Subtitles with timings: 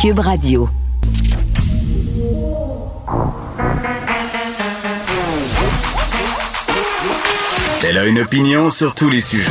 [0.00, 0.66] Cube Radio.
[7.84, 9.50] Elle a une opinion sur tous les sujets.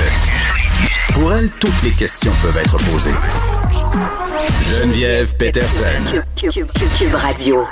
[1.14, 3.14] Pour elle, toutes les questions peuvent être posées.
[4.64, 6.24] Geneviève Peterson.
[6.36, 7.68] Cube, Radio.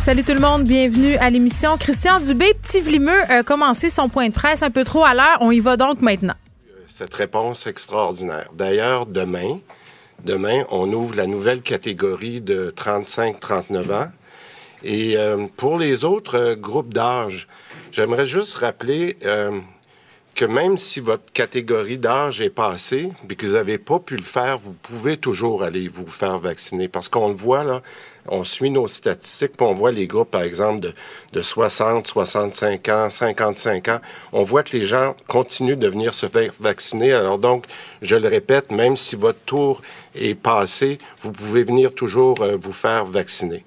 [0.00, 1.76] Salut tout le monde, bienvenue à l'émission.
[1.76, 5.36] Christian Dubé, petit vlimeux, a commencé son point de presse un peu trop à l'heure.
[5.40, 6.36] On y va donc maintenant.
[6.88, 8.48] Cette réponse extraordinaire.
[8.54, 9.58] D'ailleurs, demain,
[10.24, 14.08] demain, on ouvre la nouvelle catégorie de 35-39 ans.
[14.84, 17.46] Et euh, pour les autres euh, groupes d'âge,
[17.92, 19.60] j'aimerais juste rappeler euh,
[20.34, 24.22] que même si votre catégorie d'âge est passée, et que vous n'avez pas pu le
[24.22, 26.88] faire, vous pouvez toujours aller vous faire vacciner.
[26.88, 27.82] Parce qu'on le voit, là,
[28.28, 30.92] on suit nos statistiques, puis on voit les groupes, par exemple, de,
[31.32, 34.00] de 60, 65 ans, 55 ans.
[34.32, 37.12] On voit que les gens continuent de venir se faire vacciner.
[37.12, 37.64] Alors donc,
[38.02, 39.82] je le répète, même si votre tour
[40.14, 43.64] est passé, vous pouvez venir toujours vous faire vacciner.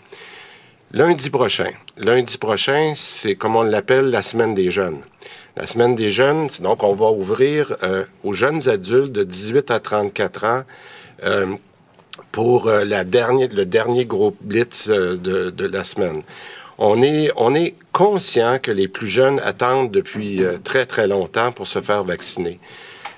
[0.94, 1.72] Lundi prochain.
[1.98, 5.02] Lundi prochain, c'est comme on l'appelle la semaine des jeunes.
[5.58, 9.80] La semaine des jeunes, donc on va ouvrir euh, aux jeunes adultes de 18 à
[9.80, 10.64] 34 ans
[11.24, 11.48] euh,
[12.32, 15.16] pour euh, le dernier groupe Blitz de,
[15.50, 16.22] de, la semaine.
[16.78, 21.68] On est, on est conscient que les plus jeunes attendent depuis très, très longtemps pour
[21.68, 22.60] se faire vacciner.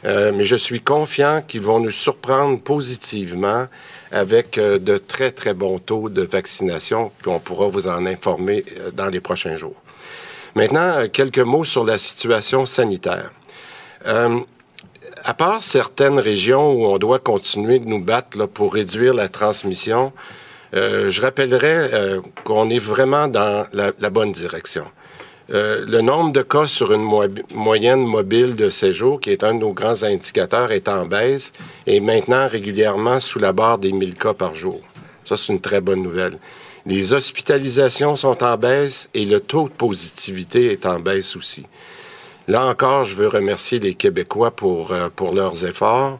[0.03, 3.65] mais je suis confiant qu'ils vont nous surprendre positivement
[4.11, 8.63] avec euh, de très, très bons taux de vaccination, puis on pourra vous en informer
[8.79, 9.75] euh, dans les prochains jours.
[10.55, 13.31] Maintenant, euh, quelques mots sur la situation sanitaire.
[14.05, 19.27] à part certaines régions où on doit continuer de nous battre là, pour réduire la
[19.27, 20.13] transmission,
[20.73, 24.85] je rappellerai qu'on est vraiment dans la bonne direction.
[25.53, 27.07] Euh, le nombre de cas sur une
[27.53, 31.53] moyenne mobile de séjour, qui est un de nos grands indicateurs, est en baisse
[31.85, 34.81] et maintenant régulièrement sous la barre des 1000 cas par jour.
[35.23, 36.37] Ça, c'est une très bonne nouvelle.
[36.85, 41.65] Les hospitalisations sont en baisse et le taux de positivité est en baisse aussi.
[42.49, 46.19] Là encore, je veux remercier les Québécois pour, euh, pour leurs efforts.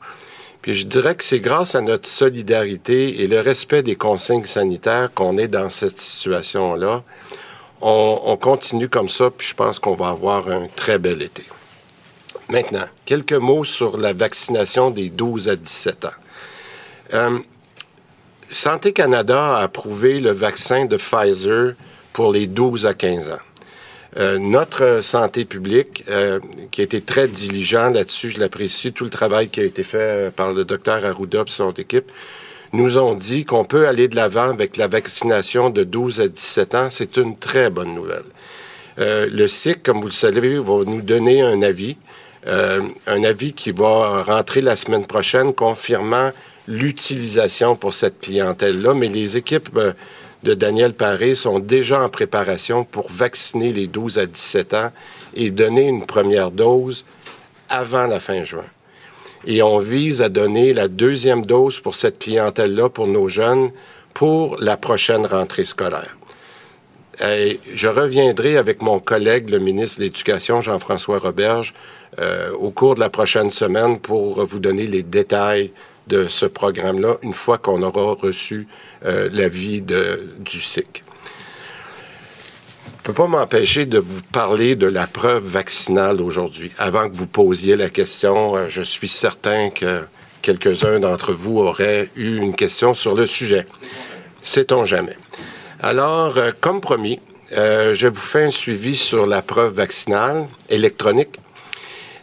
[0.62, 5.10] Puis je dirais que c'est grâce à notre solidarité et le respect des consignes sanitaires
[5.14, 7.04] qu'on est dans cette situation-là
[7.82, 11.44] on, continue comme ça, puis je pense qu'on va avoir un très bel été.
[12.50, 16.10] Maintenant, quelques mots sur la vaccination des 12 à 17 ans.
[17.14, 17.40] Euh,
[18.50, 21.74] Santé Canada a approuvé le vaccin de Pfizer
[22.14, 23.38] pour les 12 à 15 ans.
[24.18, 26.40] Euh, notre santé publique, euh,
[26.72, 30.34] qui a été très diligent là-dessus, je l'apprécie, tout le travail qui a été fait
[30.34, 32.12] par le docteur Arruda et son équipe,
[32.74, 36.76] nous ont dit qu'on peut aller de l'avant avec la vaccination de 12 à 17
[36.76, 36.88] ans.
[36.90, 38.26] C'est une très bonne nouvelle.
[39.00, 41.98] Euh, le SIC, comme vous le savez, va nous donner un avis,
[42.48, 46.32] euh, un avis qui va rentrer la semaine prochaine confirmant
[46.68, 49.94] l'utilisation pour cette clientèle-là, mais les équipes euh,
[50.44, 54.92] de Daniel Paré sont déjà en préparation pour vacciner les 12 à 17 ans
[55.36, 57.06] et donner une première dose
[57.70, 58.66] avant la fin juin
[59.46, 63.72] et on vise à donner la deuxième dose pour cette clientèle-là, pour nos jeunes,
[64.14, 66.18] pour la prochaine rentrée scolaire.
[67.20, 71.74] Je reviendrai avec mon collègue, le ministre de l'Éducation, Jean-François Roberge,
[72.20, 75.72] euh, au cours de la prochaine semaine pour vous donner les détails
[76.08, 78.68] de ce programme-là une fois qu'on aura reçu
[79.06, 81.04] euh, l'avis du SIC
[83.08, 86.74] peux pas m'empêcher de vous parler de la preuve vaccinale aujourd'hui.
[86.78, 90.04] Avant que vous posiez la question, euh, je suis certain que
[90.42, 93.66] quelques-uns d'entre vous auraient eu une question sur le sujet.
[94.44, 95.16] Sait-on jamais.
[95.82, 97.22] Alors, euh, comme promis,
[97.54, 101.40] euh, je vous fais un suivi sur la preuve vaccinale électronique.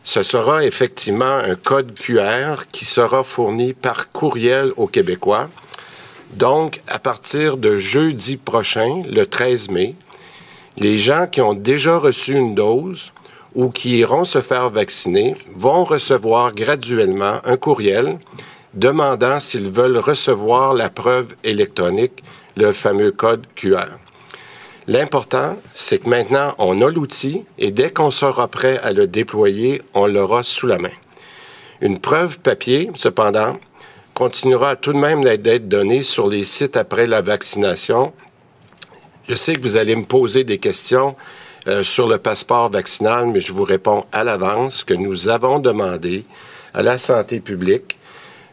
[0.03, 5.49] Ce sera effectivement un code QR qui sera fourni par courriel aux Québécois.
[6.34, 9.95] Donc, à partir de jeudi prochain, le 13 mai,
[10.76, 13.12] les gens qui ont déjà reçu une dose
[13.54, 18.18] ou qui iront se faire vacciner vont recevoir graduellement un courriel
[18.74, 22.24] demandant s'ils veulent recevoir la preuve électronique,
[22.56, 23.86] le fameux code QR.
[24.88, 29.80] L'important, c'est que maintenant, on a l'outil et dès qu'on sera prêt à le déployer,
[29.94, 30.91] on l'aura sous la main.
[31.80, 33.56] Une preuve papier, cependant,
[34.12, 38.12] continuera tout de même d'être donnée sur les sites après la vaccination
[39.28, 41.16] je sais que vous allez me poser des questions
[41.66, 46.24] euh, sur le passeport vaccinal, mais je vous réponds à l'avance que nous avons demandé
[46.72, 47.98] à la santé publique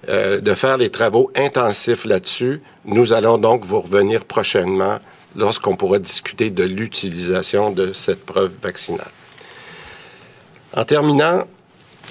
[0.09, 2.61] euh, de faire les travaux intensifs là-dessus.
[2.85, 4.99] Nous allons donc vous revenir prochainement
[5.35, 9.11] lorsqu'on pourra discuter de l'utilisation de cette preuve vaccinale.
[10.73, 11.41] En terminant,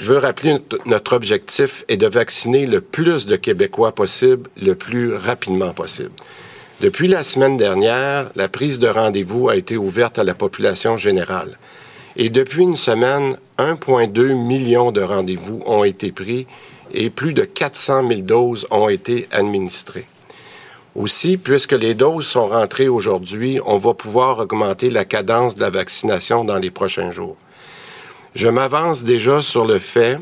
[0.00, 0.56] Je veux rappeler
[0.86, 6.12] notre objectif est de vacciner le plus de Québécois possible le plus rapidement possible.
[6.80, 11.58] Depuis la semaine dernière, la prise de rendez-vous a été ouverte à la population générale.
[12.16, 16.46] Et depuis une semaine, 1,2 million de rendez-vous ont été pris
[16.94, 20.06] et plus de 400 000 doses ont été administrées.
[20.94, 25.68] Aussi, puisque les doses sont rentrées aujourd'hui, on va pouvoir augmenter la cadence de la
[25.68, 27.36] vaccination dans les prochains jours.
[28.34, 30.18] Je m'avance déjà sur le fait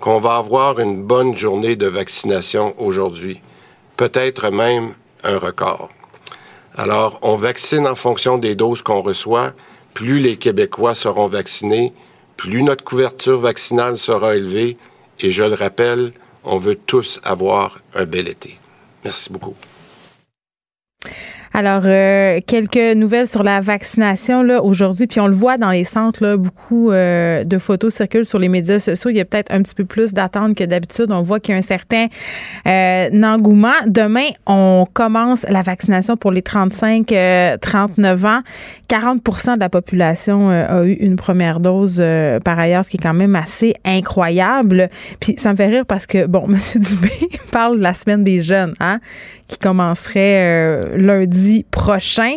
[0.00, 3.42] qu'on va avoir une bonne journée de vaccination aujourd'hui,
[3.98, 4.94] peut-être même
[5.24, 5.90] un record.
[6.76, 9.52] Alors, on vaccine en fonction des doses qu'on reçoit.
[9.94, 11.92] Plus les Québécois seront vaccinés,
[12.36, 14.76] plus notre couverture vaccinale sera élevée.
[15.20, 16.12] Et je le rappelle,
[16.42, 18.58] on veut tous avoir un bel été.
[19.04, 19.54] Merci beaucoup.
[21.56, 25.84] Alors, euh, quelques nouvelles sur la vaccination là aujourd'hui, puis on le voit dans les
[25.84, 29.08] centres, là, beaucoup euh, de photos circulent sur les médias sociaux.
[29.10, 31.12] Il y a peut-être un petit peu plus d'attente que d'habitude.
[31.12, 32.08] On voit qu'il y a un certain
[32.66, 33.68] euh, engouement.
[33.86, 38.40] Demain, on commence la vaccination pour les 35-39 ans.
[38.88, 42.02] 40% de la population a eu une première dose
[42.44, 44.90] par ailleurs, ce qui est quand même assez incroyable.
[45.20, 46.58] Puis ça me fait rire parce que, bon, M.
[46.80, 47.12] Dubé
[47.52, 48.98] parle de la semaine des jeunes, hein,
[49.54, 52.36] qui commencerait lundi prochain.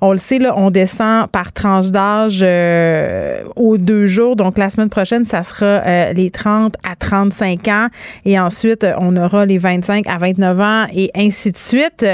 [0.00, 4.36] On le sait, là, on descend par tranche d'âge euh, aux deux jours.
[4.36, 7.88] Donc, la semaine prochaine, ça sera euh, les 30 à 35 ans.
[8.24, 12.06] Et ensuite, on aura les 25 à 29 ans et ainsi de suite.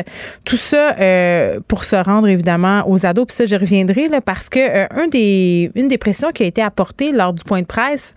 [0.45, 3.27] Tout ça euh, pour se rendre, évidemment, aux ados.
[3.27, 7.13] Puis ça, je reviendrai là, parce que des, une des pressions qui a été apportée
[7.13, 8.15] lors du point de presse,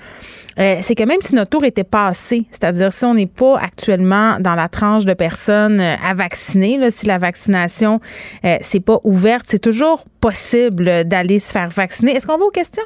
[0.58, 4.56] c'est que même si notre tour était passé, c'est-à-dire si on n'est pas actuellement dans
[4.56, 8.00] la tranche de personnes à si la vaccination
[8.46, 9.46] euh, c'est pas ouverte.
[9.48, 12.16] C'est toujours possible d'aller se faire vacciner.
[12.16, 12.84] Est-ce qu'on va aux questions?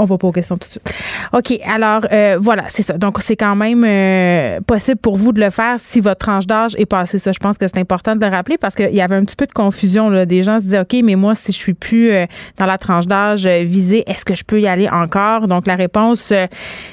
[0.00, 0.92] On va pas aux questions tout de suite.
[1.32, 2.96] OK, alors euh, voilà, c'est ça.
[2.96, 6.74] Donc, c'est quand même euh, possible pour vous de le faire si votre tranche d'âge
[6.78, 7.18] est passée.
[7.18, 9.36] Ça, je pense que c'est important de le rappeler parce qu'il y avait un petit
[9.36, 10.08] peu de confusion.
[10.10, 10.26] Là.
[10.26, 12.26] Des gens se disaient, OK, mais moi, si je suis plus euh,
[12.56, 15.48] dans la tranche d'âge visée, est-ce que je peux y aller encore?
[15.48, 16.32] Donc, la réponse,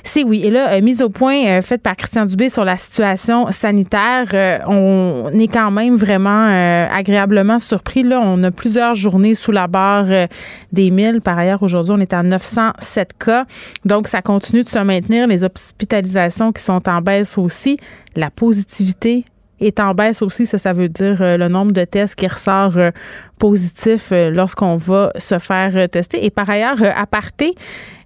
[0.04, 0.42] c'est oui.
[0.44, 5.48] Et là, mise au point faite par Christian Dubé sur la situation sanitaire, on est
[5.48, 6.48] quand même vraiment
[6.94, 8.04] agréablement surpris.
[8.04, 10.28] Là, on a plusieurs journées sous la barre
[10.72, 11.22] des 1000.
[11.22, 12.72] Par ailleurs, aujourd'hui, on est à 900
[13.06, 13.46] cas.
[13.86, 15.28] Donc, ça continue de se maintenir.
[15.28, 17.78] Les hospitalisations qui sont en baisse aussi.
[18.16, 19.26] La positivité
[19.60, 20.46] est en baisse aussi.
[20.46, 22.92] Ça, ça veut dire euh, le nombre de tests qui ressort euh,
[23.40, 26.26] positif euh, lorsqu'on va se faire tester.
[26.26, 27.56] Et par ailleurs, à parté,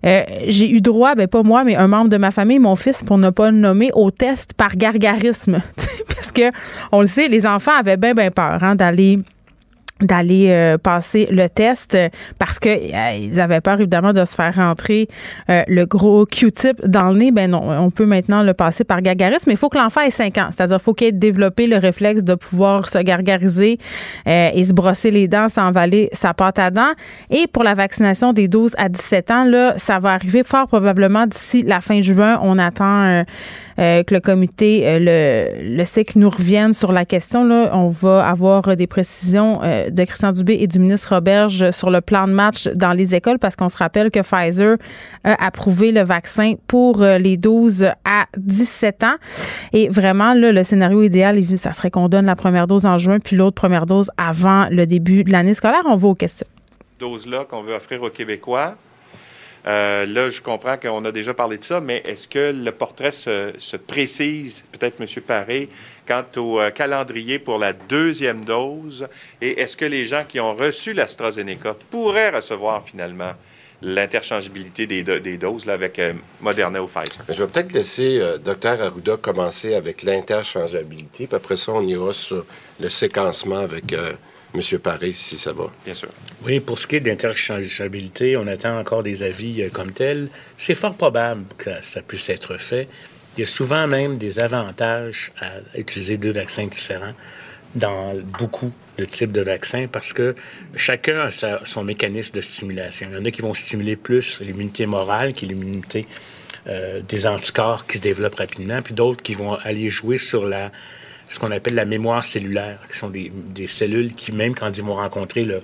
[0.03, 3.19] j'ai eu droit, ben pas moi, mais un membre de ma famille, mon fils, pour
[3.19, 5.61] ne pas le nommer, au test par gargarisme.
[6.15, 6.51] Parce que,
[6.91, 9.19] on le sait, les enfants avaient bien, bien peur hein, d'aller
[10.01, 11.97] d'aller euh, passer le test
[12.39, 15.07] parce que euh, ils avaient peur évidemment de se faire rentrer
[15.49, 17.31] euh, le gros Q-tip dans le nez.
[17.31, 20.09] Ben non, on peut maintenant le passer par gargarisme, mais il faut que l'enfant ait
[20.09, 20.49] 5 ans.
[20.51, 23.77] C'est-à-dire faut qu'il ait développé le réflexe de pouvoir se gargariser
[24.25, 26.91] et se brosser les dents sans avaler sa pâte à dents.
[27.29, 31.27] Et pour la vaccination des 12 à 17 ans, là, ça va arriver fort probablement
[31.27, 32.39] d'ici la fin juin.
[32.41, 33.23] On attend
[33.79, 37.43] euh, que le comité euh, le, le SIC nous revienne sur la question.
[37.43, 37.71] Là.
[37.73, 42.01] On va avoir des précisions euh, de Christian Dubé et du ministre Roberge sur le
[42.01, 44.77] plan de match dans les écoles parce qu'on se rappelle que Pfizer
[45.23, 49.15] a approuvé le vaccin pour les 12 à 17 ans.
[49.73, 53.19] Et vraiment, là, le scénario idéal, ça serait qu'on donne la première dose en juin
[53.19, 55.81] puis l'autre première dose avant le début de l'année scolaire.
[55.85, 56.47] On va aux questions.
[56.99, 58.75] Dose-là qu'on veut offrir aux Québécois
[59.67, 63.11] euh, là, je comprends qu'on a déjà parlé de ça, mais est-ce que le portrait
[63.11, 65.07] se, précise, peut-être M.
[65.21, 65.69] Paré,
[66.07, 69.07] quant au euh, calendrier pour la deuxième dose?
[69.41, 73.33] Et est-ce que les gens qui ont reçu l'AstraZeneca pourraient recevoir finalement
[73.83, 77.23] l'interchangeabilité des, doses avec euh, Moderna ou Pfizer?
[77.29, 82.45] Je vais peut-être laisser Dr Arruda commencer avec l'interchangeabilité, puis après ça, on ira sur
[82.79, 83.93] le séquencement avec
[84.53, 84.79] M.
[84.79, 85.71] Paris, si ça va.
[85.85, 86.09] Bien sûr.
[86.43, 90.29] Oui, pour ce qui est d'interchangeabilité, on attend encore des avis euh, comme tels.
[90.57, 92.87] C'est fort probable que ça puisse être fait.
[93.37, 97.13] Il y a souvent même des avantages à utiliser deux vaccins différents
[97.75, 100.35] dans beaucoup de types de vaccins parce que
[100.75, 101.31] chacun a
[101.63, 103.07] son mécanisme de stimulation.
[103.09, 106.05] Il y en a qui vont stimuler plus l'immunité morale, qui est l'immunité
[106.67, 110.71] euh, des anticorps qui se développent rapidement, puis d'autres qui vont aller jouer sur la
[111.31, 113.31] ce qu'on appelle la mémoire cellulaire, qui sont des,
[113.67, 115.61] cellules qui, même quand ils vont rencontrer le,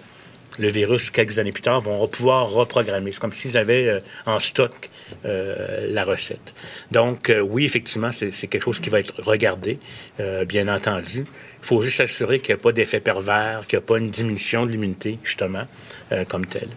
[0.60, 3.12] le virus, quelques années plus tard, vont pouvoir reprogrammer.
[3.12, 4.90] C'est comme s'ils avaient euh, en stock
[5.26, 6.54] euh, la recette.
[6.92, 9.80] Donc, euh, oui, effectivement, c'est quelque chose qui va être regardé,
[10.48, 11.24] bien entendu.
[11.62, 14.10] Il faut juste s'assurer qu'il n'y a pas d'effet pervers, qu'il n'y a pas une
[14.10, 15.66] diminution de l'immunité, justement,
[16.30, 16.70] comme telle.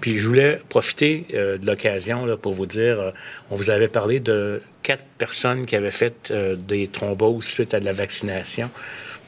[0.00, 3.12] Puis, je voulais profiter de l'occasion pour vous dire,
[3.50, 7.84] on vous avait parlé de quatre personnes qui avaient fait des thromboses suite à de
[7.84, 8.70] la vaccination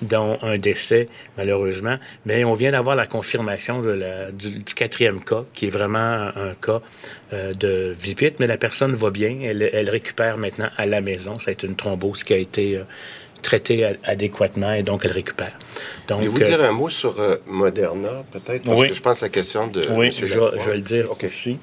[0.02, 1.96] dont un décès, malheureusement.
[2.26, 3.82] Mais on vient d'avoir la confirmation
[4.32, 5.98] du, quatrième cas, qui est vraiment
[6.34, 6.80] un, cas
[7.32, 9.38] euh, de vipite, mais la personne va bien.
[9.42, 11.38] Elle, récupère maintenant à la maison.
[11.38, 12.84] Ça a été une thrombose qui a été euh,
[13.42, 15.52] traitée adéquatement et donc elle récupère.
[16.08, 17.16] Donc, vous dire euh, un mot sur
[17.46, 18.64] Moderna, peut-être?
[18.64, 19.86] Parce que je pense à la question de.
[19.92, 21.58] Oui, je, vais le dire aussi.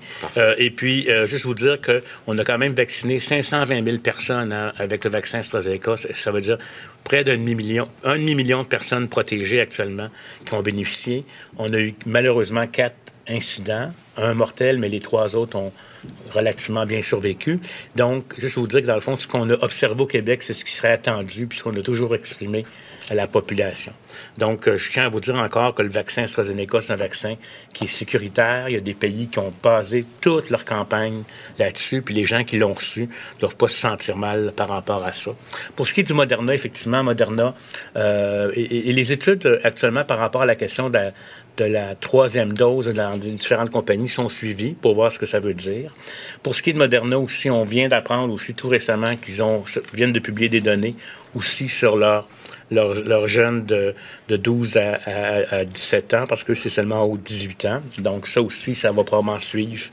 [0.57, 5.03] et puis, juste vous dire qu'on a quand même vacciné 520 000 personnes hein, avec
[5.05, 5.95] le vaccin AstraZeneca.
[5.97, 6.57] Ça veut dire
[7.07, 10.09] près d'un demi-million, demi-million de personnes protégées actuellement
[10.45, 11.23] qui ont bénéficié.
[11.57, 12.97] On a eu malheureusement quatre
[13.29, 15.71] incidents, un mortel, mais les trois autres ont
[16.33, 17.61] relativement bien survécu.
[17.95, 20.53] Donc, juste vous dire que dans le fond, ce qu'on a observé au Québec, c'est
[20.53, 22.63] ce qui serait attendu, puisqu'on a toujours exprimé
[23.09, 23.93] à la population.
[24.37, 27.35] Donc, euh, je tiens à vous dire encore que le vaccin AstraZeneca, c'est un vaccin
[27.73, 28.69] qui est sécuritaire.
[28.69, 31.23] Il y a des pays qui ont basé toute leur campagne
[31.57, 35.05] là-dessus, puis les gens qui l'ont reçu ne doivent pas se sentir mal par rapport
[35.05, 35.31] à ça.
[35.75, 37.53] Pour ce qui est du Moderna, effectivement, Moderna
[37.95, 40.99] euh, et, les études euh, actuellement par rapport à la question de
[41.59, 45.91] la, troisième dose dans différentes compagnies sont suivies pour voir ce que ça veut dire.
[46.43, 49.43] Pour ce qui est de Moderna aussi, on vient d'apprendre aussi tout récemment qu'ils
[49.93, 50.95] viennent de publier des données
[51.35, 52.27] aussi sur leur
[52.71, 53.93] leurs jeunes de,
[54.27, 54.99] de 12 à,
[55.51, 57.81] à, 17 ans, parce que c'est seulement aux 18 ans.
[57.99, 59.89] Donc ça aussi, ça va probablement suivre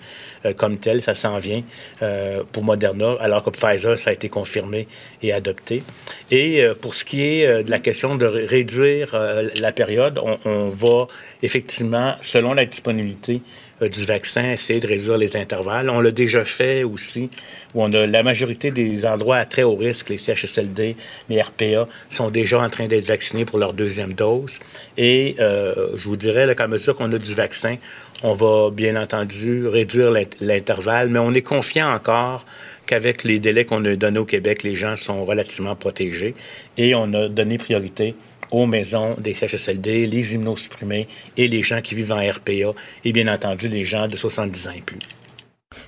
[0.47, 1.63] euh, comme tel, ça s'en vient
[2.03, 4.89] euh, pour Moderna, alors que Pfizer, ça a été confirmé
[5.23, 5.83] et adopté.
[6.31, 9.15] Et euh, pour ce qui est de la question de réduire
[9.61, 11.07] la période, on, on va
[11.43, 13.41] effectivement, selon la disponibilité euh,
[13.81, 15.91] du vaccin, essayer de réduire les intervalles.
[15.91, 17.29] On l'a déjà fait aussi,
[17.75, 20.97] où on a la majorité des endroits à très haut risque, les CHSLD,
[21.29, 24.61] les RPA, sont déjà en train d'être vaccinés pour leur deuxième dose.
[24.97, 27.77] Et euh, je vous dirais qu'à mesure qu'on a du vaccin,
[28.23, 32.45] on va bien entendu réduire l'intervalle, mais on est confiant encore
[32.87, 36.35] qu'avec les délais qu'on a donnés au Québec, les gens sont relativement protégés
[36.77, 38.15] et on a donné priorité
[38.55, 42.73] aux maisons des CHSLD, les immunosupprimés et les gens qui vivent en RPA
[43.05, 44.99] et bien entendu les gens de 70 ans et plus.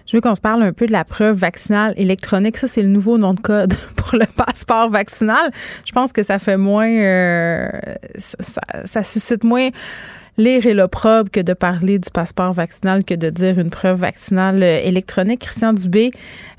[0.07, 2.57] Je veux qu'on se parle un peu de la preuve vaccinale électronique.
[2.57, 5.51] Ça, c'est le nouveau nom de code pour le passeport vaccinal.
[5.85, 6.91] Je pense que ça fait moins.
[6.91, 7.69] Euh,
[8.19, 9.69] ça, suscite moins
[10.39, 14.63] lire et l'opprobre que de parler du passeport vaccinal que de dire une preuve vaccinale
[14.63, 15.41] euh, électronique.
[15.41, 16.11] Christian Dubé,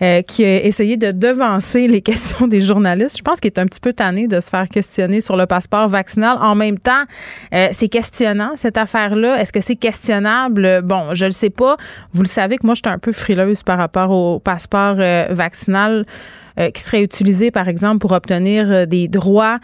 [0.01, 3.65] euh, qui a essayé de devancer les questions des journalistes, je pense qu'il est un
[3.65, 6.37] petit peu tanné de se faire questionner sur le passeport vaccinal.
[6.41, 7.03] En même temps,
[7.53, 9.39] euh, c'est questionnant, cette affaire-là.
[9.39, 10.81] Est-ce que c'est questionnable?
[10.83, 11.77] Bon, je le sais pas.
[12.13, 14.95] Vous le savez que moi, j'étais un peu frileuse par rapport au passeport
[15.29, 16.05] vaccinal
[16.73, 19.59] qui serait utilisé, par exemple, pour obtenir des droits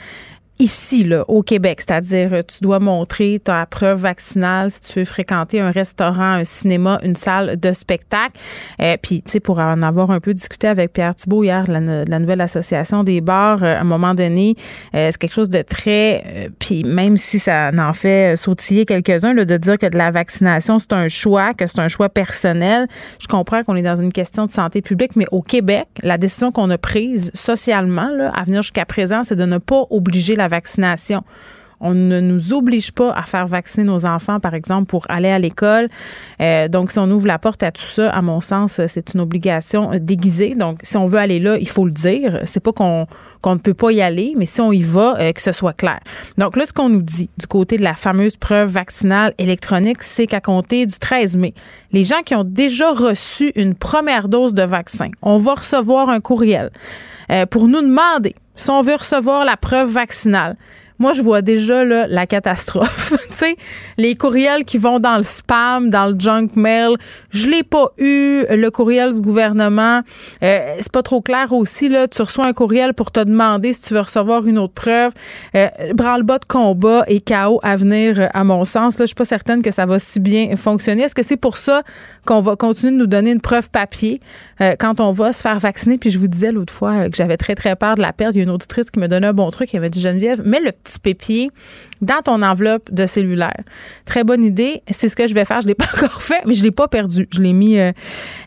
[0.59, 5.05] ici, là, au Québec, c'est-à-dire euh, tu dois montrer ta preuve vaccinale si tu veux
[5.05, 8.39] fréquenter un restaurant, un cinéma, une salle de spectacle.
[8.81, 11.73] Euh, puis, tu sais, pour en avoir un peu discuté avec Pierre Thibault hier, de
[12.07, 14.55] la, nouvelle association des bars, euh, à un moment donné,
[14.93, 16.49] c'est quelque chose de très...
[16.59, 20.93] puis même si ça en fait sautiller quelques-uns, de dire que de la vaccination, c'est
[20.93, 22.87] un choix, que c'est un choix personnel,
[23.19, 26.51] je comprends qu'on est dans une question de santé publique, mais au Québec, la décision
[26.51, 30.42] qu'on a prise socialement, là, à venir jusqu'à présent, c'est de ne pas obliger la
[30.47, 31.23] vaccination.
[31.85, 35.37] On ne nous oblige pas à faire vacciner nos enfants, par exemple, pour aller à
[35.37, 35.89] l'école.
[36.39, 39.19] Euh, donc, si on ouvre la porte à tout ça, à mon sens, c'est une
[39.19, 40.55] obligation déguisée.
[40.55, 42.39] Donc, si on veut aller là, il faut le dire.
[42.45, 43.05] C'est pas qu'on
[43.45, 45.99] ne peut pas y aller, mais si on y va, euh, que ce soit clair.
[46.37, 50.25] Donc là, ce qu'on nous dit du côté de la fameuse preuve vaccinale électronique, c'est
[50.25, 51.53] qu'à compter du 13 mai,
[51.91, 56.21] les gens qui ont déjà reçu une première dose de vaccin, on va recevoir un
[56.21, 56.71] courriel
[57.29, 60.55] euh, pour nous demander si on veut recevoir la preuve vaccinale.
[61.03, 63.11] Moi, je vois déjà la catastrophe.
[63.27, 63.57] tu sais,
[63.97, 66.95] les courriels qui vont dans le spam, dans le junk mail.
[67.29, 68.45] Je l'ai pas eu.
[68.49, 69.99] Le courriel du gouvernement,
[70.43, 71.89] euh, c'est pas trop clair aussi.
[71.89, 75.11] Là, tu reçois un courriel pour te demander si tu veux recevoir une autre preuve.
[75.55, 78.97] Euh, branle-bas de combat et chaos à venir, à mon sens.
[78.97, 81.03] Là, je suis pas certaine que ça va si bien fonctionner.
[81.03, 81.83] Est-ce que c'est pour ça
[82.25, 84.21] qu'on va continuer de nous donner une preuve papier
[84.61, 85.97] euh, quand on va se faire vacciner?
[85.97, 88.35] Puis je vous disais l'autre fois que j'avais très, très peur de la perte.
[88.35, 89.67] Il y a une auditrice qui me donnait un bon truc.
[89.73, 91.49] Elle m'a dit, Geneviève, mets le petit pépier
[92.03, 93.63] dans ton enveloppe de cellulaire.
[94.05, 94.83] Très bonne idée.
[94.89, 95.61] C'est ce que je vais faire.
[95.61, 97.27] Je l'ai pas encore fait, mais je l'ai pas perdu.
[97.31, 97.91] Je l'ai mis, euh,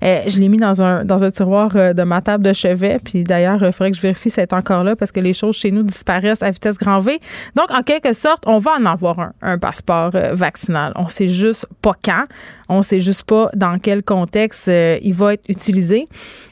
[0.04, 2.98] euh, je l'ai mis dans un dans un tiroir euh, de ma table de chevet.
[3.02, 5.56] Puis d'ailleurs, il faudrait que je vérifie si c'est encore là parce que les choses
[5.56, 7.18] chez nous disparaissent à vitesse grand V.
[7.54, 10.92] Donc, en quelque sorte, on va en avoir un, un passeport vaccinal.
[10.96, 12.22] On sait juste pas quand.
[12.68, 16.04] On sait juste pas dans quel contexte il va être utilisé.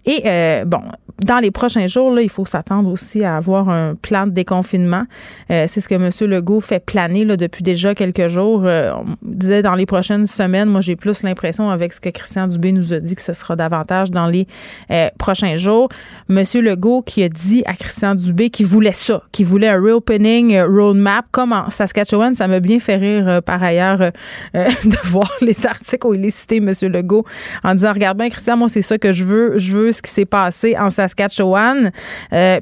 [0.06, 0.23] Et
[0.64, 0.82] bon,
[1.25, 5.04] dans les prochains jours, il faut s'attendre aussi à avoir un plan de déconfinement.
[5.49, 6.11] c'est ce que M.
[6.30, 8.62] Legault fait planer là, depuis déjà quelques jours.
[8.64, 12.70] on disait dans les prochaines semaines, moi j'ai plus l'impression avec ce que Christian Dubé
[12.70, 14.46] nous a dit que ce sera davantage dans les
[14.90, 15.88] euh, prochains jours.
[16.28, 20.54] Monsieur Legault qui a dit à Christian Dubé qu'il voulait ça, qu'il voulait un reopening
[20.54, 22.34] euh, roadmap comme en Saskatchewan.
[22.34, 23.98] Ça m'a bien fait rire euh, par ailleurs
[24.54, 27.24] de voir les articles où il est cité Monsieur Legault
[27.64, 30.10] en disant regarde bien Christian, moi c'est ça que je veux, je veux ce qui
[30.10, 31.90] s'est passé en Saskatchewan.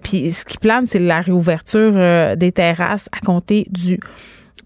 [0.03, 4.01] Puis ce qui plane, c'est la réouverture des terrasses à compter du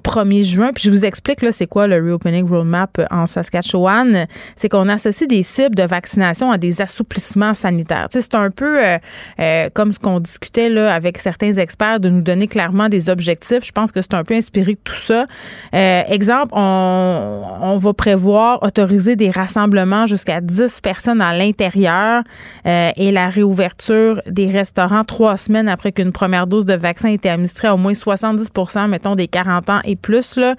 [0.06, 0.70] 1er juin.
[0.72, 4.26] Puis je vous explique là, c'est quoi le Reopening Roadmap en Saskatchewan.
[4.54, 8.08] C'est qu'on associe des cibles de vaccination à des assouplissements sanitaires.
[8.10, 8.98] Tu sais, c'est un peu euh,
[9.40, 13.64] euh, comme ce qu'on discutait là avec certains experts de nous donner clairement des objectifs.
[13.64, 15.26] Je pense que c'est un peu inspiré de tout ça.
[15.75, 22.22] Euh, exemple, on, on, va prévoir autoriser des rassemblements jusqu'à 10 personnes à l'intérieur
[22.64, 27.28] et la réouverture des restaurants trois semaines après qu'une première dose de vaccin ait été
[27.28, 30.37] administrée à au moins 70% mettons, des 40 ans et plus.
[30.37, 30.55] Là,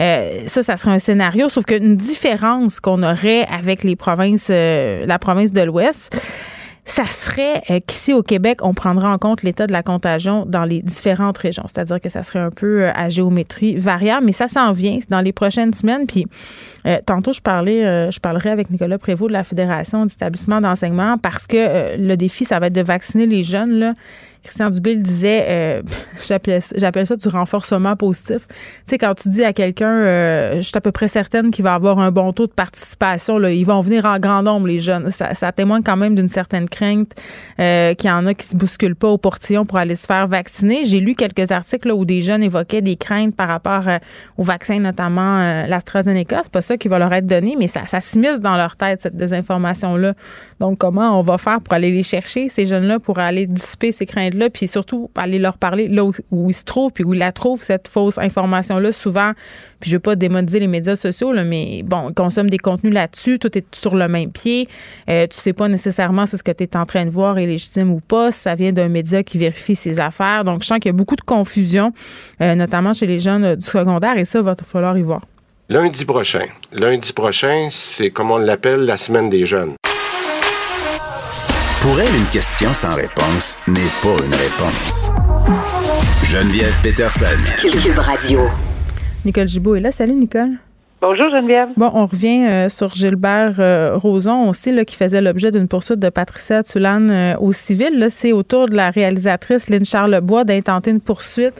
[0.00, 5.04] euh, ça, ça serait un scénario, sauf qu'une différence qu'on aurait avec les provinces, euh,
[5.06, 6.16] la province de l'Ouest,
[6.84, 10.64] ça serait euh, qu'ici au Québec, on prendra en compte l'état de la contagion dans
[10.64, 11.64] les différentes régions.
[11.66, 15.32] C'est-à-dire que ça serait un peu à géométrie variable, mais ça s'en vient dans les
[15.32, 16.06] prochaines semaines.
[16.06, 16.24] Puis
[17.04, 21.98] tantôt, je parlais, je parlerai avec Nicolas Prévost de la Fédération d'établissements d'enseignement parce que
[21.98, 23.78] le défi, ça va être de vacciner les jeunes.
[23.78, 23.92] Là.
[24.42, 25.82] Christian Dubé disait, euh,
[26.76, 28.46] j'appelle ça du renforcement positif.
[28.48, 28.54] Tu
[28.86, 31.74] sais, quand tu dis à quelqu'un, euh, je suis à peu près certaine qu'il va
[31.74, 35.10] avoir un bon taux de participation, là, ils vont venir en grand nombre, les jeunes.
[35.10, 37.12] Ça, témoigne quand même d'une certaine crainte
[37.60, 40.26] euh, qu'il y en a qui se bousculent pas au portillon pour aller se faire
[40.26, 40.84] vacciner.
[40.84, 43.84] J'ai lu quelques articles où des jeunes évoquaient des craintes par rapport
[44.36, 46.40] au vaccin, notamment l'AstraZeneca.
[46.42, 49.02] C'est pas ça qui va leur être donné, mais ça, ça s'immisce dans leur tête,
[49.02, 50.14] cette désinformation-là.
[50.60, 54.06] Donc, comment on va faire pour aller les chercher, ces jeunes-là, pour aller dissiper ces
[54.28, 57.32] craintes-là, puis surtout aller leur parler là où, ils se trouvent, puis où ils la
[57.32, 59.32] trouvent, cette fausse information-là, souvent.
[59.80, 62.92] Puis je veux pas démoniser les médias sociaux, là, mais bon, ils consomment des contenus
[62.92, 64.68] là-dessus, tout est sur le même pied.
[65.08, 67.46] Euh, tu sais pas nécessairement si ce que tu es en train de voir est
[67.46, 70.44] légitime ou pas, si ça vient d'un média qui vérifie ses affaires.
[70.44, 71.92] Donc, je sens qu'il y a beaucoup de confusion,
[72.40, 75.20] euh, notamment chez les jeunes du secondaire, et ça, va falloir y voir.
[75.70, 76.46] Lundi prochain.
[76.72, 79.74] Lundi prochain, c'est comme on l'appelle la semaine des jeunes.
[81.88, 85.10] Pour elle, une question sans réponse n'est pas une réponse.
[86.22, 87.24] Geneviève Peterson.
[87.62, 88.40] Cube Radio.
[89.24, 89.90] Nicole Gibault est là.
[89.90, 90.58] Salut, Nicole.
[91.00, 91.68] Bonjour Geneviève.
[91.76, 96.08] Bon, on revient euh, sur Gilbert euh, aussi, là, qui faisait l'objet d'une poursuite de
[96.08, 98.08] Patricia Tulane euh, au civil.
[98.10, 101.54] C'est autour de la réalisatrice Lynn Charlebois d'intenter une poursuite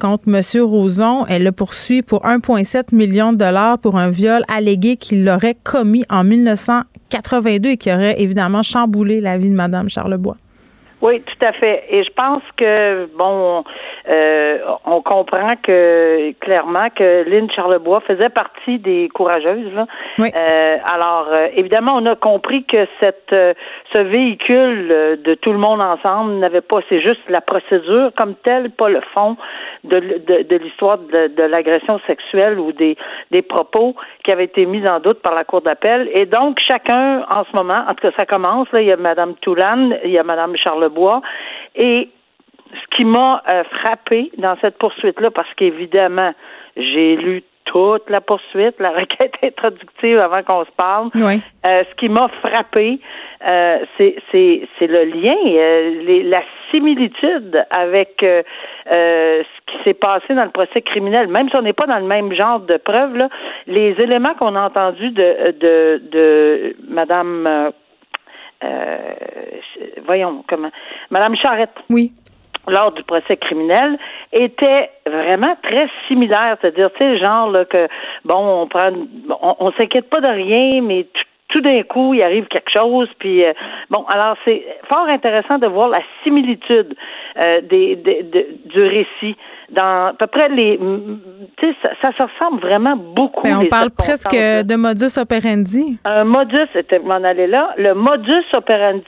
[0.00, 0.62] contre M.
[0.62, 1.24] Rozon.
[1.26, 6.04] Elle le poursuit pour 1,7 million de dollars pour un viol allégué qu'il aurait commis
[6.10, 10.36] en 1982 et qui aurait évidemment chamboulé la vie de Mme Charlebois.
[11.02, 11.84] Oui, tout à fait.
[11.88, 13.64] Et je pense que, bon,
[14.08, 19.72] euh, on comprend que clairement que Lynn Charlebois faisait partie des courageuses.
[19.74, 19.86] Là.
[20.18, 23.34] Euh, alors, euh, évidemment, on a compris que cette
[23.94, 24.88] ce véhicule
[25.24, 29.00] de tout le monde ensemble n'avait pas, c'est juste la procédure comme telle, pas le
[29.14, 29.36] fond
[29.84, 32.96] de, de, de l'histoire de, de l'agression sexuelle ou des,
[33.30, 36.08] des propos qui avaient été mis en doute par la Cour d'appel.
[36.12, 38.96] Et donc, chacun, en ce moment, en tout cas, ça commence, là, il y a
[38.96, 40.89] Mme Toulane, il y a Mme Charlebois,
[41.74, 42.08] et
[42.72, 46.32] ce qui m'a euh, frappé dans cette poursuite-là, parce qu'évidemment,
[46.76, 51.10] j'ai lu toute la poursuite, la requête introductive avant qu'on se parle.
[51.14, 51.40] Oui.
[51.66, 53.00] Euh, ce qui m'a frappé,
[53.50, 54.16] euh, c'est,
[54.80, 55.34] le lien,
[56.04, 61.28] les, la similitude avec ce qui s'est passé dans le procès criminel.
[61.28, 63.28] Même si on n'est pas dans le même genre de preuves, là,
[63.66, 67.72] les éléments qu'on a entendus de, de, de Madame
[70.04, 70.70] voyons comment
[71.10, 71.74] Madame Charrette.
[71.88, 72.12] Oui
[72.68, 73.98] lors du procès criminel
[74.32, 77.88] était vraiment très similaire, c'est-à-dire, tu sais, genre là, que
[78.24, 78.92] bon, on prend,
[79.58, 81.24] on, s'inquiète pas de rien, mais tout
[81.58, 83.52] d'un coup, il arrive quelque chose, puis euh,
[83.90, 86.94] bon, alors c'est fort intéressant de voir la similitude
[87.44, 87.96] euh, des,
[88.66, 89.36] du récit
[89.70, 93.42] dans à peu près les, tu sais, ça, ça, se ressemble vraiment beaucoup.
[93.42, 95.98] Ben, on parle presque de modus operandi.
[96.04, 99.04] Un modus, c'était m'en aller là, le modus operandi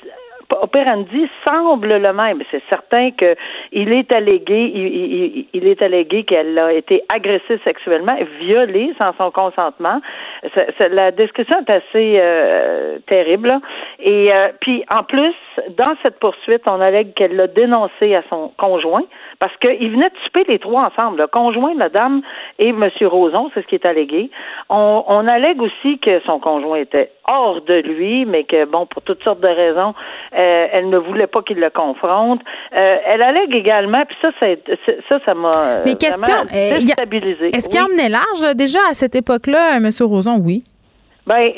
[0.50, 2.42] operandi semble le même.
[2.50, 3.35] C'est certain que
[3.72, 10.00] il est allégué, il, est allégué qu'elle a été agressée sexuellement, violée sans son consentement.
[10.78, 13.52] la description est assez euh, terrible.
[14.00, 15.35] Et euh, puis en plus,
[15.76, 19.05] dans cette poursuite, on allègue qu'elle l'a dénoncé à son conjoint
[19.38, 22.22] parce qu'ils venaient de souper les trois ensemble, le conjoint, la dame
[22.59, 22.90] et M.
[23.02, 24.31] Roson, c'est ce qui est allégué.
[24.68, 29.02] On, on allègue aussi que son conjoint était hors de lui, mais que, bon, pour
[29.02, 29.94] toutes sortes de raisons,
[30.37, 32.40] euh, elle ne voulait pas qu'il le confronte.
[32.78, 35.50] Euh, elle allègue également, puis ça, ça, ça m'a
[35.85, 37.54] mais question, euh, déstabilisé.
[37.54, 39.88] Est-ce qu'il emmenait large déjà à cette époque-là, M.
[40.00, 40.40] Roson?
[40.42, 40.64] Oui.
[41.24, 41.52] Ben,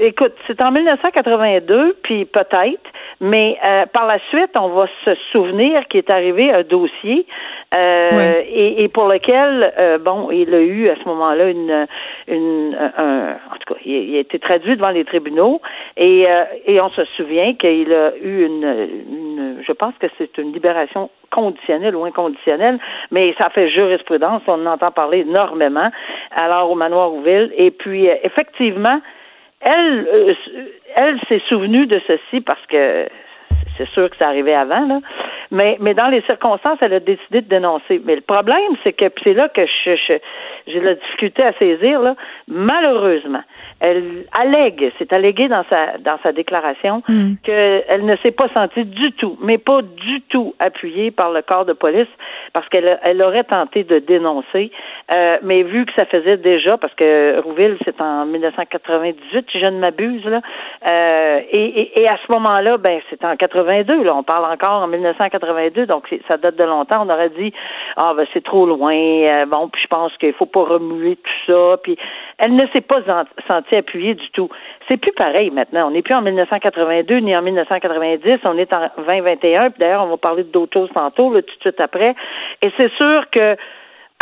[0.00, 2.82] écoute, c'est en 1982, puis peut-être,
[3.22, 3.56] mais
[3.92, 7.26] par la suite, on va se souvenir qu'il est arrivé un dossier
[7.74, 11.86] euh, et, et, pour lequel, euh, bon, il a eu à ce moment-là une,
[12.28, 15.62] une un, en tout cas, il, a été traduit devant les tribunaux
[15.96, 20.36] et, euh, et on se souvient qu'il a eu une, une je pense que c'est
[20.36, 22.78] une libération conditionnelle ou inconditionnelle,
[23.10, 25.90] mais ça fait jurisprudence, on en entend parler énormément,
[26.38, 29.00] alors au manoir Rouville, et puis effectivement,
[29.62, 30.36] elle,
[30.96, 33.06] elle s'est souvenue de ceci parce que
[33.76, 35.00] c'est sûr que ça arrivait avant, là.
[35.50, 38.00] Mais, mais dans les circonstances, elle a décidé de dénoncer.
[38.04, 40.14] Mais le problème, c'est que c'est là que je, je,
[40.66, 42.14] j'ai la difficulté à saisir, là.
[42.48, 43.42] Malheureusement,
[43.80, 47.32] elle allègue, c'est allégué dans sa dans sa déclaration mm.
[47.42, 51.64] qu'elle ne s'est pas sentie du tout, mais pas du tout appuyée par le corps
[51.64, 52.08] de police
[52.52, 54.70] parce qu'elle elle aurait tenté de dénoncer,
[55.14, 59.66] euh, mais vu que ça faisait déjà, parce que Rouville, c'est en 1998, si je
[59.66, 60.40] ne m'abuse, là,
[60.90, 64.88] euh, et, et, à ce moment-là, ben c'est en 82, là, on parle encore en
[64.88, 67.06] 1982, donc ça date de longtemps.
[67.06, 67.52] On aurait dit
[67.96, 71.52] ah ben c'est trop loin, euh, bon, puis je pense qu'il faut pas remuer tout
[71.52, 71.96] ça, puis
[72.38, 73.00] elle ne s'est pas
[73.46, 74.48] sentie appuyée du tout.
[74.90, 75.88] C'est plus pareil maintenant.
[75.88, 79.70] On n'est plus en 1982 ni en 1990, on est en 2021.
[79.70, 82.14] Puis d'ailleurs, on va parler d'autres choses tantôt, là, tout de suite après.
[82.64, 83.56] Et c'est sûr que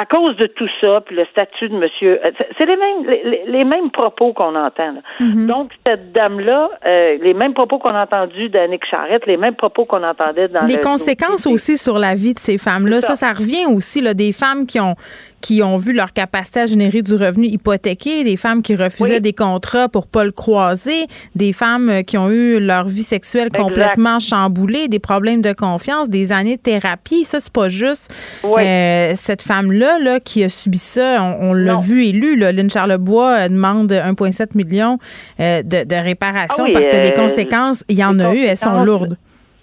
[0.01, 3.65] à cause de tout ça, puis le statut de monsieur, euh, c'est les mêmes les,
[3.65, 4.95] mêmes propos qu'on entend.
[5.21, 5.47] Mm-hmm.
[5.47, 9.85] Donc cette dame-là, euh, les mêmes propos qu'on a entendus d'Annick Charrette, les mêmes propos
[9.85, 13.03] qu'on entendait dans les conséquences aussi sur la vie de ces femmes-là.
[13.03, 13.15] Ça.
[13.15, 14.95] ça, ça revient aussi là des femmes qui ont
[15.41, 19.33] qui ont vu leur capacité à générer du revenu hypothéqué, des femmes qui refusaient des
[19.33, 24.19] contrats pour pas le croiser, des femmes euh, qui ont eu leur vie sexuelle complètement
[24.19, 27.25] chamboulée, des problèmes de confiance, des années de thérapie.
[27.25, 28.13] Ça, c'est pas juste
[28.45, 31.37] euh, cette femme-là là, qui a subi ça.
[31.41, 32.37] On, l'a vu et lu.
[32.37, 32.53] Là.
[32.53, 34.99] Lynn Charlebois euh, demande 1,7 million
[35.39, 38.83] de, de réparation ah parce que des conséquences, il y en a eu, elles sont
[38.83, 39.17] lourdes.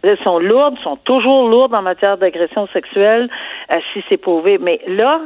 [0.04, 3.30] Elles sont lourdes, sont toujours lourdes en matière d'agression sexuelle,
[3.94, 4.58] si c'est prouvé.
[4.58, 5.22] Mais là,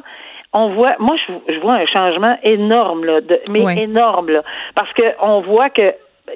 [0.54, 1.16] on voit, moi,
[1.48, 4.44] je, vois un changement énorme, là, de, mais énorme, là,
[4.76, 5.88] parce que on voit que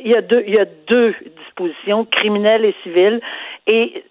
[0.04, 3.22] il y a deux, il y a deux dispositions, criminelles et civiles,
[3.68, 4.04] et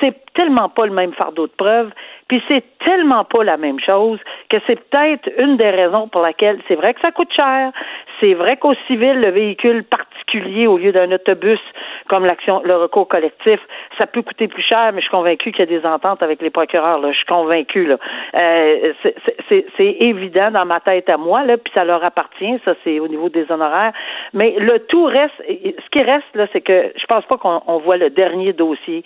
[0.00, 1.90] c'est tellement pas le même fardeau de preuve,
[2.28, 6.58] puis c'est tellement pas la même chose que c'est peut-être une des raisons pour laquelle
[6.68, 7.72] c'est vrai que ça coûte cher,
[8.20, 11.60] c'est vrai qu'au civil, le véhicule particulier au lieu d'un autobus
[12.08, 13.60] comme l'action, le recours collectif,
[14.00, 16.40] ça peut coûter plus cher, mais je suis convaincu qu'il y a des ententes avec
[16.42, 16.98] les procureurs.
[17.00, 17.12] Là.
[17.12, 17.86] Je suis convaincu.
[17.86, 17.98] Là.
[18.40, 18.92] Euh,
[19.48, 22.58] c'est évident dans ma tête à moi, là, puis ça leur appartient.
[22.64, 23.92] Ça, c'est au niveau des honoraires.
[24.32, 25.34] Mais le tout reste.
[25.38, 29.04] Ce qui reste là, c'est que je pense pas qu'on voit le dernier dossier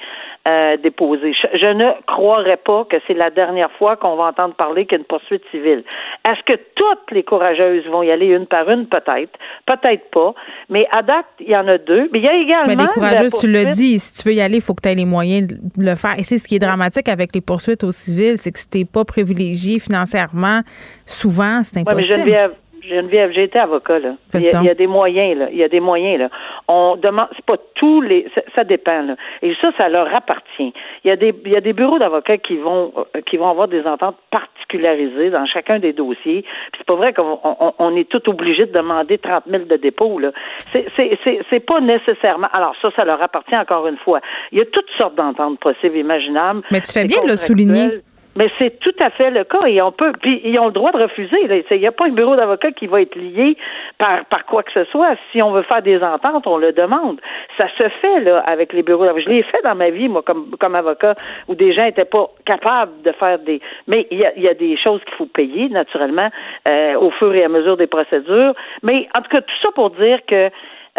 [0.48, 1.34] euh, déposé.
[1.54, 5.00] Je, ne croirais pas que c'est la dernière fois qu'on va entendre parler qu'il y
[5.00, 8.86] a une Est-ce que toutes les courageuses vont y aller une par une?
[8.86, 9.32] Peut-être.
[9.66, 10.34] Peut-être pas.
[10.68, 12.08] Mais à date, il y en a deux.
[12.12, 14.60] Mais il y a également courageuse, tu le dis, si tu veux y aller, il
[14.60, 16.18] faut que tu aies les moyens de le faire.
[16.18, 18.84] Et c'est ce qui est dramatique avec les poursuites au civil, c'est que si tu
[18.84, 20.60] pas privilégié financièrement,
[21.06, 22.02] souvent, c'est impossible.
[22.02, 24.14] Geneviève, j'ai été avocat là.
[24.34, 25.48] Il y, a, des moyens là.
[25.50, 26.28] Il y a des moyens là.
[26.68, 29.16] On demande, c'est pas tous les, ça, dépend là.
[29.42, 30.72] Et ça, ça leur appartient.
[31.04, 33.48] Il y a des, il y a des bureaux d'avocats qui vont, euh, qui vont
[33.48, 36.42] avoir des ententes particularisées dans chacun des dossiers.
[36.42, 37.38] Puis c'est pas vrai qu'on
[37.78, 40.32] on, est tout obligé de demander 30 000 de dépôt là.
[40.72, 42.48] C'est, c'est, c'est, c'est pas nécessairement.
[42.52, 44.20] Alors ça, ça leur appartient encore une fois.
[44.50, 46.62] Il y a toutes sortes d'ententes possibles, imaginables.
[46.70, 47.98] Mais tu fais bien de le souligner.
[48.36, 50.90] Mais c'est tout à fait le cas et on peut, puis ils ont le droit
[50.92, 51.36] de refuser.
[51.70, 53.56] Il n'y a pas un bureau d'avocat qui va être lié
[53.98, 55.16] par par quoi que ce soit.
[55.30, 57.20] Si on veut faire des ententes, on le demande.
[57.58, 59.24] Ça se fait là avec les bureaux d'avocat.
[59.26, 61.14] Je l'ai fait dans ma vie moi comme comme avocat
[61.48, 63.60] où des gens n'étaient pas capables de faire des.
[63.86, 66.30] Mais il y a, y a des choses qu'il faut payer naturellement
[66.70, 68.54] euh, au fur et à mesure des procédures.
[68.82, 70.50] Mais en tout cas tout ça pour dire que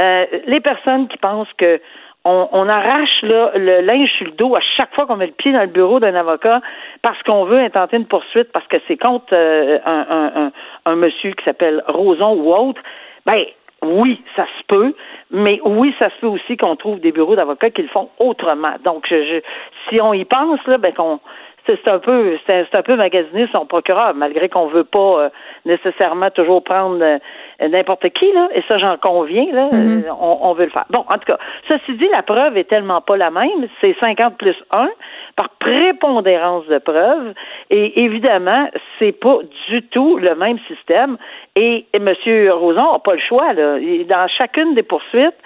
[0.01, 1.79] euh, les personnes qui pensent que
[2.25, 5.51] on, arrache là, le linge sur le dos à chaque fois qu'on met le pied
[5.51, 6.62] dans le bureau d'un avocat
[7.01, 10.05] parce qu'on veut intenter une poursuite parce que c'est contre euh, un,
[10.45, 10.51] un,
[10.86, 12.81] un, monsieur qui s'appelle Roson ou autre.
[13.25, 13.43] Ben,
[13.83, 14.95] oui, ça se peut,
[15.31, 18.75] mais oui, ça se peut aussi qu'on trouve des bureaux d'avocats qui le font autrement.
[18.86, 19.41] Donc, je,
[19.89, 21.19] si on y pense, là, ben qu'on
[21.65, 25.30] c'est un peu c'est un peu magasiner son procureur, malgré qu'on veut pas euh,
[25.65, 27.17] nécessairement toujours prendre euh,
[27.62, 30.06] n'importe qui, là, et ça j'en conviens, là, mm-hmm.
[30.06, 30.86] euh, on, on, veut le faire.
[30.89, 31.38] Bon, en tout cas,
[31.69, 34.89] ceci dit, la preuve est tellement pas la même, c'est 50 plus 1
[35.36, 37.34] par prépondérance de preuves,
[37.69, 39.38] et évidemment, c'est pas
[39.69, 41.17] du tout le même système,
[41.56, 42.13] et, et M.
[42.52, 43.78] Roson n'a pas le choix, là.
[43.80, 45.38] Dans chacune des poursuites,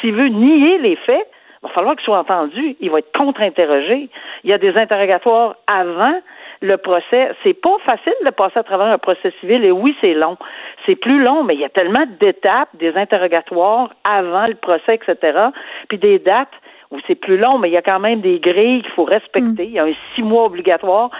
[0.00, 1.26] s'il veut nier les faits,
[1.64, 2.76] il va falloir qu'il soit entendu.
[2.80, 4.10] Il va être contre-interrogé.
[4.44, 6.20] Il y a des interrogatoires avant
[6.60, 7.30] le procès.
[7.42, 9.64] C'est pas facile de passer à travers un procès civil.
[9.64, 10.36] Et oui, c'est long.
[10.84, 15.48] C'est plus long, mais il y a tellement d'étapes, des interrogatoires avant le procès, etc.
[15.88, 16.52] Puis des dates
[16.90, 19.64] où c'est plus long, mais il y a quand même des grilles qu'il faut respecter.
[19.64, 19.68] Mm.
[19.68, 21.10] Il y a un six mois obligatoire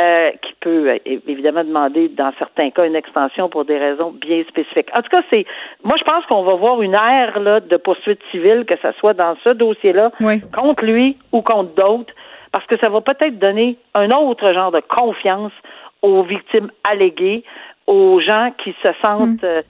[0.00, 4.42] euh, qui peut euh, évidemment demander, dans certains cas, une extension pour des raisons bien
[4.48, 4.88] spécifiques.
[4.96, 5.44] En tout cas, c'est
[5.84, 9.14] moi je pense qu'on va voir une ère là, de poursuite civile, que ce soit
[9.14, 10.10] dans ce dossier-là,
[10.54, 12.12] contre lui ou contre d'autres,
[12.52, 15.52] parce que ça va peut-être donner un autre genre de confiance
[16.02, 17.44] aux victimes alléguées,
[17.86, 19.46] aux gens qui se sentent mm.
[19.46, 19.62] euh,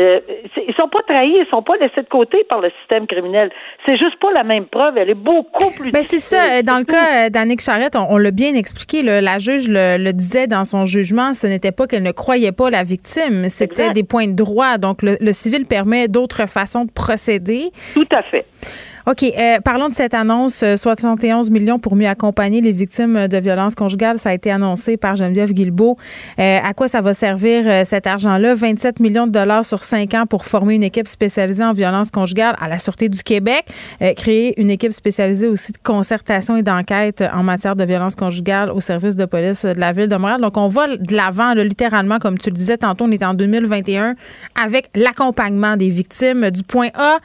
[0.00, 0.20] euh,
[0.56, 3.50] ils sont pas trahis, ils sont pas laissés de côté par le système criminel.
[3.84, 5.90] C'est juste pas la même preuve, elle est beaucoup plus.
[5.90, 6.62] Ben c'est ça.
[6.62, 9.02] Dans le cas euh, d'Annick Charrette, on, l'a bien expliqué.
[9.02, 12.82] la juge le, disait dans son jugement, ce n'était pas qu'elle ne croyait pas la
[12.82, 14.78] victime, c'était des points de droit.
[14.78, 17.70] Donc le, le civil permet d'autres façons de procéder.
[17.94, 18.46] Tout à fait.
[19.10, 19.24] OK.
[19.24, 23.74] Euh, parlons de cette annonce 71 euh, millions pour mieux accompagner les victimes de violences
[23.74, 24.20] conjugales.
[24.20, 25.96] Ça a été annoncé par Geneviève Guilbeault.
[26.38, 28.54] Euh, à quoi ça va servir cet argent-là?
[28.54, 32.54] 27 millions de dollars sur cinq ans pour former une équipe spécialisée en violences conjugales
[32.60, 33.64] à la Sûreté du Québec.
[34.16, 38.80] créer une équipe spécialisée aussi de concertation et d'enquête en matière de violences conjugales au
[38.80, 40.40] service de police de la ville de Montréal.
[40.40, 44.14] Donc, on va de l'avant, littéralement, comme tu le disais tantôt, on est en 2021
[44.62, 47.18] avec l'accompagnement des victimes du point A,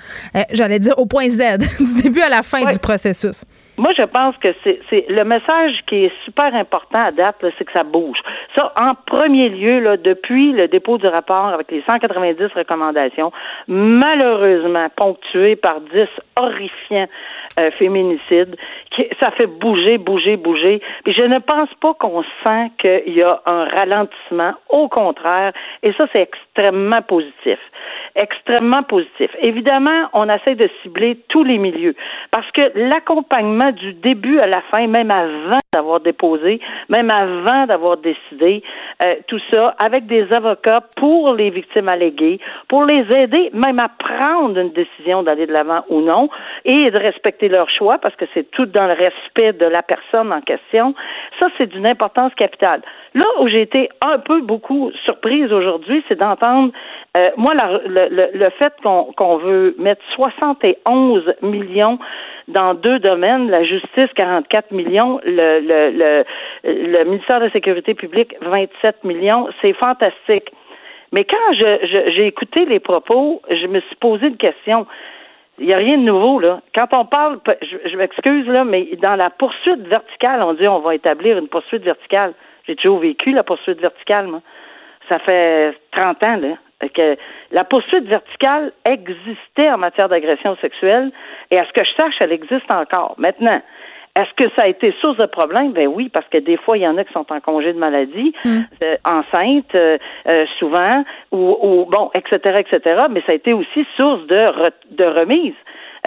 [0.52, 1.42] j'allais dire au point Z
[1.96, 3.46] du début à la fin du processus.
[3.78, 7.74] Moi, je pense que c'est le message qui est super important à date, c'est que
[7.76, 8.18] ça bouge.
[8.58, 13.34] Ça, en premier lieu, là, depuis le dépôt du rapport avec les 190 recommandations,
[13.68, 16.08] malheureusement ponctuées par 10
[16.40, 17.08] horrifiants
[17.60, 18.56] euh, féminicides,
[18.92, 20.82] qui, ça fait bouger, bouger, bouger.
[21.04, 24.54] Puis je ne pense pas qu'on sent qu'il y a un ralentissement.
[24.70, 25.54] Au contraire,
[25.84, 27.60] et ça, c'est extrêmement positif.
[28.16, 29.30] Extrêmement positif.
[29.42, 31.96] Évidemment, on essaie de cibler tous les milieux
[32.32, 37.98] parce que l'accompagnement du début à la fin, même avant d'avoir déposé, même avant d'avoir
[37.98, 38.64] décidé,
[39.04, 43.90] euh, tout ça, avec des avocats pour les victimes alléguées, pour les aider même à
[43.90, 46.30] prendre une décision d'aller de l'avant ou non,
[46.64, 50.32] et de respecter leur choix, parce que c'est tout dans le respect de la personne
[50.32, 50.96] en question.
[51.40, 52.82] Ça, c'est d'une importance capitale.
[53.16, 56.74] Là où j'ai été un peu beaucoup surprise aujourd'hui, c'est d'entendre,
[57.18, 57.54] euh, moi,
[57.88, 61.98] le, le, fait qu'on veut mettre 71 millions
[62.50, 66.26] dans deux domaines, la justice 44 millions, le, le,
[66.66, 70.52] le, ministère de la Sécurité publique 27 millions, c'est fantastique.
[71.14, 74.88] Mais quand je, j'ai écouté les propos, je me suis posé une question.
[75.58, 76.60] Il n'y a rien de nouveau, là.
[76.76, 80.80] Quand on parle, je, je m'excuse, là, mais dans la poursuite verticale, on dit on
[80.80, 82.34] va établir une poursuite verticale.
[82.68, 84.42] J'ai toujours vécu la poursuite verticale, moi.
[85.10, 86.56] Ça fait 30 ans, là
[86.90, 87.18] que
[87.52, 91.12] la poursuite verticale existait en matière d'agression sexuelle
[91.52, 93.16] et à ce que je sache, elle existe encore.
[93.18, 93.62] Maintenant,
[94.18, 95.74] est-ce que ça a été source de problème?
[95.74, 97.78] Ben oui, parce que des fois, il y en a qui sont en congé de
[97.78, 98.60] maladie, mm.
[98.84, 99.98] euh, enceintes, euh,
[100.28, 103.06] euh, souvent, ou, ou, bon, etc., etc.
[103.10, 105.56] Mais ça a été aussi source de, de remise.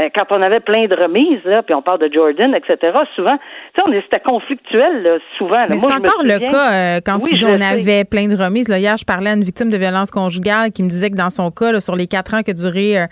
[0.00, 3.36] Euh, quand on avait plein de remises, là, puis on parle de Jordan, etc., souvent,
[3.76, 5.66] tu sais, c'était conflictuel, souvent.
[5.68, 8.68] Mais c'est encore le cas euh, quand on avait plein de remises.
[8.68, 11.30] Là, hier, je parlais à une victime de violence conjugale qui me disait que dans
[11.30, 13.08] son cas, sur les quatre ans que duraient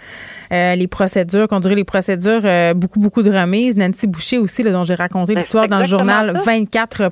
[0.53, 2.43] euh, les procédures, qu'ont duré les procédures,
[2.75, 3.77] beaucoup, beaucoup de remises.
[3.77, 7.11] Nancy Boucher aussi, là, dont j'ai raconté ben, l'histoire dans le journal, 24,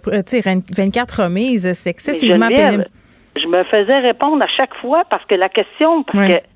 [0.77, 1.73] 24 remises.
[1.73, 2.87] C'est excessivement pénible.
[3.37, 6.54] Je me faisais répondre à chaque fois parce que la question, parce que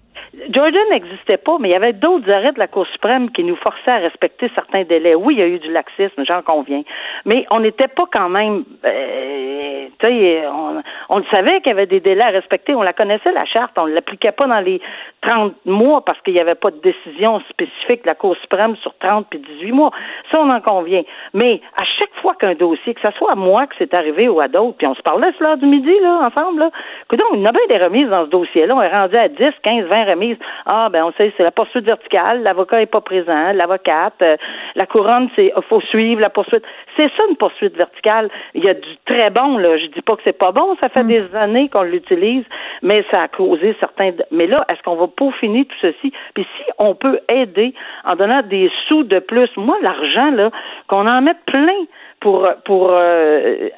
[0.55, 3.57] Jordan n'existait pas, mais il y avait d'autres arrêts de la Cour suprême qui nous
[3.57, 5.15] forçaient à respecter certains délais.
[5.15, 6.83] Oui, il y a eu du laxisme, j'en conviens.
[7.25, 8.65] Mais on n'était pas quand même...
[8.85, 12.75] Euh, tu sais, on, on, le savait qu'il y avait des délais à respecter.
[12.75, 13.73] On la connaissait, la charte.
[13.79, 14.81] On ne l'appliquait pas dans les
[15.23, 18.97] 30 mois parce qu'il n'y avait pas de décision spécifique de la Cour suprême sur
[18.99, 19.91] 30 puis 18 mois.
[20.33, 21.03] Ça, on en convient.
[21.35, 24.41] Mais à chaque fois qu'un dossier, que ce soit à moi que c'est arrivé ou
[24.41, 26.71] à d'autres, puis on se parlait ce l'heure du midi, là, ensemble, là,
[27.11, 28.75] donc, en a bien des remises dans ce dossier-là.
[28.77, 30.28] On est rendu à 10, 15, 20 remises
[30.67, 34.37] Ah, ben on sait, c'est la poursuite verticale, l'avocat est pas présent, l'avocate, euh,
[34.75, 36.65] la couronne, c'est faut suivre la poursuite.
[36.97, 38.31] C'est ça une poursuite verticale.
[38.55, 39.79] Il y a du très bon, là.
[39.79, 41.09] Je dis pas que c'est pas bon, ça fait mm.
[41.09, 42.45] des années qu'on l'utilise,
[42.83, 44.13] mais ça a causé certains.
[44.31, 46.13] Mais là, est-ce qu'on va peaufiner tout ceci?
[46.35, 50.51] Puis si on peut aider en donnant des sous de plus, moi, l'argent, là,
[50.89, 51.87] qu'on en mette plein
[52.21, 53.69] pour pour euh,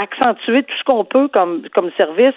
[0.00, 2.34] accentuer tout ce qu'on peut comme comme service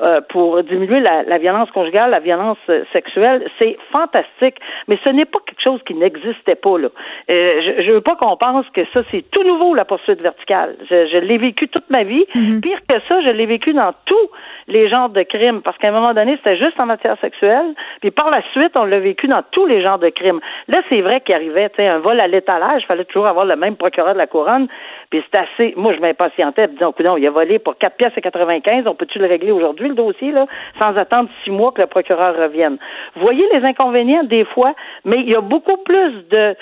[0.00, 2.58] euh, pour diminuer la, la, violence conjugale, la violence
[2.92, 4.56] sexuelle, c'est fantastique.
[4.88, 6.88] Mais ce n'est pas quelque chose qui n'existait pas là.
[7.30, 7.48] Euh,
[7.86, 10.76] je, veux pas qu'on pense que ça c'est tout nouveau la poursuite verticale.
[10.90, 12.24] Je, je l'ai vécu toute ma vie.
[12.34, 12.60] Mm-hmm.
[12.60, 14.30] Pire que ça, je l'ai vécu dans tous
[14.66, 17.74] les genres de crimes parce qu'à un moment donné c'était juste en matière sexuelle.
[18.00, 20.40] Puis par la suite on l'a vécu dans tous les genres de crimes.
[20.68, 23.44] Là c'est vrai qu'il arrivait, tu sais, un vol à l'étalage, il fallait toujours avoir
[23.44, 24.68] le même procureur de la couronne.
[25.10, 25.74] Puis c'est assez.
[25.76, 29.18] Moi je m'impatientais, disons, non, il a volé pour 4 pièces et 95, on peut-tu
[29.18, 29.88] le régler aujourd'hui?
[29.88, 30.46] le dossier, là,
[30.80, 32.78] sans attendre six mois que le procureur revienne?
[33.16, 36.56] Voyez les inconvénients des fois, mais il y a beaucoup plus de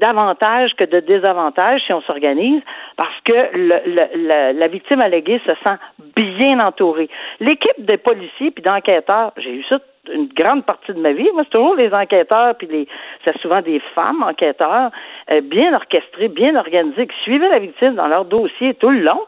[0.00, 2.62] d'avantages que de désavantages si on s'organise,
[2.96, 5.76] parce que le, la victime alléguée se sent
[6.14, 7.08] bien entourée.
[7.40, 9.78] L'équipe des policiers puis d'enquêteurs, j'ai eu ça
[10.12, 11.28] une grande partie de ma vie.
[11.34, 12.88] Moi, c'est toujours les enquêteurs, puis les,
[13.24, 14.90] c'est souvent des femmes enquêteurs,
[15.30, 19.22] euh, bien orchestrés, bien organisés, qui suivaient la victime dans leur dossier tout le long.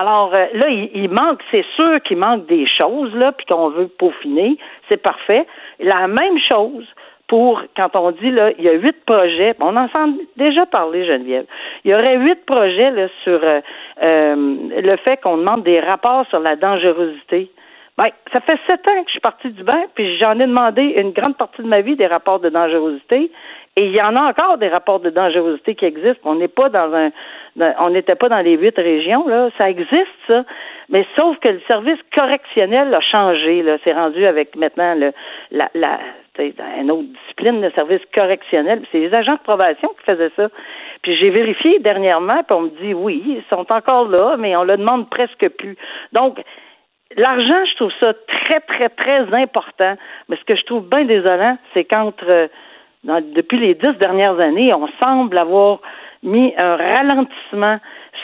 [0.00, 3.88] Alors euh, là, il, manque, c'est sûr qu'il manque des choses, là, puis qu'on veut
[3.88, 4.56] peaufiner,
[4.88, 5.46] c'est parfait.
[5.80, 6.86] La même chose
[7.26, 9.88] pour quand on dit là, il y a huit projets, on en a
[10.36, 11.46] déjà parlé, Geneviève.
[11.84, 13.60] Il y aurait huit projets là, sur euh,
[14.02, 17.50] euh, le fait qu'on demande des rapports sur la dangerosité.
[17.98, 20.82] Ben, ça fait sept ans que je suis partie du bain, puis j'en ai demandé
[20.82, 23.32] une grande partie de ma vie des rapports de dangerosité.
[23.74, 26.20] Et il y en a encore des rapports de dangerosité qui existent.
[26.30, 27.10] On n'est pas dans un,
[27.80, 29.50] on n'était pas dans les huit régions là.
[29.58, 30.44] Ça existe ça,
[30.88, 33.78] mais sauf que le service correctionnel a changé là.
[33.82, 35.12] C'est rendu avec maintenant le,
[35.50, 35.98] la, la
[36.78, 38.82] une autre discipline, de service correctionnel.
[38.92, 40.48] C'est les agents de probation qui faisaient ça.
[41.02, 44.62] Puis j'ai vérifié dernièrement, puis on me dit oui, ils sont encore là, mais on
[44.62, 45.76] le demande presque plus.
[46.12, 46.40] Donc,
[47.16, 49.96] l'argent, je trouve ça très, très, très important.
[50.28, 52.48] Mais ce que je trouve bien désolant, c'est qu'entre
[53.04, 55.80] depuis les dix dernières années, on semble avoir
[56.22, 57.78] mis un ralentissement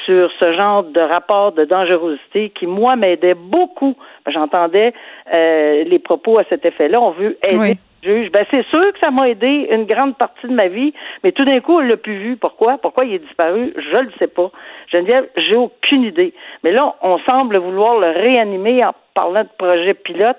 [0.04, 3.96] sur ce genre de rapport de dangerosité qui, moi, m'aidait beaucoup.
[4.26, 4.92] J'entendais
[5.32, 7.00] euh, les propos à cet effet-là.
[7.00, 8.30] On veut aider le juge.
[8.30, 11.44] Ben, c'est sûr que ça m'a aidé une grande partie de ma vie, mais tout
[11.44, 12.36] d'un coup, on l'a plus vu.
[12.36, 12.78] Pourquoi?
[12.78, 13.72] Pourquoi il est disparu?
[13.76, 14.50] Je le sais pas.
[14.92, 16.32] Geneviève, j'ai aucune idée.
[16.62, 20.38] Mais là, on semble vouloir le réanimer en parlant de projet pilote.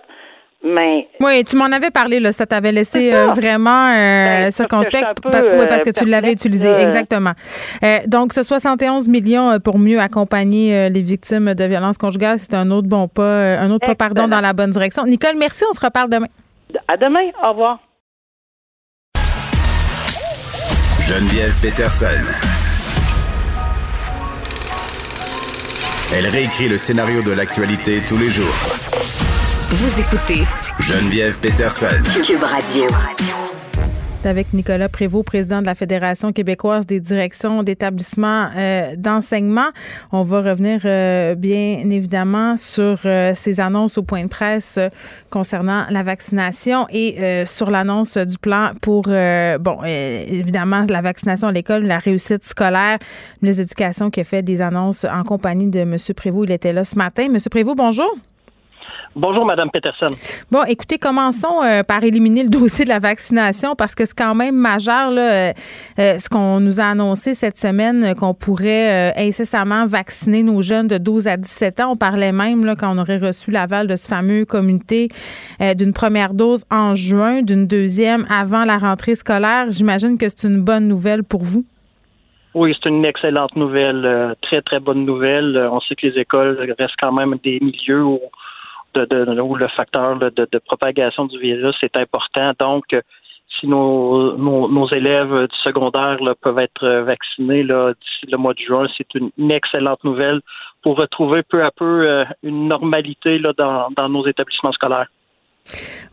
[0.63, 5.21] Mais oui, tu m'en avais parlé là, ça t'avait laissé euh, vraiment euh, ben, circonspect
[5.21, 7.33] parce que, tu l'avais utilisé exactement.
[7.83, 12.71] Euh, donc ce 71 millions pour mieux accompagner les victimes de violences conjugales, c'est un
[12.71, 15.05] autre bon pas, un autre pas pardon dans la bonne direction.
[15.05, 16.27] Nicole, merci, on se reparle demain.
[16.87, 17.79] À demain, au revoir.
[21.01, 22.23] Geneviève Peterson.
[26.13, 28.53] Elle réécrit le scénario de l'actualité tous les jours
[29.75, 30.43] vous écoutez
[30.79, 31.87] Geneviève Peterson.
[32.23, 32.87] Cube Radio.
[34.25, 39.69] Avec Nicolas Prévost, président de la Fédération québécoise des directions d'établissements euh, d'enseignement.
[40.11, 44.79] On va revenir euh, bien évidemment sur euh, ces annonces au point de presse
[45.29, 51.83] concernant la vaccination et sur l'annonce du plan pour, bon, évidemment, la vaccination à l'école,
[51.83, 52.97] la réussite scolaire,
[53.41, 55.97] les éducations qui a fait des annonces en compagnie de M.
[56.15, 56.49] Prévost.
[56.49, 57.25] Il était là ce matin.
[57.25, 57.37] M.
[57.49, 58.11] Prévost, bonjour.
[59.17, 60.13] Bonjour, Madame Peterson.
[60.51, 64.35] Bon, écoutez, commençons euh, par éliminer le dossier de la vaccination parce que c'est quand
[64.35, 65.53] même majeur, là, euh,
[65.99, 70.97] euh, ce qu'on nous a annoncé cette semaine, qu'on pourrait incessamment vacciner nos jeunes de
[70.97, 71.91] 12 à 17 ans.
[71.93, 75.07] On parlait même, là, quand on aurait reçu l'aval de ce fameux comité,
[75.61, 79.67] d'une première dose en juin, d'une deuxième avant la rentrée scolaire.
[79.69, 81.63] J'imagine que c'est une bonne nouvelle pour vous.
[82.53, 85.57] Oui, c'est une excellente nouvelle, très, très bonne nouvelle.
[85.71, 88.19] On sait que les écoles restent quand même des milieux où
[88.95, 92.51] où le facteur de, propagation du virus est important.
[92.59, 92.83] Donc,
[93.59, 99.31] si nos, élèves du secondaire peuvent être vaccinés d'ici le mois de juin, c'est une,
[99.51, 100.41] excellente nouvelle
[100.81, 105.07] pour retrouver peu à peu euh, une normalité dans nos établissements scolaires.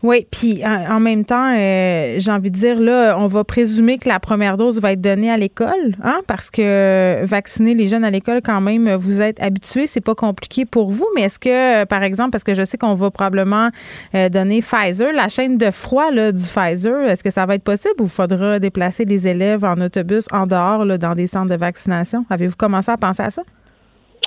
[0.01, 4.09] Oui, puis en même temps, euh, j'ai envie de dire, là, on va présumer que
[4.09, 8.09] la première dose va être donnée à l'école, hein, parce que vacciner les jeunes à
[8.09, 12.03] l'école, quand même, vous êtes habitués, c'est pas compliqué pour vous, mais est-ce que, par
[12.03, 13.69] exemple, parce que je sais qu'on va probablement
[14.13, 17.63] euh, donner Pfizer, la chaîne de froid là, du Pfizer, est-ce que ça va être
[17.63, 21.55] possible ou faudra déplacer les élèves en autobus en dehors, là, dans des centres de
[21.55, 22.25] vaccination?
[22.29, 23.43] Avez-vous commencé à penser à ça?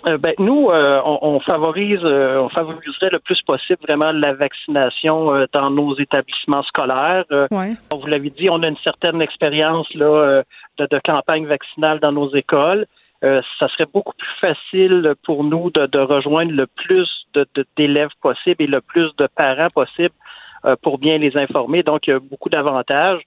[0.09, 5.27] Euh, ben, nous, euh, on, favorise, euh, on favoriserait le plus possible vraiment la vaccination
[5.53, 7.25] dans nos établissements scolaires.
[7.51, 10.43] vous l'avez dit, on a une certaine expérience là
[10.79, 12.87] de, campagne vaccinale dans nos écoles.
[13.23, 17.09] ça serait beaucoup plus facile pour nous de, rejoindre le plus
[17.77, 20.15] d'élèves possible et le plus de parents possible
[20.83, 21.83] pour bien les informer.
[21.83, 23.23] Donc, il y a beaucoup d'avantages.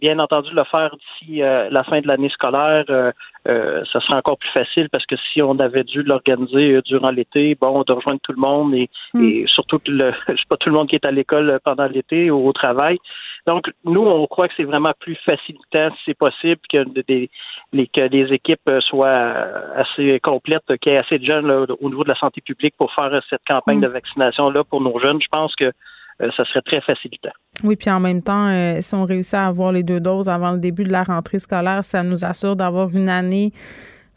[0.00, 3.12] Bien entendu, le faire d'ici euh, la fin de l'année scolaire, euh,
[3.46, 7.56] euh, ça serait encore plus facile parce que si on avait dû l'organiser durant l'été,
[7.60, 9.46] bon, de rejoindre tout le monde et, mm.
[9.46, 12.52] surtout le, c'est pas tout le monde qui est à l'école pendant l'été ou au
[12.52, 12.98] travail.
[13.46, 17.28] Donc, nous, on croit que c'est vraiment plus facilitant, si c'est possible, que des,
[17.72, 19.34] les, que les équipes soient
[19.76, 22.90] assez complètes, qu'il y ait assez de jeunes au niveau de la santé publique pour
[22.94, 23.82] faire cette campagne mm.
[23.82, 25.20] de vaccination là pour nos jeunes.
[25.20, 25.70] Je pense que euh,
[26.18, 27.32] ça serait très facilitant.
[27.62, 30.52] Oui, puis en même temps, euh, si on réussit à avoir les deux doses avant
[30.52, 33.52] le début de la rentrée scolaire, ça nous assure d'avoir une année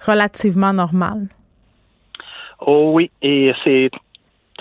[0.06, 1.28] relativement normale.
[2.62, 3.92] Oh oui, et c'est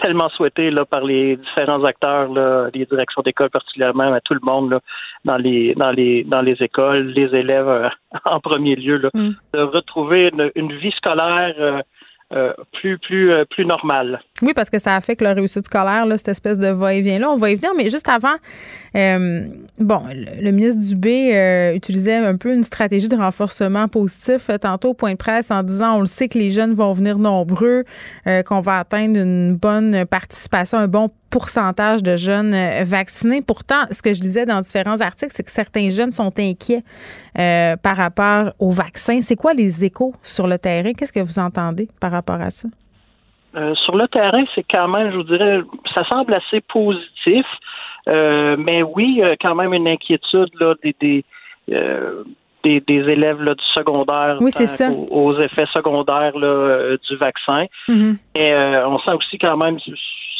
[0.03, 4.41] tellement souhaité là, par les différents acteurs, là, les directions d'école particulièrement, à tout le
[4.43, 4.79] monde
[5.25, 7.89] dans les dans les dans les écoles, les élèves euh,
[8.27, 9.31] en premier lieu, là, mm.
[9.55, 11.81] de retrouver une, vie scolaire euh,
[12.73, 14.21] plus plus euh, plus normal.
[14.43, 17.31] Oui, parce que ça affecte le réussite scolaire, là, cette espèce de va-et-vient là.
[17.31, 18.35] On va y venir, mais juste avant,
[18.97, 19.47] euh,
[19.79, 25.13] bon, le, ministre Dubé utilisait un peu une stratégie de renforcement positif tantôt au point
[25.13, 27.85] de presse en disant on le sait que les jeunes vont venir nombreux,
[28.47, 33.43] qu'on va atteindre une bonne participation, un bon pourcentage de jeunes euh, vaccinés.
[33.47, 36.83] Pourtant, ce que je disais dans différents articles, c'est que certains jeunes sont inquiets
[37.39, 39.21] euh, par rapport au vaccin.
[39.21, 40.93] C'est quoi les échos sur le terrain?
[40.93, 42.69] Qu'est-ce que vous entendez par rapport à ça?
[43.57, 45.61] Euh, sur le terrain, c'est quand même, je vous dirais,
[45.95, 47.47] ça semble assez positif.
[48.07, 51.25] mais oui, quand même une inquiétude là, des, des,
[52.81, 57.65] des, élèves là, du secondaire Aux, effets secondaires là, du vaccin.
[57.89, 58.17] Mm-hmm.
[58.35, 58.55] Et
[58.87, 59.79] on sent aussi quand même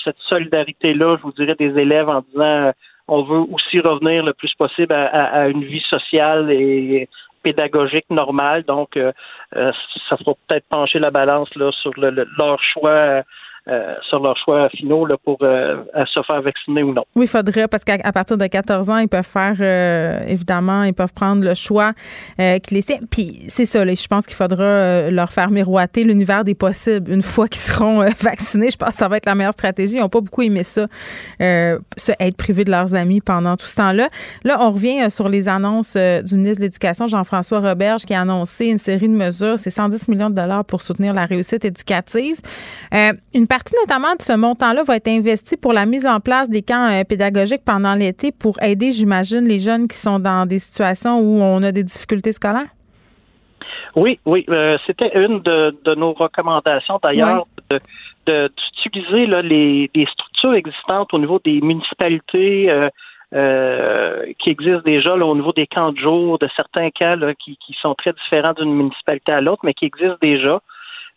[0.07, 2.73] cette solidarité-là, je vous dirais, des élèves en disant euh,
[3.09, 7.09] on veut aussi revenir le plus possible à, une vie sociale et
[7.43, 8.65] pédagogique normale.
[8.65, 9.13] Donc, euh,
[9.55, 9.71] euh,
[10.09, 13.23] ça fera peut-être pencher la balance là, sur leur choix
[13.69, 15.83] euh, sur leur choix finaux pour euh,
[16.15, 17.05] se faire vacciner ou non.
[17.17, 20.95] Oui, il faudrait, parce qu'à partir de 14 ans, ils peuvent faire, euh, évidemment, ils
[20.95, 21.93] peuvent prendre le choix
[22.39, 23.01] qu'ils essaient.
[23.11, 27.49] Puis c'est ça, je pense qu'il faudra leur faire miroiter l'univers des possibles une fois
[27.49, 28.71] qu'ils seront vaccinés.
[28.71, 29.97] Je pense que ça va être la meilleure stratégie.
[29.97, 30.87] Ils n'ont pas beaucoup aimé ça,
[31.41, 34.07] être privés de leurs amis pendant tout ce temps-là.
[34.45, 38.67] Là, on revient sur les annonces du ministre de l'Éducation, Jean-François Roberge, qui a annoncé
[38.67, 39.59] une série de mesures.
[39.59, 42.37] C'est 110 millions de dollars pour soutenir la réussite éducative.
[43.35, 46.61] une partie notamment de ce montant-là va être investi pour la mise en place des
[46.61, 51.21] camps euh, pédagogiques pendant l'été pour aider, j'imagine, les jeunes qui sont dans des situations
[51.21, 52.69] où on a des difficultés scolaires?
[53.95, 54.45] Oui, oui.
[54.51, 57.47] Euh, c'était une de, nos recommandations d'ailleurs
[58.27, 62.69] d'utiliser les, structures existantes au niveau des municipalités
[63.33, 67.75] euh, qui existent déjà au niveau des camps de jour, de certains cas qui, qui,
[67.81, 70.61] sont très différents d'une municipalité à l'autre, mais qui existent déjà.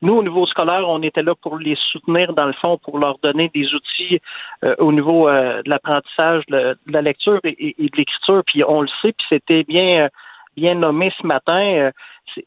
[0.01, 3.17] Nous, au niveau scolaire, on était là pour les soutenir, dans le fond, pour leur
[3.19, 4.19] donner des outils
[4.63, 8.41] euh, au niveau euh, de l'apprentissage, de, la lecture et, de l'écriture.
[8.45, 10.09] Puis on le sait, puis c'était bien, euh,
[10.55, 11.91] bien nommé ce matin.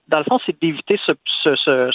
[0.08, 1.90] dans le fond, c'est d'éviter ce, ce,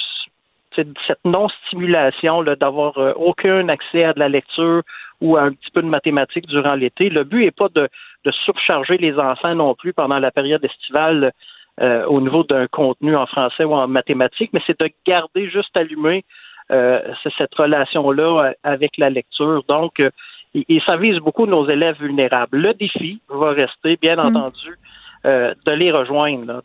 [0.76, 4.84] cette non-stimulation d'avoir aucun accès à de la lecture
[5.22, 7.10] ou à un petit peu de mathématiques durant l'été.
[7.10, 7.89] Le but n'est pas de,
[8.26, 11.32] de surcharger les enfants non plus pendant la période estivale
[11.82, 15.75] euh, au niveau d'un contenu en français ou en mathématiques, mais c'est de garder juste
[15.78, 16.25] allumé
[16.71, 16.99] euh,
[17.38, 19.63] cette relation-là euh, avec la lecture.
[19.69, 20.01] Donc,
[20.55, 22.57] et, ça vise beaucoup nos élèves vulnérables.
[22.57, 24.19] Le défi va rester, bien mm.
[24.19, 24.78] entendu,
[25.28, 26.63] euh, de les rejoindre.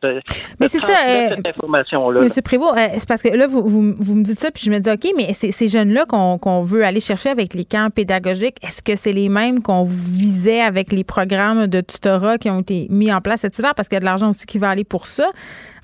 [0.60, 0.92] mais c'est ça.
[1.08, 2.20] Euh, cette information-là.
[2.20, 4.78] Monsieur Prévost, euh, c'est parce que là, vous, vous, me dites ça, puis je me
[4.78, 8.94] dis, OK, mais ces jeunes-là qu'on veut aller chercher avec les camps pédagogiques, est-ce que
[8.94, 13.20] c'est les mêmes qu'on visait avec les programmes de tutorat qui ont été mis en
[13.20, 13.74] place cet hiver?
[13.74, 15.28] Parce qu'il y a de l'argent aussi qui va aller pour ça.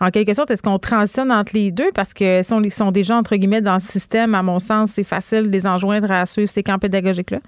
[0.00, 1.90] En quelque sorte, est-ce qu'on transitionne entre les deux?
[1.92, 5.02] Parce que si on sont déjà, entre guillemets, dans le système, à mon sens, c'est
[5.02, 7.38] facile de les enjoindre à suivre ces camps pédagogiques-là?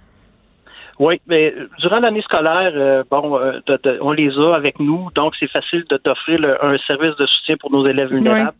[1.00, 3.60] Oui, mais durant l'année scolaire, euh, bon, euh,
[4.02, 7.72] on les a avec nous, donc c'est facile de d'offrir un service de soutien pour
[7.72, 8.58] nos élèves vulnérables.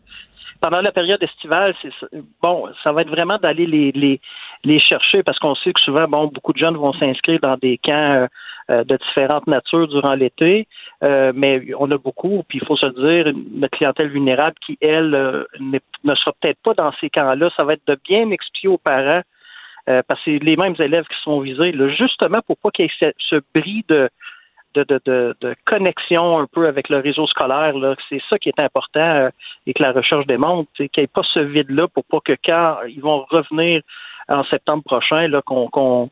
[0.59, 1.91] Pendant la période estivale, c'est
[2.41, 4.19] bon, ça va être vraiment d'aller les, les
[4.63, 7.77] les chercher parce qu'on sait que souvent, bon, beaucoup de jeunes vont s'inscrire dans des
[7.77, 8.27] camps
[8.71, 10.67] euh, de différentes natures durant l'été,
[11.01, 15.11] mais on a beaucoup, puis il faut se dire, une clientèle vulnérable qui, elle,
[15.59, 17.51] ne sera peut-être pas dans ces camps-là.
[17.55, 19.21] Ça va être de bien expliquer aux parents
[19.89, 23.05] euh, parce que c'est les mêmes élèves qui sont visés, justement pour pas qu'il y
[23.05, 24.09] ait ce, bris de,
[24.75, 27.73] de, de, de, connexion un peu avec le réseau scolaire.
[28.09, 29.29] C'est ça qui est important euh,
[29.65, 32.77] et que la recherche démontre, qu'il n'y ait pas ce vide-là pour pas que quand
[32.87, 33.81] ils vont revenir
[34.29, 36.09] en septembre prochain, qu'on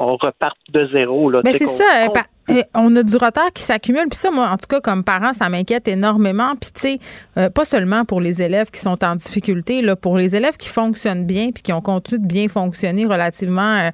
[0.00, 1.30] reparte de zéro.
[1.44, 1.84] Mais c'est ça.
[2.04, 2.08] Euh,
[2.50, 4.08] euh, on a du retard qui s'accumule.
[4.08, 6.54] Puis ça, moi, en tout cas, comme parent, ça m'inquiète énormément.
[6.60, 6.98] Puis, tu
[7.36, 10.68] sais, pas seulement pour les élèves qui sont en difficulté, là, pour les élèves qui
[10.68, 13.90] fonctionnent bien puis qui ont continué de bien fonctionner relativement euh,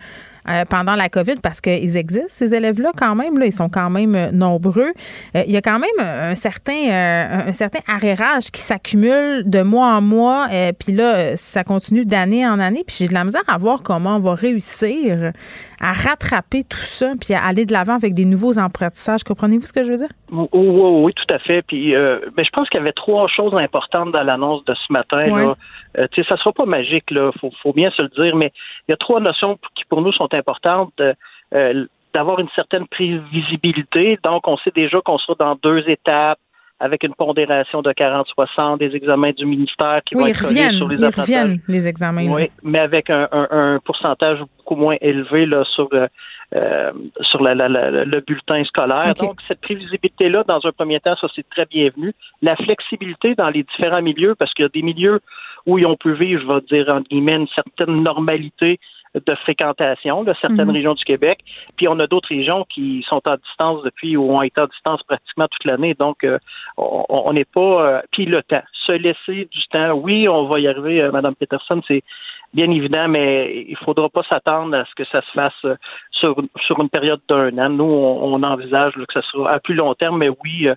[0.69, 3.39] pendant la COVID parce qu'ils existent, ces élèves-là, quand même.
[3.39, 4.93] Là, ils sont quand même euh, nombreux.
[5.37, 9.87] Euh, il y a quand même un certain, un certain arrérage qui s'accumule de mois
[9.87, 10.49] en mois.
[10.79, 12.85] puis là, ça continue d'année en année.
[12.87, 15.33] Puis j'ai de la misère à voir comment on va réussir
[15.81, 19.25] à rattraper tout ça puis à aller de l'avant avec des nouveaux apprentissages.
[19.25, 20.09] Comprenez-vous ce que je veux dire?
[20.31, 21.63] Oui, oui, oui tout à fait.
[21.63, 21.93] Puis
[22.37, 25.27] mais je pense qu'il y avait trois choses importantes dans l'annonce de ce matin.
[25.27, 25.55] Là.
[26.09, 27.31] tu sais, ça sera pas magique, là.
[27.41, 28.53] Faut, faut bien se le dire, mais
[28.89, 34.19] il y a trois notions qui pour nous sont importante euh, d'avoir une certaine prévisibilité.
[34.25, 36.39] Donc, on sait déjà qu'on sera dans deux étapes
[36.79, 41.07] avec une pondération de 40-60, des examens du ministère qui vont être sur les ils
[41.07, 42.27] reviennent, les examens.
[42.29, 46.07] Oui, mais avec un, pourcentage beaucoup moins élevé là, sur, euh,
[46.55, 49.15] euh, sur le bulletin scolaire.
[49.15, 52.13] Donc, cette prévisibilité-là, dans un premier temps, ça, c'est très bienvenu.
[52.43, 55.21] La flexibilité dans les différents milieux, parce qu'il y a des milieux
[55.65, 58.79] où on peut vivre, je vais dire, en guillemets, une certaine normalité
[59.25, 60.75] de fréquentation de certaines mhm.
[60.75, 61.39] régions du Québec.
[61.77, 65.03] Puis on a d'autres régions qui sont à distance depuis ou ont été à distance
[65.05, 65.95] pratiquement toute l'année.
[65.95, 66.39] Donc euh,
[66.77, 67.61] on n'est pas.
[67.61, 69.93] Euh, puis le temps, se laisser du temps.
[69.93, 71.81] Oui, on va y arriver, euh, Madame Peterson.
[71.87, 72.03] C'est
[72.55, 75.79] bien évident, mais il faudra pas s'attendre à ce que ça se fasse
[76.13, 77.69] sur, sur une période d'un an.
[77.69, 80.69] Nous, on, envisage que ça sera à plus long terme, mais oui,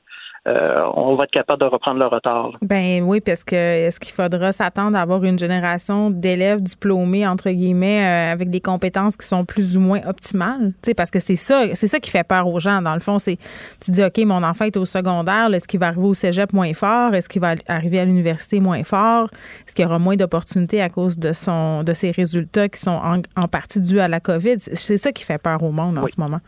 [0.50, 2.52] euh, on va être capable de reprendre le retard.
[2.62, 7.50] Ben oui, parce que est-ce qu'il faudra s'attendre à avoir une génération d'élèves diplômés entre
[7.52, 11.20] guillemets euh, avec des compétences qui sont plus ou moins optimales, tu sais, parce que
[11.20, 12.82] c'est ça, c'est ça qui fait peur aux gens.
[12.82, 13.38] Dans le fond, c'est
[13.80, 16.74] tu dis ok, mon enfant est au secondaire, est-ce qu'il va arriver au cégep moins
[16.74, 19.30] fort, est-ce qu'il va arriver à l'université moins fort,
[19.68, 23.22] est-ce qu'il y aura moins d'opportunités à cause de son de ses résultats qui sont
[23.36, 24.58] en, partie dus à la COVID?
[24.60, 26.40] C'est ça qui fait peur au monde en ce moment.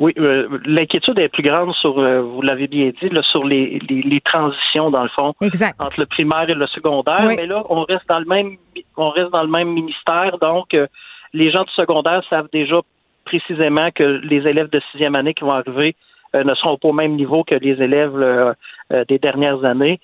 [0.00, 3.78] Oui, euh, l'inquiétude est plus grande sur, euh, vous l'avez bien dit, là, sur les,
[3.86, 5.34] les, transitions dans le fond
[5.78, 7.26] entre le primaire et le secondaire.
[7.26, 8.56] Mais là, on reste dans le même,
[8.96, 10.86] on reste dans le même ministère, donc euh,
[11.34, 12.80] les gens du secondaire savent déjà
[13.26, 15.94] précisément que les élèves de sixième année qui vont arriver
[16.32, 18.54] ne seront pas au même niveau que les élèves
[19.08, 20.00] des dernières années.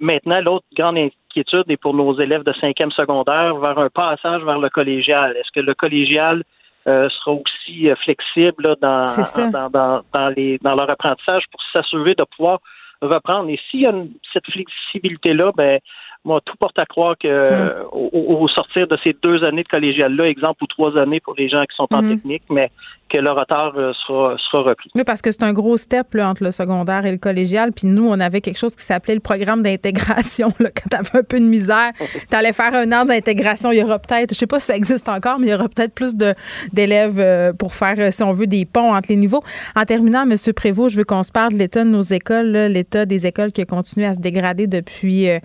[0.00, 4.58] maintenant, l'autre grande inquiétude est pour nos élèves de cinquième secondaire vers un passage vers
[4.58, 5.36] le collégial.
[5.36, 6.42] Est-ce que le collégial
[6.86, 12.14] euh, sera aussi euh, flexible dans, dans, dans, dans, les, dans leur apprentissage pour s'assurer
[12.14, 12.60] de pouvoir
[13.02, 13.50] reprendre.
[13.50, 13.94] Et s'il y a
[14.32, 15.80] cette flexibilité-là, ben
[16.24, 17.86] moi, tout porte à croire que mm.
[17.92, 21.62] au, sortir de ces deux années de collégial-là, exemple, ou trois années pour les gens
[21.64, 22.08] qui sont en mm-hmm.
[22.08, 22.70] technique, mais
[23.08, 24.90] que le retard euh, sera, sera repris.
[24.94, 27.72] Oui, parce que c'est un gros step là, entre le secondaire et le collégial.
[27.72, 30.52] Puis nous, on avait quelque chose qui s'appelait le programme d'intégration.
[30.58, 31.92] Quand tu avais un peu de misère,
[32.30, 33.70] tu allais faire un an d'intégration.
[33.70, 35.68] Il y aura peut-être, je sais pas si ça existe encore, mais il y aura
[35.68, 36.16] peut-être plus
[36.72, 39.40] d'élèves euh, pour faire, euh, si on veut, des ponts entre les niveaux.
[39.76, 40.36] En terminant, M.
[40.54, 43.60] Prévost, je veux qu'on se parle de l'état de nos écoles, l'état des écoles qui
[43.60, 45.38] a continué à se dégrader depuis euh,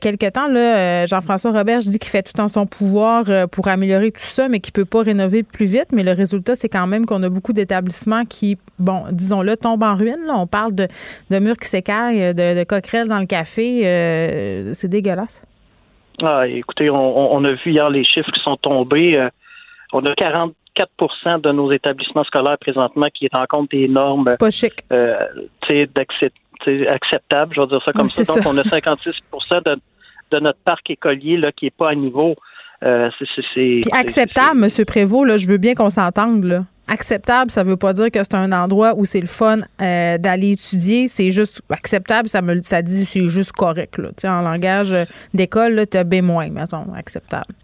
[0.00, 0.48] quelques temps.
[1.06, 4.60] Jean-François Robert, je dis qu'il fait tout en son pouvoir pour améliorer tout ça, mais
[4.60, 5.88] qu'il peut pas rénover plus vite.
[5.92, 9.94] Mais le résultat, c'est quand même qu'on a beaucoup d'établissements qui, bon, disons-le, tombent en
[9.94, 10.26] ruine.
[10.32, 10.86] On parle de,
[11.30, 13.82] murs qui s'écaillent, de, coquerelles dans le café.
[13.84, 15.42] Euh, c'est dégueulasse.
[16.22, 19.16] Ah, écoutez, on, a vu hier les chiffres qui sont tombés.
[19.16, 19.28] Euh,
[19.92, 24.34] on a 44% de nos établissements scolaires présentement qui est en compte des normes.
[24.38, 24.84] pas chic.
[24.92, 25.16] Euh,
[26.90, 28.34] acceptables, je vais dire ça comme ça.
[28.34, 29.12] Donc, on a 56
[29.66, 29.80] de,
[30.30, 32.36] de notre parc écolier là, qui n'est pas à niveau.
[32.82, 33.10] Euh,
[33.54, 34.84] c'est, acceptable, M.
[34.86, 36.44] Prévost, là, je veux bien qu'on s'entende.
[36.44, 36.64] Là.
[36.88, 40.52] Acceptable, ça veut pas dire que c'est un endroit où c'est le fun euh, d'aller
[40.52, 41.06] étudier.
[41.06, 43.98] C'est juste acceptable, ça me ça dit c'est juste correct.
[43.98, 44.10] Là.
[44.24, 44.94] en langage
[45.34, 47.54] d'école, tu as B-, mettons, acceptable.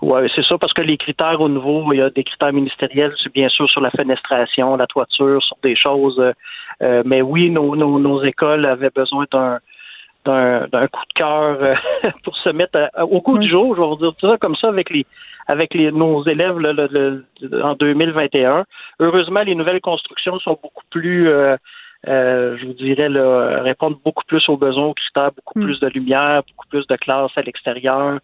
[0.00, 3.12] Oui, c'est ça, parce que les critères au niveau, il y a des critères ministériels,
[3.22, 6.22] c'est bien sûr sur la fenestration, la toiture, sur des choses.
[6.82, 9.58] Euh, mais oui, nos, nos, nos écoles avaient besoin d'un
[10.28, 11.74] d'un coup de cœur euh,
[12.24, 14.90] pour se mettre au coup du jour, je vais vous dire ça comme ça avec
[14.90, 15.06] les
[15.46, 16.58] avec les, nos élèves
[17.64, 18.64] en 2021.
[19.00, 21.56] Heureusement, les nouvelles constructions sont beaucoup plus euh,
[22.06, 23.08] euh, je vous dirais,
[23.62, 25.64] répondent beaucoup plus aux besoins, aux critères, beaucoup mm.
[25.64, 28.20] plus de lumière, beaucoup plus de classes à l'extérieur.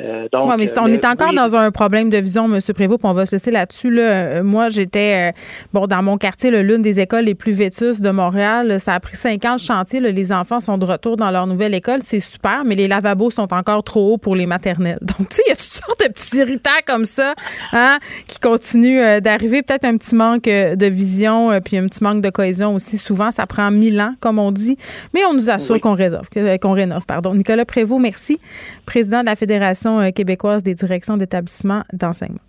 [0.00, 2.60] Euh, donc, mais on est encore dans un problème de vision, M.
[2.74, 3.90] Prévost, puis on va se laisser là-dessus.
[3.90, 4.42] Là.
[4.42, 5.32] Moi, j'étais
[5.72, 8.80] bon dans mon quartier, l'une des écoles les plus vétustes de Montréal.
[8.80, 10.00] Ça a pris cinq ans le chantier.
[10.00, 12.00] les enfants sont de retour dans leur nouvelle école.
[12.02, 14.98] C'est super, mais les lavabos sont encore trop hauts pour les maternelles.
[15.02, 17.34] Donc, tu sais, il y a toutes sortes de petits irritants comme ça
[17.72, 19.62] hein, qui continuent d'arriver.
[19.62, 22.98] Peut-être un petit manque de vision, puis un petit manque de cohésion aussi.
[22.98, 24.76] Souvent, ça prend mille ans, comme on dit.
[25.12, 26.28] Mais on nous assure qu'on rénove,
[26.60, 27.06] qu'on rénove.
[27.06, 27.32] Pardon.
[27.32, 28.38] Nicolas Prévost, merci.
[28.86, 32.40] Président de la Fédération euh, québécoise des directions d'établissements d'enseignement.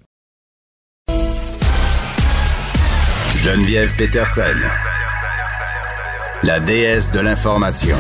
[3.38, 4.42] Geneviève Peterson,
[6.44, 7.98] la déesse de l'information.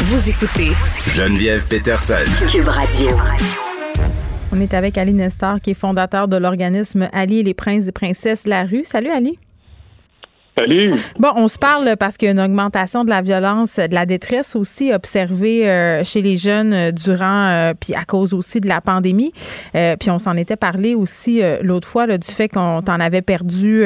[0.00, 0.72] Vous écoutez
[1.14, 2.14] Geneviève Peterson,
[2.50, 3.08] Cube Radio.
[4.52, 7.92] On est avec Ali Nestor, qui est fondateur de l'organisme Ali et les princes et
[7.92, 8.84] princesses La Rue.
[8.84, 9.38] Salut Ali.
[10.58, 10.92] Salut.
[11.20, 14.06] Bon, on se parle parce qu'il y a une augmentation de la violence, de la
[14.06, 18.66] détresse aussi observée euh, chez les jeunes euh, durant, euh, puis à cause aussi de
[18.66, 19.32] la pandémie.
[19.72, 23.84] puis on s'en était parlé aussi l'autre fois là, du fait qu'on t'en avait perdu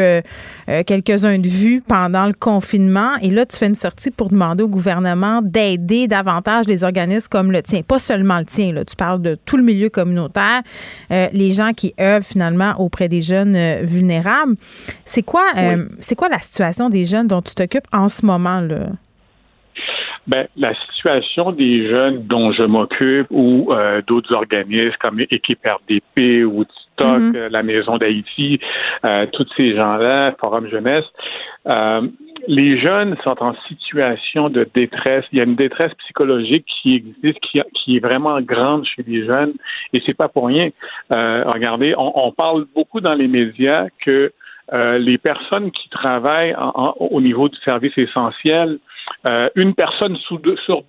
[0.87, 3.17] quelques-uns de vue pendant le confinement.
[3.21, 7.53] Et là, tu fais une sortie pour demander au gouvernement d'aider davantage les organismes comme
[7.53, 8.73] le tien, pas seulement le tien.
[8.73, 10.63] Là, tu parles de tout le milieu communautaire,
[11.11, 14.55] les gens qui œuvrent finalement auprès des jeunes vulnérables.
[15.05, 15.45] C'est quoi,
[16.01, 16.62] c'est quoi la situation?
[16.91, 18.61] Des jeunes dont tu t'occupes en ce moment?
[18.61, 18.87] Là?
[20.29, 26.45] Ben, la situation des jeunes dont je m'occupe ou euh, d'autres organismes comme Équipe RDP
[26.45, 27.37] ou TikTok, mm-hmm.
[27.37, 28.61] euh, la Maison d'Haïti,
[29.05, 31.05] euh, tous ces gens-là, Forum Jeunesse,
[32.49, 35.25] les jeunes sont en situation de détresse.
[35.33, 39.55] Il y a une détresse psychologique qui existe, qui, est vraiment grande chez les jeunes,
[39.93, 40.71] et c'est pas pour rien.
[41.11, 44.33] regardez, on, on, parle beaucoup dans les médias que
[44.73, 46.55] euh, les personnes qui travaillent
[46.99, 48.79] au niveau du service essentiel,
[49.29, 50.39] euh, une personne sur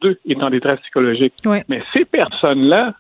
[0.02, 1.34] deux est en détresse psychologique.
[1.68, 2.94] Mais ces personnes-là,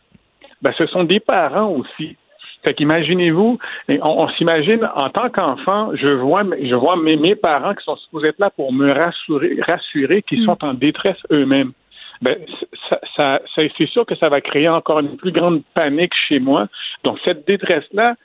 [0.61, 2.17] ben, ce sont des parents aussi.
[2.65, 3.59] Fait qu'imaginez-vous,
[4.01, 8.39] on, s'imagine en tant qu'enfant, je vois, je vois mes, parents qui sont supposés être
[8.39, 10.45] là pour me rassurer, rassurer qu'ils mm.
[10.45, 11.73] sont en détresse eux-mêmes.
[12.21, 12.37] Ben,
[13.17, 16.67] ça, c'est sûr que ça va créer encore une plus grande panique chez moi.
[17.03, 18.15] Donc cette détresse-là,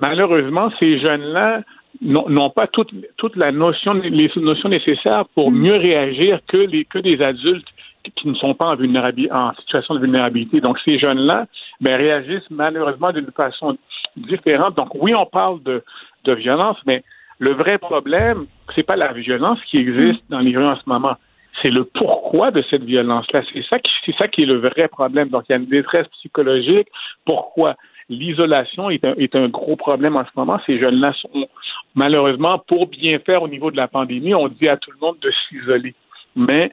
[0.00, 1.62] malheureusement, ces jeunes-là
[2.02, 5.58] n'ont pas toute, toute la notion, les notions nécessaires pour mm.
[5.58, 7.66] mieux réagir que les que des adultes
[8.14, 10.60] qui ne sont pas en, en situation de vulnérabilité.
[10.60, 11.46] Donc, ces jeunes-là
[11.80, 13.76] ben, réagissent malheureusement d'une façon
[14.16, 14.76] différente.
[14.76, 15.82] Donc, oui, on parle de,
[16.24, 17.02] de violence, mais
[17.38, 21.16] le vrai problème, c'est pas la violence qui existe dans les rues en ce moment.
[21.62, 23.42] C'est le pourquoi de cette violence-là.
[23.52, 25.28] C'est ça qui, c'est ça qui est le vrai problème.
[25.28, 26.88] Donc, il y a une détresse psychologique.
[27.24, 27.74] Pourquoi?
[28.08, 30.60] L'isolation est un, gros problème en ce moment.
[30.64, 31.48] Ces jeunes-là sont,
[31.94, 35.16] malheureusement, pour bien faire au niveau de la pandémie, on dit à tout le monde
[35.20, 35.94] de s'isoler.
[36.36, 36.70] Mais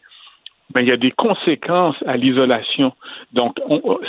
[0.73, 2.93] ben, il y a des conséquences à l'isolation.
[3.33, 3.59] Donc,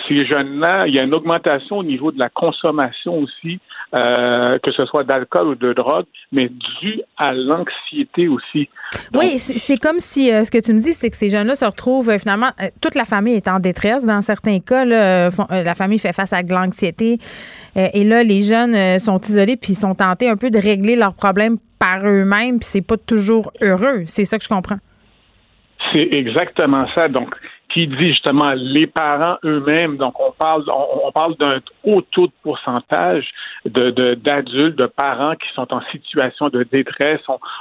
[0.08, 3.58] ces jeunes-là, il y a une augmentation au niveau de la consommation aussi,
[3.94, 6.48] euh, que ce soit d'alcool ou de drogue, mais
[6.80, 8.68] dû à l'anxiété aussi.
[9.14, 11.64] oui, c'est comme si euh, ce que tu me dis, c'est que ces jeunes-là se
[11.64, 12.50] retrouvent euh, finalement,
[12.82, 14.84] toute la famille est en détresse dans certains cas.
[14.84, 17.18] la famille fait face à de l'anxiété.
[17.76, 21.58] et là, les jeunes sont isolés puis sont tentés un peu de régler leurs problèmes
[21.78, 24.02] par eux-mêmes, puis c'est pas toujours heureux.
[24.06, 24.78] C'est ça que je comprends.
[25.92, 27.08] C'est exactement ça.
[27.08, 27.34] Donc,
[27.74, 29.96] qui dit justement les parents eux-mêmes.
[29.96, 33.28] Donc, on parle, on, parle d'un haut taux de pourcentage
[33.64, 37.20] de, d'adultes, de, parents qui sont en situation de détresse.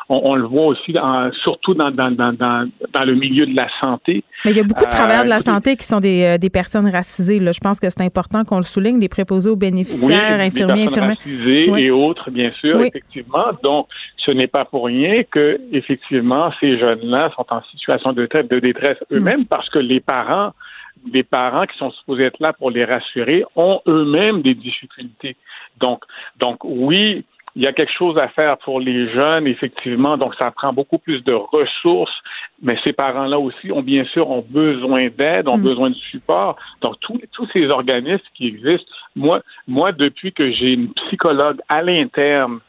[0.10, 0.96] On, le voit aussi,
[1.42, 2.70] surtout dans, dans,
[3.06, 4.24] le milieu de la santé.
[4.46, 6.38] Mais il y a beaucoup de travailleurs de la euh, santé qui sont des, euh,
[6.38, 7.40] des personnes racisées.
[7.40, 7.52] Là.
[7.52, 11.18] Je pense que c'est important qu'on le souligne, des préposés aux bénéficiaires, infirmiers, infirmières.
[11.18, 13.46] Racisées et autres, bien sûr, effectivement.
[13.64, 13.88] Donc,
[14.18, 18.98] ce n'est pas pour rien que, effectivement, ces jeunes-là sont en situation de, de détresse
[19.10, 19.16] mm.
[19.16, 20.52] eux-mêmes parce que les parents,
[21.12, 25.36] les parents qui sont supposés être là pour les rassurer ont eux-mêmes des difficultés.
[25.80, 26.04] Donc,
[26.40, 27.26] donc oui,
[27.56, 30.18] il y a quelque chose à faire pour les jeunes, effectivement.
[30.18, 32.16] Donc, ça prend beaucoup plus de ressources.
[32.62, 35.64] Mais ces parents-là aussi ont bien sûr ont besoin d'aide, ont mm.
[35.64, 36.56] besoin de support.
[36.82, 41.82] Donc, tous, tous ces organismes qui existent, moi, moi, depuis que j'ai une psychologue à
[41.82, 42.60] l'interne,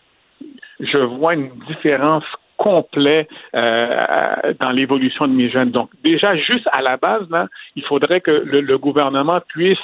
[0.80, 2.24] je vois une différence
[2.56, 5.70] complet euh, dans l'évolution de mes jeunes.
[5.70, 9.78] Donc, déjà, juste à la base, là, il faudrait que le, gouvernement puisse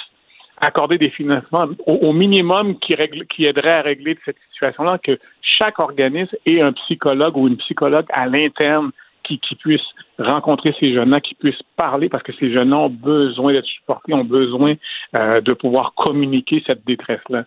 [0.60, 5.78] accorder des financements au, minimum qui, règle, qui aiderait à régler cette situation-là, que chaque
[5.82, 8.90] organisme ait un psychologue ou une psychologue à l'interne
[9.24, 9.84] qui, qui puisse
[10.18, 14.24] rencontrer ces jeunes-là, qui puissent parler, parce que ces jeunes-là ont besoin d'être supportés, ont
[14.24, 14.74] besoin
[15.18, 17.44] euh, de pouvoir communiquer cette détresse-là.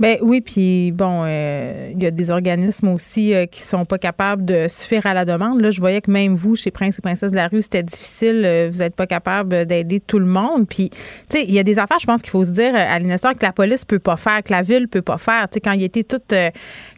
[0.00, 3.96] Ben oui, puis bon, euh, il y a des organismes aussi euh, qui sont pas
[3.96, 5.60] capables de suffire à la demande.
[5.60, 8.42] Là, je voyais que même vous, chez Prince et Princesse de la rue, c'était difficile.
[8.44, 10.66] Euh, vous n'êtes pas capable d'aider tout le monde.
[10.68, 10.98] Puis, tu
[11.28, 13.42] sais, il y a des affaires, je pense qu'il faut se dire à l'instant que
[13.42, 15.48] la police peut pas faire, que la ville peut pas faire.
[15.48, 16.20] Tu sais, quand il était tout,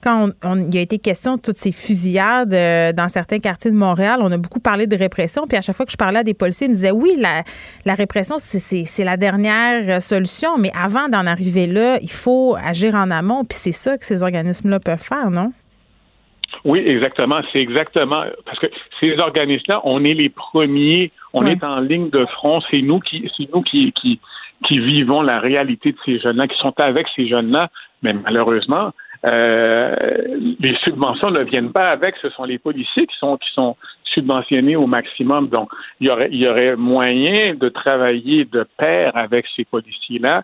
[0.02, 4.32] quand on, a été question de toutes ces fusillades dans certains quartiers de Montréal, on
[4.32, 5.46] a beaucoup parlé de répression.
[5.46, 7.44] Puis à chaque fois que je parlais à des policiers, ils me disaient oui, la,
[7.84, 10.56] la répression, c'est la dernière solution.
[10.56, 13.44] Mais avant d'en arriver là, il faut agir en amont.
[13.44, 15.52] Puis c'est ça que ces organismes-là peuvent faire, non?
[16.64, 17.40] Oui, exactement.
[17.52, 18.66] C'est exactement parce que
[19.00, 22.60] ces organismes-là, on est les premiers, on est en ligne de front.
[22.70, 24.20] C'est nous qui, c'est nous qui, qui,
[24.64, 27.68] qui vivons la réalité de ces jeunes-là, qui sont avec ces jeunes-là.
[28.02, 28.92] Mais malheureusement,
[29.24, 29.94] euh,
[30.60, 32.14] les subventions ne viennent pas avec.
[32.22, 33.76] Ce sont les policiers qui sont qui sont
[34.16, 35.48] subventionnés au maximum.
[35.48, 35.68] Donc,
[36.00, 40.42] il y aurait y aurait moyen de travailler de pair avec ces policiers-là.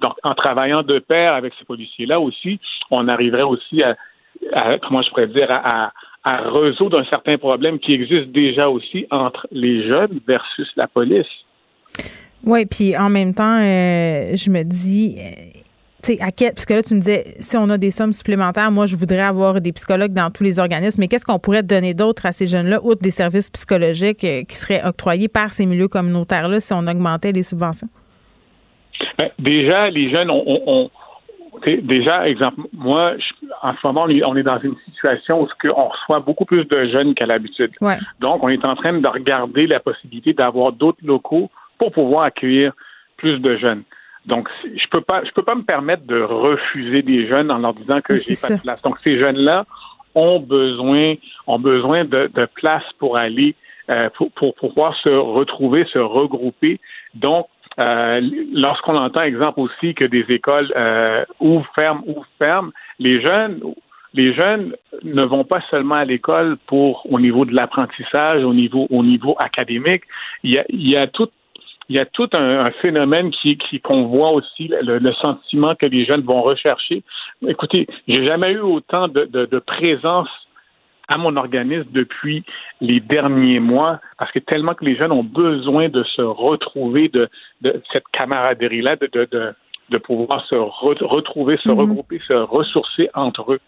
[0.00, 3.96] Donc, en travaillant de pair avec ces policiers-là aussi, on arriverait aussi à,
[4.82, 5.92] comment je pourrais dire à,
[6.24, 11.26] résoudre un certain problème qui existe déjà aussi entre les jeunes versus la police.
[12.44, 15.16] Oui, puis en même temps, euh, je me dis,
[16.06, 18.70] sais, à quel, parce que là, tu me disais, si on a des sommes supplémentaires,
[18.70, 21.94] moi, je voudrais avoir des psychologues dans tous les organismes, mais qu'est-ce qu'on pourrait donner
[21.94, 25.88] d'autre à ces jeunes-là, outre des services psychologiques euh, qui seraient octroyés par ces milieux
[25.88, 27.88] communautaires-là si on augmentait les subventions?
[29.18, 30.90] Ben, déjà, les jeunes ont,
[31.66, 33.14] déjà, exemple, moi,
[33.62, 37.14] en ce moment, on est, dans une situation où on reçoit beaucoup plus de jeunes
[37.14, 37.70] qu'à l'habitude.
[38.20, 42.72] Donc, on est en train de regarder la possibilité d'avoir d'autres locaux pour pouvoir accueillir
[43.16, 43.82] plus de jeunes.
[44.26, 47.74] Donc, je peux pas, je peux pas me permettre de refuser des jeunes en leur
[47.74, 48.82] disant que j'ai pas de place.
[48.82, 49.64] Donc, ces jeunes-là
[50.14, 51.14] ont besoin,
[51.46, 53.54] ont besoin de, de place pour aller,
[53.92, 56.80] euh, pour, pour, pouvoir se retrouver, se regrouper.
[57.14, 57.46] Donc,
[57.78, 58.20] euh,
[58.52, 63.60] lorsqu'on entend, exemple aussi, que des écoles euh, ouvrent, ferment, ouvrent, ferment, les jeunes,
[64.12, 68.86] les jeunes ne vont pas seulement à l'école pour au niveau de l'apprentissage, au niveau
[68.90, 70.02] au niveau académique.
[70.42, 71.28] Il y a, il y a tout
[71.90, 76.22] il y a tout un, phénomène qui qu'on voit aussi le, sentiment que les jeunes
[76.22, 77.02] vont rechercher.
[77.46, 80.28] Écoutez, j'ai jamais eu autant de, présence
[81.08, 82.44] à mon organisme depuis
[82.80, 87.28] les derniers mois, parce que tellement que les jeunes ont besoin de se retrouver, de,
[87.92, 89.54] cette camaraderie-là, de,
[89.90, 91.80] de, pouvoir se retrouver, se mm-hmm.
[91.80, 93.60] regrouper, se ressourcer entre eux.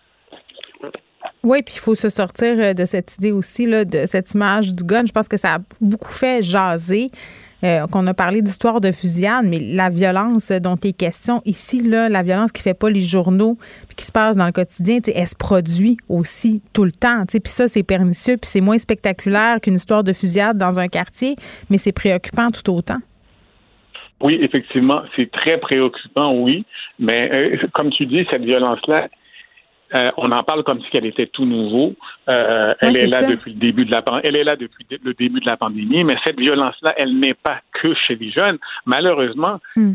[1.42, 4.72] Oui, puis il faut se sortir euh, de cette idée aussi, là, de cette image
[4.72, 5.04] du gun.
[5.06, 7.08] Je pense que ça a beaucoup fait jaser.
[7.64, 12.08] Euh, qu'on a parlé d'histoire de fusillade, mais la violence dont est question ici, là,
[12.08, 13.56] la violence qui fait pas les journaux,
[13.96, 17.24] qui se passe dans le quotidien, elle se produit aussi tout le temps.
[17.28, 21.36] Puis ça, c'est pernicieux, puis c'est moins spectaculaire qu'une histoire de fusillade dans un quartier,
[21.70, 22.98] mais c'est préoccupant tout autant.
[24.20, 26.64] Oui, effectivement, c'est très préoccupant, oui.
[26.98, 29.08] Mais euh, comme tu dis, cette violence-là,
[29.95, 31.95] euh, on en parle comme si elle était tout nouveau.
[32.28, 35.40] Euh, elle est, là depuis le début de la elle est là depuis le début
[35.40, 38.59] de la pandémie, mais cette violence-là, elle n'est pas que chez les jeunes.
[38.86, 39.93] Malheureusement, hmm.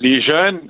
[0.00, 0.60] les jeunes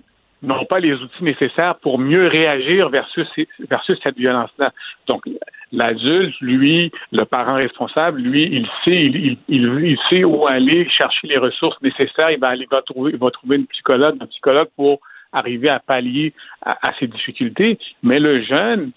[0.44, 3.26] n'ont pas les outils nécessaires pour mieux réagir versus,
[3.70, 4.72] versus cette violence-là.
[5.08, 5.24] Donc,
[5.72, 11.38] l'adulte, lui, le parent responsable, lui, il sait, il, il, sait où aller chercher les
[11.38, 12.30] ressources nécessaires.
[12.30, 15.00] Il va aller, va trouver, il va trouver une psychologue, un psychologue pour
[15.34, 16.32] arriver à pallier
[16.62, 17.78] à, ces difficultés.
[18.02, 18.92] Mais le jeune,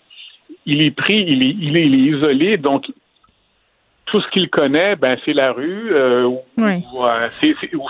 [0.65, 2.85] il est pris, il est, il est, il est isolé, donc
[4.07, 7.27] tout ce qu'il connaît, ben, c'est la rue euh, ou, euh,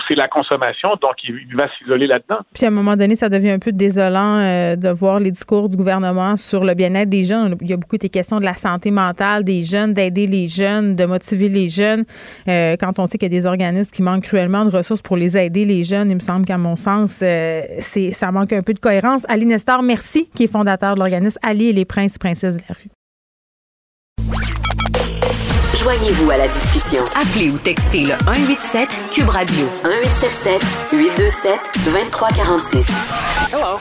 [0.08, 2.40] c'est la consommation, donc il, va s'isoler là-dedans.
[2.52, 5.68] Puis à un moment donné, ça devient un peu désolant euh, de voir les discours
[5.68, 7.56] du gouvernement sur le bien-être des jeunes.
[7.60, 10.96] Il y a beaucoup des questions de la santé mentale des jeunes, d'aider les jeunes,
[10.96, 12.04] de motiver les jeunes.
[12.46, 15.36] quand on sait qu'il y a des organismes qui manquent cruellement de ressources pour les
[15.36, 18.80] aider, les jeunes, il me semble qu'à mon sens, c'est ça manque un peu de
[18.80, 19.24] cohérence.
[19.28, 22.62] Ali Nestor, merci, qui est fondateur de l'organisme Ali et les princes et princesses de
[22.68, 22.90] la rue.
[25.82, 27.04] Joignez-vous à la discussion.
[27.14, 31.52] Appelez ou textez le 187 Cube Radio 1877 827
[31.84, 32.86] 2346.
[33.52, 33.78] Hello.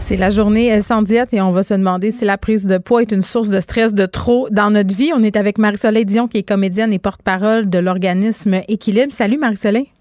[0.00, 3.02] C'est la journée sans diète et on va se demander si la prise de poids
[3.02, 5.12] est une source de stress de trop dans notre vie.
[5.14, 9.12] On est avec Marie-Soleil Dion qui est comédienne et porte-parole de l'organisme Équilibre.
[9.12, 9.92] Salut Marie-Soleil.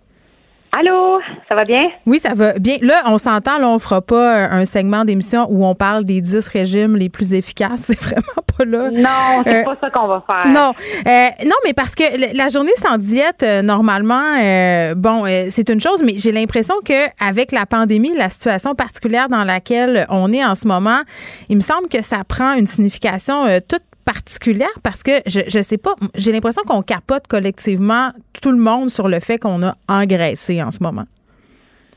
[0.80, 1.18] Allô,
[1.50, 1.86] ça va bien?
[2.06, 2.78] Oui, ça va bien.
[2.84, 6.48] Là, on s'entend, là, on fera pas un segment d'émission où on parle des 10
[6.50, 7.82] régimes les plus efficaces.
[7.88, 8.92] C'est vraiment pas là.
[8.92, 10.52] Non, c'est euh, pas ça qu'on va faire.
[10.52, 10.74] Non,
[11.08, 12.04] euh, non, mais parce que
[12.36, 14.36] la journée sans diète, euh, normalement,
[14.96, 19.44] bon, c'est une chose, mais j'ai l'impression que avec la pandémie, la situation particulière dans
[19.44, 21.02] laquelle on est en ce moment,
[21.50, 25.78] il me semble que ça prend une signification toute particulière parce que je je sais
[25.78, 28.10] pas, j'ai l'impression qu'on capote collectivement
[28.42, 31.04] tout le monde sur le fait qu'on a engraissé en ce moment.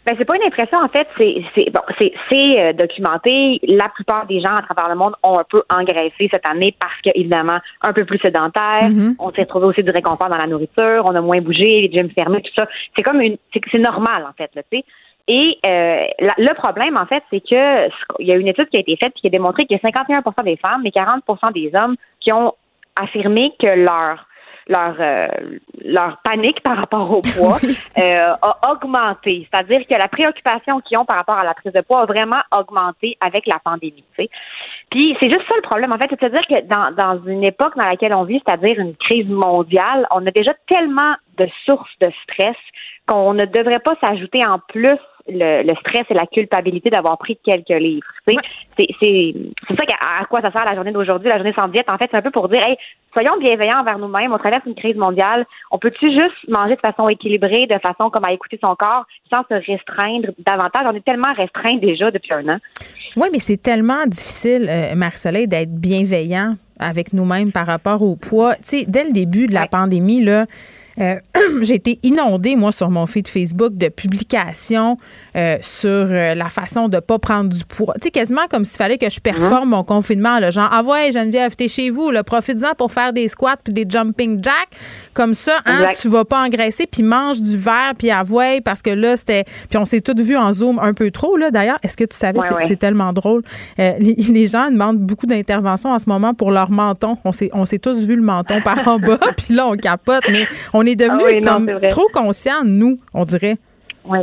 [0.06, 3.60] Ben, c'est pas une impression, en fait, c'est c'est bon, c'est euh, documenté.
[3.68, 7.00] La plupart des gens à travers le monde ont un peu engraissé cette année parce
[7.04, 8.88] que évidemment un peu plus sédentaire.
[8.88, 9.16] Mm-hmm.
[9.18, 12.10] On s'est retrouvé aussi du réconfort dans la nourriture, on a moins bougé, les gyms
[12.10, 12.66] fermés, tout ça.
[12.96, 14.84] C'est comme une c'est c'est normal en fait, là, tu sais.
[15.32, 18.78] Et euh, la- le problème, en fait, c'est que il y a une étude qui
[18.78, 21.70] a été faite qui a démontré qu'il y a 51% des femmes et 40% des
[21.78, 22.52] hommes qui ont
[23.00, 24.26] affirmé que leur
[24.66, 25.28] leur euh,
[25.84, 27.58] leur panique par rapport au poids
[27.98, 29.48] euh, a augmenté.
[29.52, 32.42] C'est-à-dire que la préoccupation qu'ils ont par rapport à la prise de poids a vraiment
[32.56, 34.04] augmenté avec la pandémie.
[34.16, 35.92] Puis c'est juste ça le problème.
[35.92, 39.28] En fait, c'est-à-dire que dans, dans une époque dans laquelle on vit, c'est-à-dire une crise
[39.28, 42.56] mondiale, on a déjà tellement de sources de stress
[43.08, 44.98] qu'on ne devrait pas s'ajouter en plus
[45.28, 48.06] le, le stress et la culpabilité d'avoir pris quelques livres.
[48.26, 48.36] C'est
[48.78, 49.28] c'est
[49.68, 49.84] c'est ça
[50.20, 51.88] à quoi ça sert la journée d'aujourd'hui, la journée sans diète?
[51.88, 52.76] En fait, c'est un peu pour dire, hey,
[53.16, 54.32] soyons bienveillants envers nous-mêmes.
[54.32, 55.46] On traverse une crise mondiale.
[55.70, 59.42] On peut-tu juste manger de façon équilibrée, de façon comme à écouter son corps, sans
[59.48, 60.86] se restreindre davantage?
[60.86, 62.58] On est tellement restreint déjà depuis un an.
[63.16, 68.54] Oui, mais c'est tellement difficile, euh, Marie-Soleil, d'être bienveillant avec nous-mêmes par rapport au poids.
[68.54, 70.46] Tu sais, dès le début de la pandémie, là,
[71.00, 71.18] euh,
[71.62, 74.96] j'ai été inondée, moi, sur mon feed Facebook de publications
[75.36, 77.94] euh, sur euh, la façon de pas prendre du poids.
[77.94, 80.38] Tu sais, quasiment comme s'il fallait que je performe mon confinement.
[80.38, 83.86] Là, genre, ah ouais, Geneviève, t'es chez vous, profites-en pour faire des squats puis des
[83.88, 84.70] jumping jacks.
[85.12, 88.90] Comme ça, hein, tu vas pas engraisser puis mange du verre puis avouer parce que
[88.90, 89.44] là, c'était...
[89.68, 91.78] Puis on s'est tous vus en Zoom un peu trop, là, d'ailleurs.
[91.82, 92.64] Est-ce que tu savais, Ouais, c'est ouais.
[92.68, 93.42] c'est tellement drôle.
[93.78, 97.16] Euh, les, les gens demandent beaucoup d'interventions en ce moment pour leur menton.
[97.24, 100.22] On s'est, on s'est tous vu le menton par en bas, puis là, on capote,
[100.30, 103.58] mais on est devenus Ah oui, non, comme trop conscients, nous, on dirait.
[104.04, 104.20] Oui.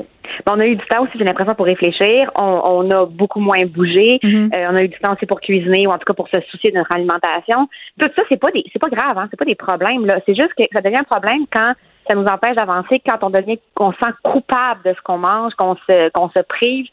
[0.50, 2.32] On a eu du temps aussi, j'ai l'impression, pour réfléchir.
[2.40, 4.20] On, on a beaucoup moins bougé.
[4.24, 4.52] Mhm.
[4.54, 6.40] Euh, on a eu du temps aussi pour cuisiner ou en tout cas pour se
[6.50, 7.68] soucier de notre alimentation.
[8.00, 9.28] Tout ça, c'est pas des, c'est pas grave, hein.
[9.30, 10.20] C'est pas des problèmes, là.
[10.26, 11.74] C'est juste que ça devient un problème quand
[12.10, 15.54] ça nous empêche d'avancer, quand on devient, qu'on se sent coupable de ce qu'on mange,
[15.56, 16.86] qu'on se, qu'on se prive.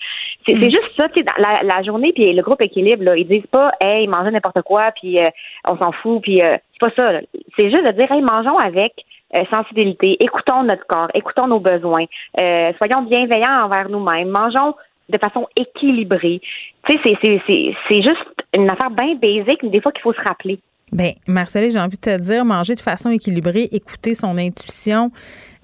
[0.44, 3.26] C'est, c'est juste ça, tu sais, la, la journée, puis le groupe équilibre, là, ils
[3.26, 5.28] disent pas, hey, mangez n'importe quoi, puis euh,
[5.70, 7.12] on s'en fout, puis euh, c'est pas ça.
[7.12, 7.20] là.
[7.56, 8.92] C'est juste de dire, hey, mangeons avec
[9.52, 12.04] sensibilité, écoutons notre corps, écoutons nos besoins,
[12.40, 14.74] euh, soyons bienveillants envers nous-mêmes, mangeons
[15.08, 16.40] de façon équilibrée.
[16.88, 20.58] Tu sais, c'est, juste une affaire bien basique, mais des fois qu'il faut se rappeler.
[20.92, 25.10] Ben, Marcellé, j'ai envie de te dire, manger de façon équilibrée, écouter son intuition.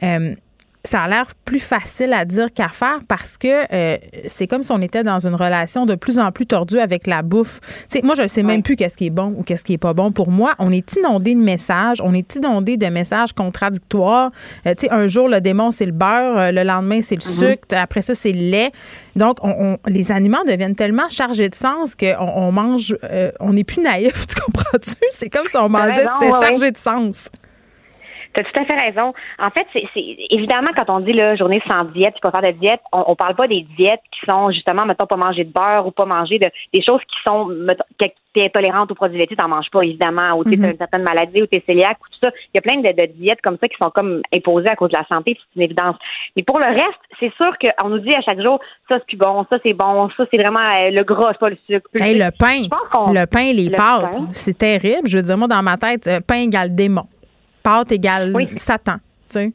[0.02, 0.34] euh,
[0.82, 4.72] ça a l'air plus facile à dire qu'à faire parce que euh, c'est comme si
[4.72, 7.60] on était dans une relation de plus en plus tordue avec la bouffe.
[7.90, 9.74] Tu sais, moi, je ne sais même plus qu'est-ce qui est bon ou qu'est-ce qui
[9.74, 10.54] est pas bon pour moi.
[10.58, 14.30] On est inondé de messages, on est inondé de messages contradictoires.
[14.66, 17.20] Euh, tu sais, un jour, le démon, c'est le beurre, euh, le lendemain, c'est le
[17.20, 18.72] sucre, après ça, c'est le lait.
[19.16, 23.52] Donc, on, on- les aliments deviennent tellement chargés de sens qu'on on mange, euh, on
[23.52, 24.94] n'est plus naïf, tu comprends-tu?
[25.10, 27.28] C'est comme si on mangeait, c'était chargé de sens.
[28.34, 29.12] Tu as tout à fait raison.
[29.38, 29.82] En fait, c'est
[30.30, 33.34] évidemment quand on dit là, journée sans diète, pas faire de diète, on, on parle
[33.34, 36.46] pas des diètes qui sont justement, mettons, pas manger de beurre ou pas manger de
[36.72, 40.44] des choses qui sont mettons, t'es intolérante aux produits laitiers, t'en manges pas, évidemment, ou
[40.44, 40.64] tu Mhm.
[40.64, 42.30] as une certaine maladie ou t'es cœliaque ou tout ça.
[42.54, 44.90] Il y a plein de, de diètes comme ça qui sont comme imposées à cause
[44.90, 45.96] de la santé, c'est une évidence.
[46.36, 49.16] Mais pour le reste, c'est sûr qu'on nous dit à chaque jour, ça c'est plus
[49.16, 51.90] bon, ça c'est bon, ça c'est vraiment euh, le gras, c'est pas le sucre.
[52.00, 52.68] Hey, le pain,
[53.12, 55.08] le pain, les le pâtes, c'est terrible.
[55.08, 57.02] Je veux dire, moi, dans ma tête, euh, pain égale démon.
[57.62, 58.48] Pâte égale Oui.
[58.56, 58.96] Satan.
[59.28, 59.52] Tu sais.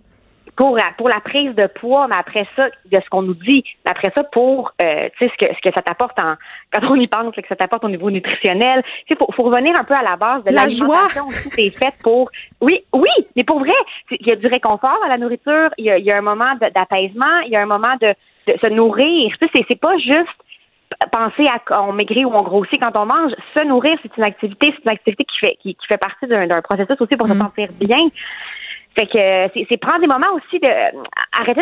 [0.56, 3.64] pour la, pour la prise de poids, mais après ça, de ce qu'on nous dit,
[3.84, 6.36] mais après ça, pour euh, tu sais ce que ce que ça t'apporte en
[6.72, 8.82] quand on y pense, là, que ça t'apporte au niveau nutritionnel.
[9.06, 11.50] Tu sais, faut, faut revenir un peu à la base de La l'alimentation aussi.
[11.52, 12.30] C'est fait pour
[12.62, 13.76] oui, oui, mais pour vrai,
[14.12, 16.22] il y a du réconfort à la nourriture, il y a, il y a un
[16.22, 18.14] moment d'apaisement, il y a un moment de,
[18.48, 19.32] de se nourrir.
[19.40, 20.40] Tu sais, c'est c'est pas juste
[21.12, 23.34] penser à qu'on maigrit ou on grossit quand on mange.
[23.58, 26.62] Se nourrir, c'est une activité, c'est une activité qui fait qui, qui fait partie d'un
[26.62, 28.10] processus aussi pour se sentir bien.
[28.98, 30.70] Fait que euh, c'est prendre des moments aussi de
[31.38, 31.62] arrêter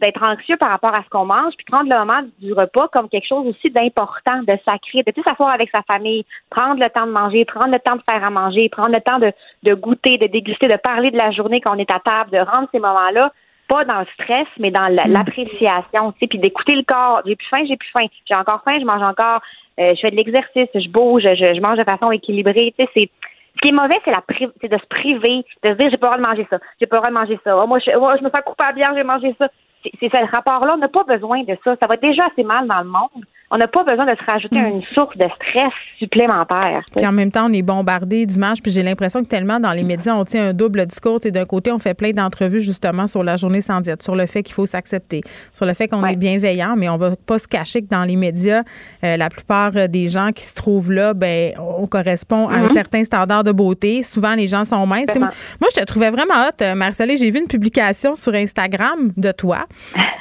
[0.00, 3.08] d'être anxieux par rapport à ce qu'on mange, puis prendre le moment du repas comme
[3.08, 7.06] quelque chose aussi d'important, de sacré, de plus s'asseoir avec sa famille, prendre le temps
[7.06, 9.30] de manger, prendre le temps de faire à manger, prendre le temps de,
[9.62, 12.38] de goûter, de déguster, de parler de la journée quand on est à table, de
[12.38, 13.30] rendre ces moments-là
[13.68, 17.22] pas dans le stress, mais dans la- l'appréciation, tu sais, puis d'écouter le corps.
[17.26, 18.06] J'ai plus faim, j'ai plus faim.
[18.30, 19.40] J'ai encore faim, je mange encore.
[19.78, 22.72] Euh, je fais de l'exercice, je bouge, je, je mange de façon équilibrée.
[22.78, 23.10] Tu sais, c'est
[23.56, 24.22] ce qui est mauvais, c'est la
[24.62, 26.86] c'est de se priver, de se dire j'ai pas le droit de manger ça, j'ai
[26.86, 27.56] pas le droit de manger ça.
[27.56, 29.48] Oh, moi, je, oh, je me sens coupable hier, j'ai mangé ça.
[29.82, 31.76] C'est c'est ce rapport-là, on n'a pas besoin de ça.
[31.80, 33.24] Ça va déjà assez mal dans le monde.
[33.50, 34.66] On n'a pas besoin de se rajouter mm.
[34.66, 36.82] une source de stress supplémentaire.
[36.94, 39.84] Puis en même temps, on est bombardé d'images, puis j'ai l'impression que tellement dans les
[39.84, 41.20] médias, on tient un double discours.
[41.20, 44.42] D'un côté, on fait plein d'entrevues justement sur la journée sans diète, sur le fait
[44.42, 45.22] qu'il faut s'accepter,
[45.52, 48.16] sur le fait qu'on est bienveillant, mais on va pas se cacher que dans les
[48.16, 48.62] médias,
[49.04, 52.64] euh, la plupart euh, des gens qui se trouvent là, ben, on correspond à un
[52.64, 52.72] mm-hmm.
[52.72, 54.02] certain standard de beauté.
[54.02, 55.06] Souvent, les gens sont minces.
[55.16, 57.16] Moi, je te trouvais vraiment hot, euh, Marcellé.
[57.16, 59.66] J'ai vu une publication sur Instagram de toi.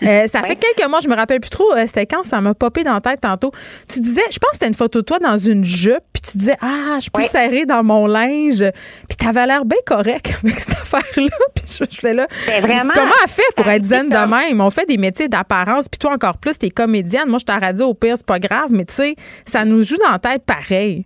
[0.02, 2.94] ça fait quelques mois, je me rappelle plus trop, c'était quand ça m'a popé dans
[2.94, 3.52] la tête tantôt.
[3.88, 6.38] Tu disais, je pense que c'était une photo de toi dans une jupe, puis tu
[6.38, 8.64] disais, ah, je suis plus serrée dans mon linge.
[9.08, 11.30] Puis t'avais l'air bien correct avec cette affaire-là.
[11.56, 12.28] Puis je, fais là.
[12.46, 14.62] Vraiment, comment elle fait pour être zen de même?
[14.62, 17.28] On fait des métiers d'apparence, puis toi encore plus, t'es comédienne.
[17.28, 19.98] Moi, je t'ai radio au pire, c'est pas grave, mais tu sais, ça nous joue
[19.98, 21.06] dans la tête pareil.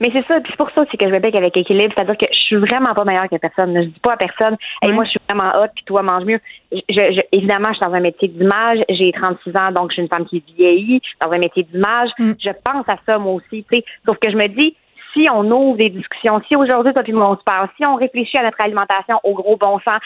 [0.00, 2.38] Mais c'est ça, c'est pour ça aussi que je me avec équilibre, c'est-à-dire que je
[2.38, 3.74] suis vraiment pas meilleure que personne.
[3.74, 6.40] Je dis pas à personne, hey, moi je suis vraiment hot, puis toi mange mieux.
[6.70, 10.08] Je, évidemment, je suis dans un métier d'image, j'ai 36 ans, donc je suis une
[10.08, 12.10] femme qui vieillit dans un métier d'image.
[12.18, 12.32] Mm.
[12.38, 13.84] Je pense à ça moi aussi, tu sais.
[14.06, 14.76] Sauf que je me dis,
[15.14, 17.96] si on ouvre des discussions, si aujourd'hui, toi et moi, on se parle, si on
[17.96, 20.00] réfléchit à notre alimentation au gros bon sens,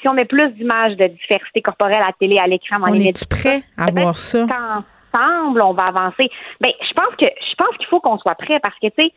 [0.00, 2.94] si on met plus d'images de diversité corporelle à la télé, à l'écran, dans on
[2.94, 4.46] les est prêt à voir ça?
[5.16, 6.28] Ensemble, on va avancer.
[6.60, 9.12] Ben, je pense que je pense qu'il faut qu'on soit prêt parce que tu sais,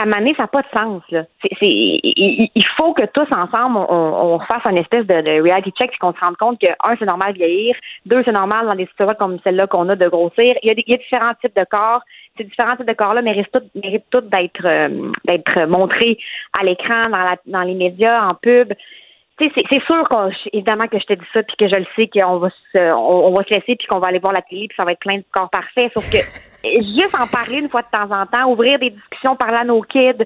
[0.00, 1.02] à un ça n'a pas de sens.
[1.10, 1.24] Là.
[1.60, 6.36] Il, faut que tous ensemble, on, fasse un espèce de, reality check qu'on se rende
[6.36, 7.76] compte que, un, c'est normal de vieillir,
[8.06, 10.54] deux, c'est normal dans des situations comme celle-là qu'on a de grossir.
[10.62, 12.02] Il y, a il y a différents types de corps.
[12.38, 13.50] Ces différents types de corps-là méritent
[14.10, 16.18] tous d'être euh, d'être montrés
[16.58, 18.72] à l'écran, dans, la, dans les médias, en pub
[19.54, 20.08] c'est sûr
[20.52, 23.32] évidemment que je te dis ça puis que je le sais qu'on va se on,
[23.32, 25.18] va se laisser puis qu'on va aller voir la télé puis ça va être plein
[25.18, 26.18] de corps parfaits sauf que
[26.64, 29.82] juste en parler une fois de temps en temps ouvrir des discussions parler à nos
[29.82, 30.24] kids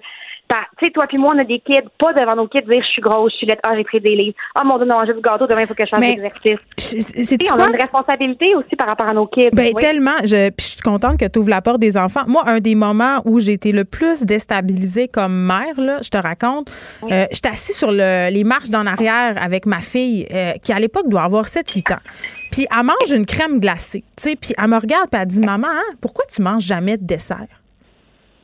[0.49, 2.89] tu sais, toi puis moi, on a des kids, pas devant nos kids, dire je
[2.89, 5.15] suis grosse, je suis laide, ah, j'ai pris des livres, ah, mon Dieu, non, j'ai
[5.15, 7.51] du gâteau, demain, il faut que je fasse des exercices.
[7.53, 9.51] On a une responsabilité aussi par rapport à nos kids.
[9.53, 10.19] Ben, tellement.
[10.25, 12.23] Je, puis je suis contente que tu ouvres la porte des enfants.
[12.27, 16.19] Moi, un des moments où j'ai été le plus déstabilisée comme mère, là, je te
[16.19, 16.71] raconte,
[17.11, 20.79] euh, j'étais assise sur le, les marches d'en arrière avec ma fille, euh, qui à
[20.79, 21.99] l'époque doit avoir 7-8 ans.
[22.51, 25.41] Puis elle mange une crème glacée, tu sais, puis elle me regarde, puis elle dit
[25.41, 27.47] Maman, hein, pourquoi tu manges jamais de dessert?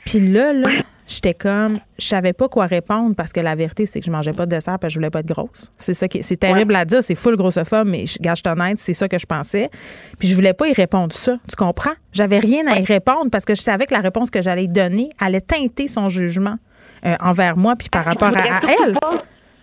[0.05, 0.69] Puis là, là,
[1.11, 4.33] j'étais comme, je savais pas quoi répondre parce que la vérité, c'est que je mangeais
[4.33, 5.73] pas de dessert parce que je voulais pas être grosse.
[5.77, 8.93] C'est ça qui, c'est terrible à dire, c'est full grossophobe, mais je gage honnête, c'est
[8.93, 9.71] ça que je pensais.
[10.19, 11.37] Puis je voulais pas y répondre ça.
[11.49, 11.95] Tu comprends?
[12.13, 15.11] J'avais rien à y répondre parce que je savais que la réponse que j'allais donner
[15.19, 16.57] allait teinter son jugement
[17.05, 18.97] euh, envers moi puis par rapport à, elle.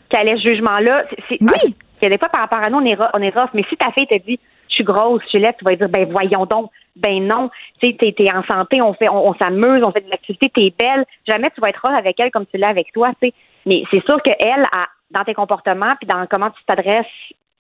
[0.10, 1.06] Qu'elle ait ce jugement-là?
[1.30, 1.38] oui.
[1.48, 1.54] Ah,
[2.02, 3.64] il y a des fois par rapport à nous, on est, on est rough, mais
[3.70, 6.72] si ta fille te dit, je suis grosse, laide, tu vas dire, ben voyons donc
[6.98, 7.50] ben non,
[7.80, 11.06] tu sais, t'es, en santé, on fait, on, s'amuse, on fait de l'activité, t'es belle.
[11.28, 13.34] Jamais tu vas être rare avec elle comme tu l'as avec toi, tu sais.
[13.66, 14.64] Mais c'est sûr qu'elle,
[15.12, 17.06] dans tes comportements, puis dans comment tu t'adresses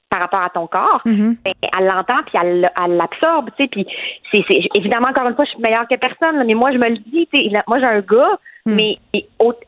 [0.09, 1.35] par rapport à ton corps, mm-hmm.
[1.43, 3.69] ben, elle l'entend puis elle, l'absorbe, tu sais.
[3.69, 3.85] Puis
[4.33, 6.97] c'est, évidemment encore une fois, je suis meilleure que personne, mais moi je me le
[6.97, 7.51] dis, tu sais.
[7.67, 8.75] Moi j'ai un gars Hmm.
[8.75, 8.97] Mais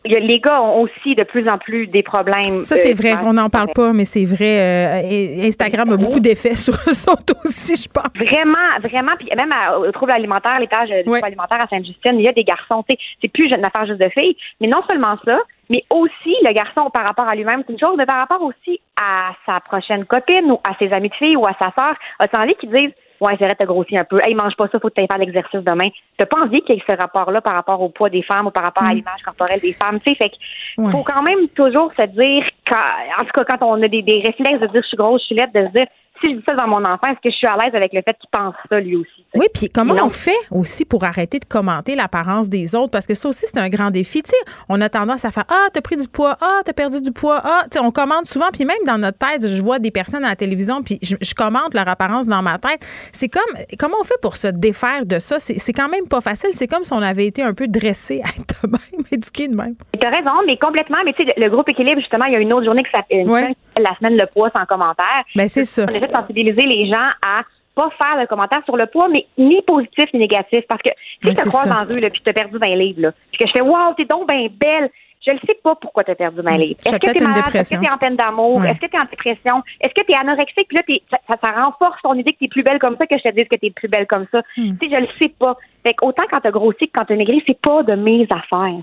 [0.05, 2.63] les gars ont aussi de plus en plus des problèmes.
[2.63, 3.15] Ça, c'est euh, vrai.
[3.23, 4.59] On n'en parle pas, mais c'est vrai.
[4.59, 8.11] Euh, Instagram a beaucoup d'effets sur eux autres aussi, je pense.
[8.13, 9.13] Vraiment, vraiment.
[9.17, 12.43] Puis même au trouble alimentaire, l'étage du trouble alimentaire à Sainte-Justine, il y a des
[12.43, 12.83] garçons.
[13.21, 14.35] C'est plus une affaire juste de filles.
[14.59, 15.37] Mais non seulement ça,
[15.69, 18.79] mais aussi le garçon par rapport à lui-même, c'est une chose, mais par rapport aussi
[18.99, 22.41] à sa prochaine copine ou à ses amis de filles ou à sa sœur, a
[22.41, 24.17] envie qu'ils disent Ouais, c'est vrai, t'as grossi un peu.
[24.23, 25.89] Hey, mange pas ça, faut que tu faire l'exercice demain.
[26.17, 28.51] T'as pas envie qu'il y ait ce rapport-là par rapport au poids des femmes ou
[28.51, 28.95] par rapport à mm.
[28.95, 29.99] l'image corporelle des femmes.
[29.99, 33.83] Tu sais, fait qu'il faut quand même toujours se dire, en tout cas, quand on
[33.83, 35.87] a des, des réflexes de dire je suis grosse, je suis laide, de se dire
[36.23, 38.01] si je dis ça dans mon enfant, est-ce que je suis à l'aise avec le
[38.01, 39.25] fait qu'il pense ça lui aussi?
[39.35, 42.91] Oui, puis comment on fait aussi pour arrêter de commenter l'apparence des autres?
[42.91, 44.19] Parce que ça aussi, c'est un grand défi.
[44.67, 47.41] On a tendance à faire Ah, t'as pris du poids, ah, t'as perdu du poids,
[47.43, 50.35] ah, on commente souvent, puis même dans notre tête, je vois des personnes à la
[50.35, 52.85] télévision, puis je, commente leur apparence dans ma tête.
[53.13, 53.41] C'est comme,
[53.77, 55.39] comment on fait pour se défaire de ça?
[55.39, 56.49] C'est quand même pas facile.
[56.53, 59.75] C'est comme si on avait été un peu dressé à être même, éduqué de même.
[59.99, 60.97] T'as raison, mais complètement.
[61.05, 63.55] Mais tu sais, le, groupe équilibre, justement, il y a une autre journée qui s'appelle
[63.79, 65.23] la semaine le poids sans commentaire.
[65.35, 67.43] Ben, c'est ça sensibiliser les gens à
[67.75, 70.65] pas faire de commentaires sur le poids, mais ni positif ni négatif.
[70.67, 70.89] Parce que
[71.23, 73.47] si tu te croises dans là, puis tu as perdu 20 livres, là, puis que
[73.47, 74.89] je fais Wow, t'es donc bien belle.
[75.29, 76.79] Je ne sais pas pourquoi tu as perdu 20 livres.
[76.83, 77.55] Est-ce que tu es malade?
[77.55, 78.65] Est-ce que tu es en peine d'amour?
[78.65, 79.61] Est-ce que tu es en dépression?
[79.79, 80.67] Est-ce que tu es anorexique?
[80.67, 83.15] Puis là, ça, ça, renforce ton idée que tu es plus belle comme ça que
[83.17, 84.41] je te dise que tu es plus belle comme ça.
[84.57, 84.75] Hmm.
[84.79, 85.55] Tu sais, je le sais pas.
[85.85, 87.95] Fait que autant quand tu as grossi que quand tu as maigri, c'est pas de
[87.95, 88.81] mes affaires.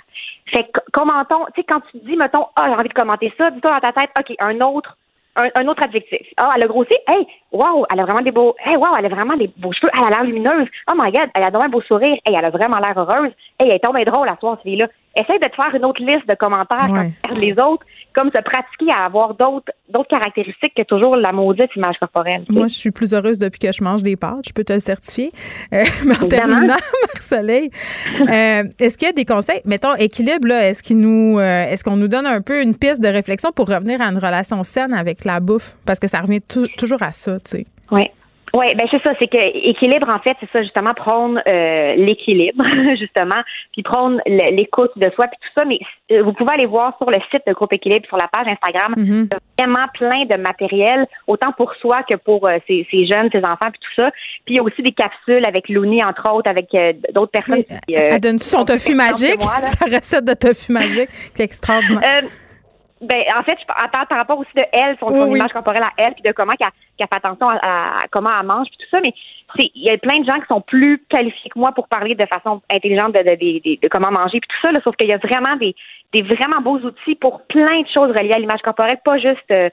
[0.54, 3.50] Fait que commentons, tu sais, quand tu dis, mettons, ah, j'ai envie de commenter ça,
[3.50, 4.96] dis-toi dans ta tête, OK, un autre
[5.36, 6.26] un, autre adjectif.
[6.36, 6.94] Ah, elle a grossi?
[7.06, 8.54] Hey, wow, elle a vraiment des beaux.
[8.64, 9.90] Hey, wow, elle a vraiment des beaux cheveux.
[9.92, 10.68] Elle a l'air lumineuse.
[10.90, 12.14] Oh my God, elle a vraiment un beau sourire.
[12.24, 13.32] Hey, elle a vraiment l'air heureuse.
[13.58, 14.88] Hey, elle est tombée drôle à soir, cette fille-là.
[15.16, 18.92] Essaye de te faire une autre liste de commentaires quand les autres, comme se pratiquer
[18.94, 22.44] à avoir d'autres d'autres caractéristiques que toujours la maudite image corporelle.
[22.48, 24.46] Moi, je suis plus heureuse depuis que je mange des pâtes.
[24.48, 25.32] Je peux te le certifier.
[25.72, 26.74] Euh, mais en terminant,
[27.14, 27.70] Marc-Soleil,
[28.20, 31.84] euh, est-ce qu'il y a des conseils, mettons, équilibre, là, est-ce qu'il nous, euh, est-ce
[31.84, 34.92] qu'on nous donne un peu une piste de réflexion pour revenir à une relation saine
[34.92, 35.76] avec la bouffe?
[35.86, 37.66] Parce que ça revient toujours à ça, tu sais.
[37.90, 38.10] Oui.
[38.54, 42.64] Oui, ben c'est ça, c'est que équilibre en fait, c'est ça justement prendre euh, l'équilibre
[42.98, 43.42] justement,
[43.72, 45.64] puis prendre l'écoute de soi puis tout ça.
[45.64, 45.78] Mais
[46.12, 48.94] euh, vous pouvez aller voir sur le site de Groupe Équilibre sur la page Instagram,
[48.96, 49.38] mm-hmm.
[49.58, 53.80] vraiment plein de matériel, autant pour soi que pour euh, ces, jeunes, ces enfants puis
[53.80, 54.10] tout ça.
[54.44, 56.68] Puis il y a aussi des capsules avec Looney entre autres, avec
[57.12, 57.64] d'autres personnes.
[57.88, 62.22] elle donne son tofu magique, sa recette de tofu magique, c'est extraordinaire.
[63.02, 66.14] Ben, en fait, je parle par rapport aussi de elle, son, image corporelle à elle,
[66.14, 66.68] puis de comment qu'elle
[66.98, 69.00] fait attention à, comment elle mange, puis tout ça.
[69.04, 69.12] Mais
[69.58, 72.24] il y a plein de gens qui sont plus qualifiés que moi pour parler de
[72.32, 74.72] façon intelligente de, de, comment manger, puis tout ça.
[74.72, 75.74] Là, sauf qu'il y a vraiment des,
[76.14, 79.68] des vraiment beaux outils pour plein de choses reliées à l'image corporelle, pas juste euh,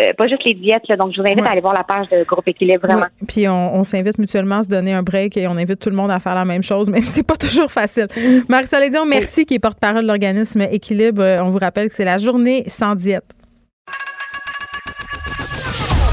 [0.00, 0.86] euh, pas juste les diètes.
[0.88, 0.96] Là.
[0.96, 3.06] Donc, je vous invite à aller voir la page de Groupe Équilibre, vraiment.
[3.26, 6.10] Puis on, s'invite mutuellement à se donner un break et on invite tout le monde
[6.10, 8.06] à faire la même chose, mais c'est pas toujours facile.
[8.48, 11.22] Marie-Soleil merci, qui est porte-parole de l'organisme Équilibre.
[11.42, 13.34] On vous rappelle que c'est la journée sans diète.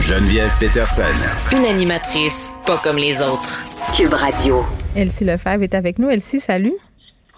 [0.07, 1.01] Geneviève Peterson.
[1.51, 3.59] Une animatrice pas comme les autres.
[3.97, 4.63] Cube Radio.
[4.95, 6.11] Elsie Lefebvre est avec nous.
[6.11, 6.75] Elsie, salut.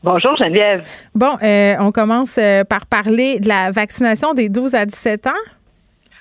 [0.04, 0.86] Bonjour Geneviève.
[1.16, 5.44] Bon, euh, on commence euh, par parler de la vaccination des 12 à 17 ans.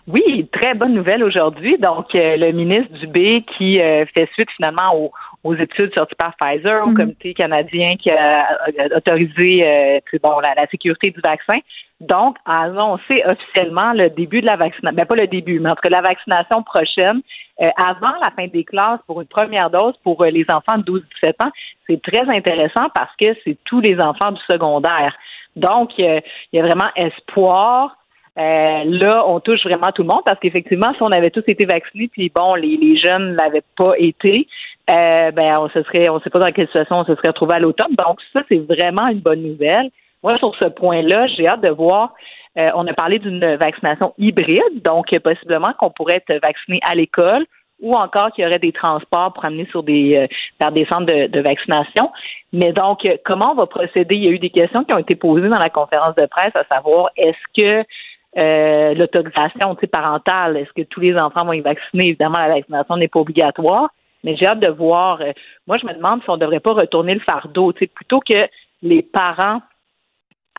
[0.06, 1.78] Oui, très bonne nouvelle aujourd'hui.
[1.78, 3.80] Donc, euh, le ministre Dubé qui
[4.14, 5.10] fait suite finalement
[5.42, 6.96] aux, études sorties par Pfizer, au mhm.
[6.96, 8.40] comité canadien qui a,
[8.96, 11.60] autorisé bon, la, sécurité du vaccin.
[12.00, 15.70] Donc, a annoncé officiellement le début de la vaccination, mais ben, pas le début, mais
[15.70, 17.22] entre la vaccination prochaine,
[17.62, 21.00] euh, avant la fin des classes pour une première dose pour euh, les enfants de
[21.24, 21.50] 12-17 ans.
[21.86, 25.16] C'est très intéressant parce que c'est tous les enfants du secondaire.
[25.54, 27.96] Donc, il y a vraiment espoir.
[28.38, 31.66] Euh, là, on touche vraiment tout le monde parce qu'effectivement, si on avait tous été
[31.66, 34.46] vaccinés, puis bon, les, les jeunes l'avaient pas été,
[34.86, 37.58] ben on se serait, on sait pas dans quelle situation on se serait retrouvé à
[37.58, 37.94] l'automne.
[37.98, 39.90] Donc ça, c'est vraiment une bonne nouvelle.
[40.22, 42.12] Moi, sur ce point-là, j'ai hâte de voir.
[42.58, 47.44] Euh, on a parlé d'une vaccination hybride, donc possiblement qu'on pourrait être vacciné à l'école
[47.80, 50.26] ou encore qu'il y aurait des transports pour amener sur des euh,
[50.58, 52.10] vers des centres de, vaccination.
[52.52, 54.14] Mais donc, comment on va procéder?
[54.16, 56.56] Il y a eu des questions qui ont été posées dans la conférence de presse,
[56.56, 57.84] à savoir est-ce que
[58.38, 62.08] euh, l'autorisation parentale, est-ce que tous les enfants vont être vaccinés?
[62.08, 63.88] Évidemment, la vaccination n'est pas obligatoire,
[64.24, 65.20] mais j'ai hâte de voir.
[65.66, 68.36] moi, je me demande si on ne devrait pas retourner le fardeau, plutôt que
[68.82, 69.60] les parents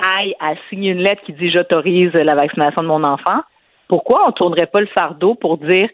[0.01, 3.41] aille à signer une lettre qui dit j'autorise la vaccination de mon enfant,
[3.87, 5.89] pourquoi on ne tournerait pas le fardeau pour dire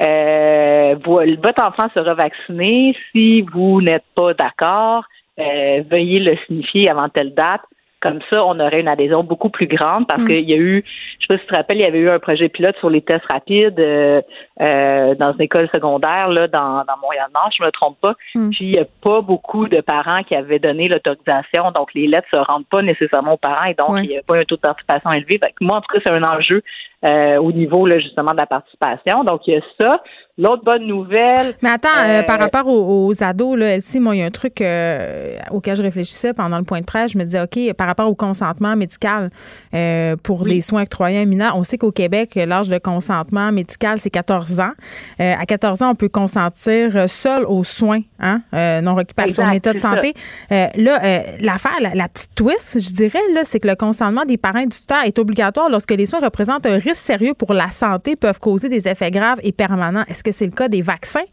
[0.00, 5.04] euh, votre enfant sera vacciné, si vous n'êtes pas d'accord,
[5.38, 7.62] euh, veuillez le signifier avant telle date?
[8.00, 10.26] Comme ça, on aurait une adhésion beaucoup plus grande parce mm.
[10.26, 10.82] qu'il y a eu,
[11.18, 12.88] je sais pas si tu te rappelles, il y avait eu un projet pilote sur
[12.88, 14.22] les tests rapides euh,
[14.60, 18.14] euh dans une école secondaire là, dans, dans Montréal-Nord, je me trompe pas.
[18.34, 18.50] Mm.
[18.50, 22.28] Puis il n'y a pas beaucoup de parents qui avaient donné l'autorisation, donc les lettres
[22.32, 24.60] se rendent pas nécessairement aux parents et donc il n'y a pas un taux de
[24.60, 25.38] participation élevé.
[25.60, 26.62] moi, en tout cas, c'est un enjeu
[27.04, 29.24] euh, au niveau là, justement de la participation.
[29.24, 30.02] Donc il y a ça.
[30.38, 31.54] L'autre bonne nouvelle.
[31.60, 34.62] Mais attends, euh, par rapport aux, ados, là, Elsie, moi, il y a un truc
[34.62, 37.12] euh, auquel je réfléchissais pendant le point de presse.
[37.12, 39.28] Je me disais, OK, par rapport au consentement médical
[39.74, 43.98] euh, pour des soins octroyés à mineurs, on sait qu'au Québec, l'âge de consentement médical,
[43.98, 44.72] c'est 14 ans.
[45.18, 48.40] à 14 ans, on peut consentir seul aux soins hein,
[48.82, 50.14] non requis par son état de santé.
[50.50, 54.68] là, l'affaire, la, petite twist, je dirais, là, c'est que le consentement des parents du
[54.68, 58.68] tuteur est obligatoire lorsque les soins représentent un risque sérieux pour la santé, peuvent causer
[58.68, 60.04] des effets graves et permanents.
[60.08, 61.24] Est-ce que c'est le cas des vaccins?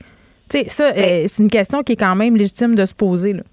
[0.49, 2.93] Tu sais, ça, ben euh, c'est une question qui est quand même légitime de se
[2.93, 3.33] poser.
[3.33, 3.43] Là.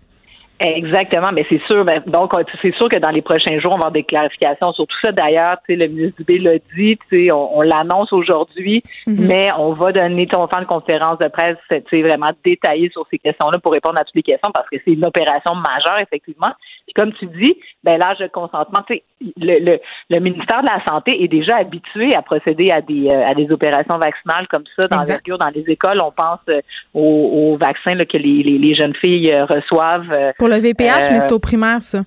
[0.60, 1.84] Exactement, mais c'est sûr.
[1.84, 2.32] Ben, donc,
[2.62, 5.10] c'est sûr que dans les prochains jours, on va avoir des clarifications sur tout ça.
[5.10, 9.26] D'ailleurs, tu sais, le ministre Dubé l'a dit, tu sais, on, l'annonce aujourd'hui, mhm.
[9.26, 12.88] mais on va donner, on va faire une conférence de presse, tu sais, vraiment détaillée
[12.90, 15.98] sur ces questions-là pour répondre à toutes les questions parce que c'est une opération majeure,
[16.00, 16.52] effectivement.
[16.86, 19.02] Puis comme tu dis, ben l'âge de consentement, tu sais,
[19.36, 19.72] le, le,
[20.10, 23.50] le, ministère de la Santé est déjà habitué à procéder à des euh, à des
[23.50, 25.98] opérations vaccinales comme ça dans dans les écoles.
[26.02, 26.60] On pense euh,
[26.92, 30.32] aux, vaccins que les, les, jeunes filles euh, reçoivent.
[30.38, 32.00] Pour le VPH, mais c'est au primaire, ça.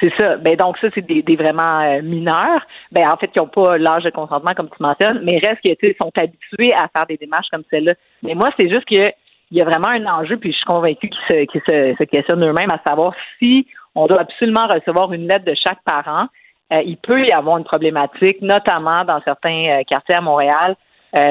[0.00, 0.36] C'est ça.
[0.36, 2.66] Ben donc ça, c'est des, des vraiment mineurs.
[2.90, 5.94] Ben en fait, qui n'ont pas l'âge de consentement comme tu mentionnes, mais reste qu'ils
[6.00, 7.92] sont habitués à faire des démarches comme celle-là.
[8.22, 9.12] Mais moi, c'est juste que
[9.52, 12.42] il y a vraiment un enjeu, puis je suis convaincue qu'ils se, se, se questionnent
[12.42, 16.26] eux-mêmes à savoir si on doit absolument recevoir une lettre de chaque parent.
[16.72, 20.76] Euh, il peut y avoir une problématique, notamment dans certains euh, quartiers à Montréal,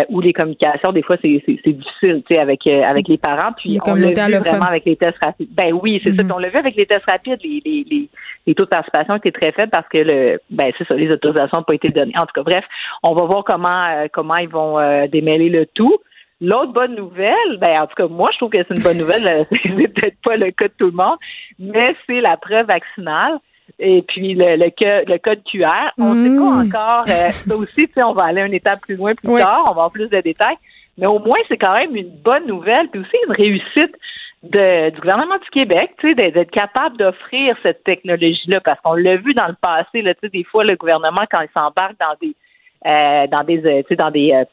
[0.10, 3.52] où les communications, des fois, c'est difficile, tu sais, avec avec les parents.
[3.58, 5.50] Puis on l'a vu vraiment avec les tests rapides.
[5.52, 6.24] Ben oui, c'est ça.
[6.24, 6.34] Mm-hmm.
[6.34, 8.10] on l'a vu avec les tests rapides, les, les, les,
[8.48, 11.60] les taux de participation étaient très faibles parce que le ben c'est ça, les autorisations
[11.60, 12.14] n'ont pas été données.
[12.18, 12.66] En tout cas, bref,
[13.04, 15.98] on va voir comment comment ils vont démêler le tout.
[16.44, 19.46] L'autre bonne nouvelle, ben en tout cas moi je trouve que c'est une bonne nouvelle,
[19.52, 21.18] c'est peut-être pas le cas de tout le monde,
[21.60, 23.38] mais c'est la preuve vaccinale
[23.80, 25.91] et puis le, le, code QR.
[25.97, 26.67] On ne sait pas mmh.
[26.67, 27.05] encore.
[27.09, 29.61] Euh, ça aussi, on va aller une étape plus loin plus tard.
[29.63, 30.57] On va avoir plus de détails.
[30.97, 33.95] Mais au moins, c'est quand même une bonne nouvelle, puis aussi une réussite
[34.43, 39.15] de, du gouvernement du Québec, tu sais, d'être capable d'offrir cette technologie-là, parce qu'on l'a
[39.17, 42.15] vu dans le passé, là, tu sais, des fois, le gouvernement, quand il s'embarque dans
[42.22, 42.36] des
[42.84, 44.43] euh, dans des euh, tu sais, dans des euh,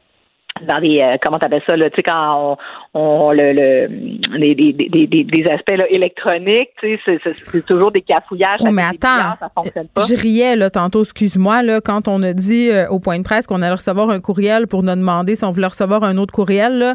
[0.67, 2.57] dans les euh, comment t'appelles ça là tu sais quand
[2.95, 7.93] on, on le, le les, des, des, des aspects là, électroniques tu sais c'est toujours
[7.93, 10.03] des cafouillages oh, mais attends ça fonctionne pas.
[10.09, 13.47] je riais là tantôt excuse-moi là quand on a dit euh, au point de presse
[13.47, 16.79] qu'on allait recevoir un courriel pour nous demander si on voulait recevoir un autre courriel
[16.79, 16.95] là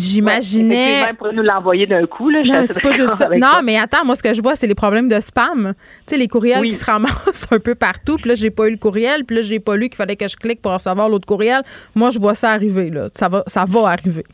[0.00, 1.02] J'imaginais.
[1.02, 2.42] Ouais, pour nous l'envoyer d'un coup, là.
[2.44, 3.28] Non, c'est pas juste ça.
[3.28, 5.74] Non, mais attends, moi, ce que je vois, c'est les problèmes de spam.
[6.06, 8.16] Tu sais, les courriels qui se ramassent un peu partout.
[8.16, 9.24] Puis là, j'ai pas eu le courriel.
[9.24, 11.62] Puis là, j'ai pas lu qu'il fallait que je clique pour recevoir l'autre courriel.
[11.94, 13.08] Moi, je vois ça arriver, là.
[13.14, 14.24] Ça va, ça va arriver.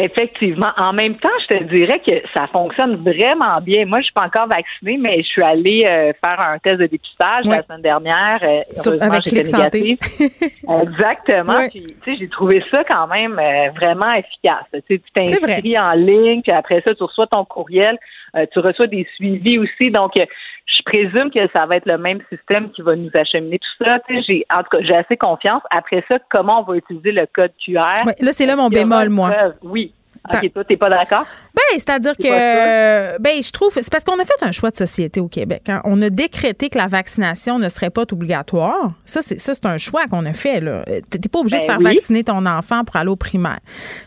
[0.00, 0.70] Effectivement.
[0.76, 3.84] En même temps, je te dirais que ça fonctionne vraiment bien.
[3.86, 6.86] Moi, je suis pas encore vaccinée, mais je suis allée euh, faire un test de
[6.86, 8.38] dépistage la semaine dernière.
[8.42, 9.98] Euh, avec négatif.
[10.68, 11.68] Exactement.
[11.70, 14.66] Puis, tu sais, j'ai trouvé ça quand même euh, vraiment efficace.
[14.88, 17.98] Tu t'inscris en ligne, puis après ça, tu reçois ton courriel.
[18.46, 19.90] Tu reçois des suivis aussi.
[19.90, 23.84] Donc, je présume que ça va être le même système qui va nous acheminer tout
[23.84, 23.98] ça.
[24.26, 25.62] J'ai, en tout cas, j'ai assez confiance.
[25.70, 28.04] Après ça, comment on va utiliser le code QR?
[28.20, 29.30] là, c'est là mon bémol, moi.
[29.62, 29.92] Oui.
[30.32, 31.26] OK, toi, t'es pas d'accord?
[31.54, 35.20] Ben, c'est-à-dire que, ben, je trouve, c'est parce qu'on a fait un choix de société
[35.20, 35.62] au Québec.
[35.68, 35.80] Hein.
[35.84, 38.92] On a décrété que la vaccination ne serait pas obligatoire.
[39.04, 40.84] Ça, c'est, ça, c'est un choix qu'on a fait, là.
[41.10, 43.60] T'es pas obligé de ben faire vacciner ton enfant pour aller au primaire.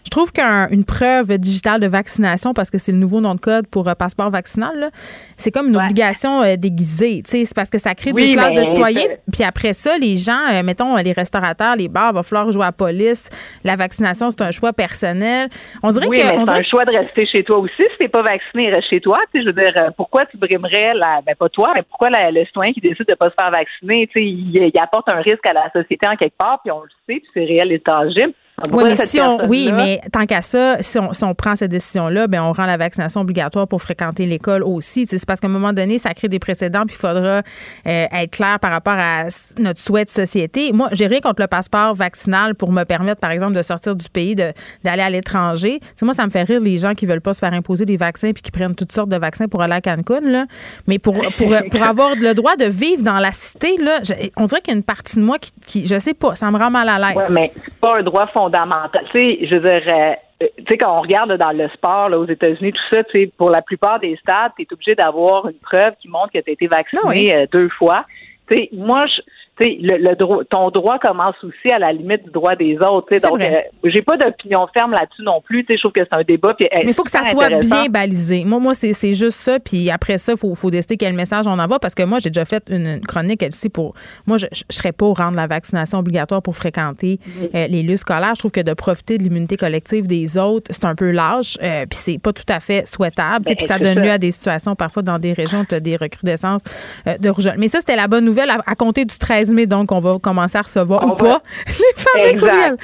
[0.04, 3.68] Je trouve qu'une preuve digitale de vaccination, parce que c'est le nouveau nom de code
[3.68, 4.92] pour euh, passeport vaccinal,
[5.38, 7.22] c'est comme une obligation euh, déguisée.
[7.26, 9.08] c'est parce que ça crée des classes de citoyens.
[9.32, 12.68] Puis après ça, les gens, euh, mettons, les restaurateurs, les bars, va falloir jouer à
[12.68, 13.30] la police.
[13.64, 15.50] La vaccination, c'est un choix personnel.
[15.84, 17.74] On dirait oui, mais c'est un choix de rester chez toi aussi.
[17.78, 19.20] Si t'es pas vacciné, reste chez toi.
[19.32, 22.10] Tu sais, je veux dire, euh, pourquoi tu brimerais la, ben pas toi, mais pourquoi
[22.10, 25.48] le citoyen qui décide de pas se faire vacciner, tu sais, il, apporte un risque
[25.48, 28.34] à la société en quelque part, puis on le sait, puis c'est réel et tangible.
[28.72, 31.72] Oui, mais, si on, oui, mais tant qu'à ça, si on, si on, prend cette
[31.72, 35.06] décision-là, ben on rend la vaccination obligatoire pour fréquenter l'école aussi.
[35.08, 37.42] C'est parce qu'à un moment donné, ça crée des précédents, puis il faudra euh,
[37.86, 39.26] être clair par rapport à
[39.60, 40.72] notre souhait de société.
[40.74, 44.08] Moi, j'ai rien contre le passeport vaccinal pour me permettre, par exemple, de sortir du
[44.10, 45.80] pays, d'aller à l'étranger.
[46.02, 48.32] moi, ça me fait rire les gens qui veulent pas se faire imposer des vaccins
[48.32, 50.22] puis qui prennent toutes sortes de vaccins pour aller à Cancun.
[50.22, 50.46] Là.
[50.88, 54.02] Mais pour, pour, pour avoir le droit de vivre dans la cité, là,
[54.38, 56.50] on dirait qu'il y a une partie de moi qui, qui, je sais pas, ça
[56.52, 57.28] me rend mal à l'aise.
[57.30, 60.14] Oui, mais c'est pas un droit fondamental tu sais, je veux dire, euh,
[60.44, 63.12] euh, tu sais, quand on regarde dans le sport, là, aux États-Unis, tout ça, tu
[63.12, 66.40] sais, pour la plupart des stades, tu es obligé d'avoir une preuve qui montre que
[66.40, 68.06] tu as été vacciné euh, deux fois.
[68.50, 69.22] Tu sais, moi, je
[69.66, 73.08] le, le droit, ton droit commence aussi à la limite du droit des autres.
[73.22, 73.50] Donc, euh,
[73.84, 75.66] j'ai pas d'opinion ferme là-dessus non plus.
[75.70, 76.56] Je trouve que c'est un débat.
[76.60, 78.44] Mais il faut que ça soit bien balisé.
[78.46, 79.60] Moi, moi c'est juste ça.
[79.60, 81.80] Puis après ça, il faut, faut décider quel message on envoie.
[81.80, 83.94] Parce que moi, j'ai déjà fait une, chronique ici pour.
[84.26, 87.20] Moi, je ne serais pas au rendre la vaccination obligatoire pour fréquenter
[87.56, 88.34] euh, les lieux scolaires.
[88.36, 91.58] Je trouve que de profiter de l'immunité collective des autres, c'est un peu lâche.
[91.62, 93.46] Euh, puis c'est pas tout à fait souhaitable.
[93.46, 95.96] Ben, puis ça donne lieu à des situations, parfois, dans des régions, tu as des
[95.96, 96.62] recrudescences
[97.06, 97.56] de rougeole.
[97.58, 100.62] Mais ça, c'était la bonne nouvelle à, compter du 13 donc on va commencer à
[100.62, 102.78] recevoir ou pas les fameux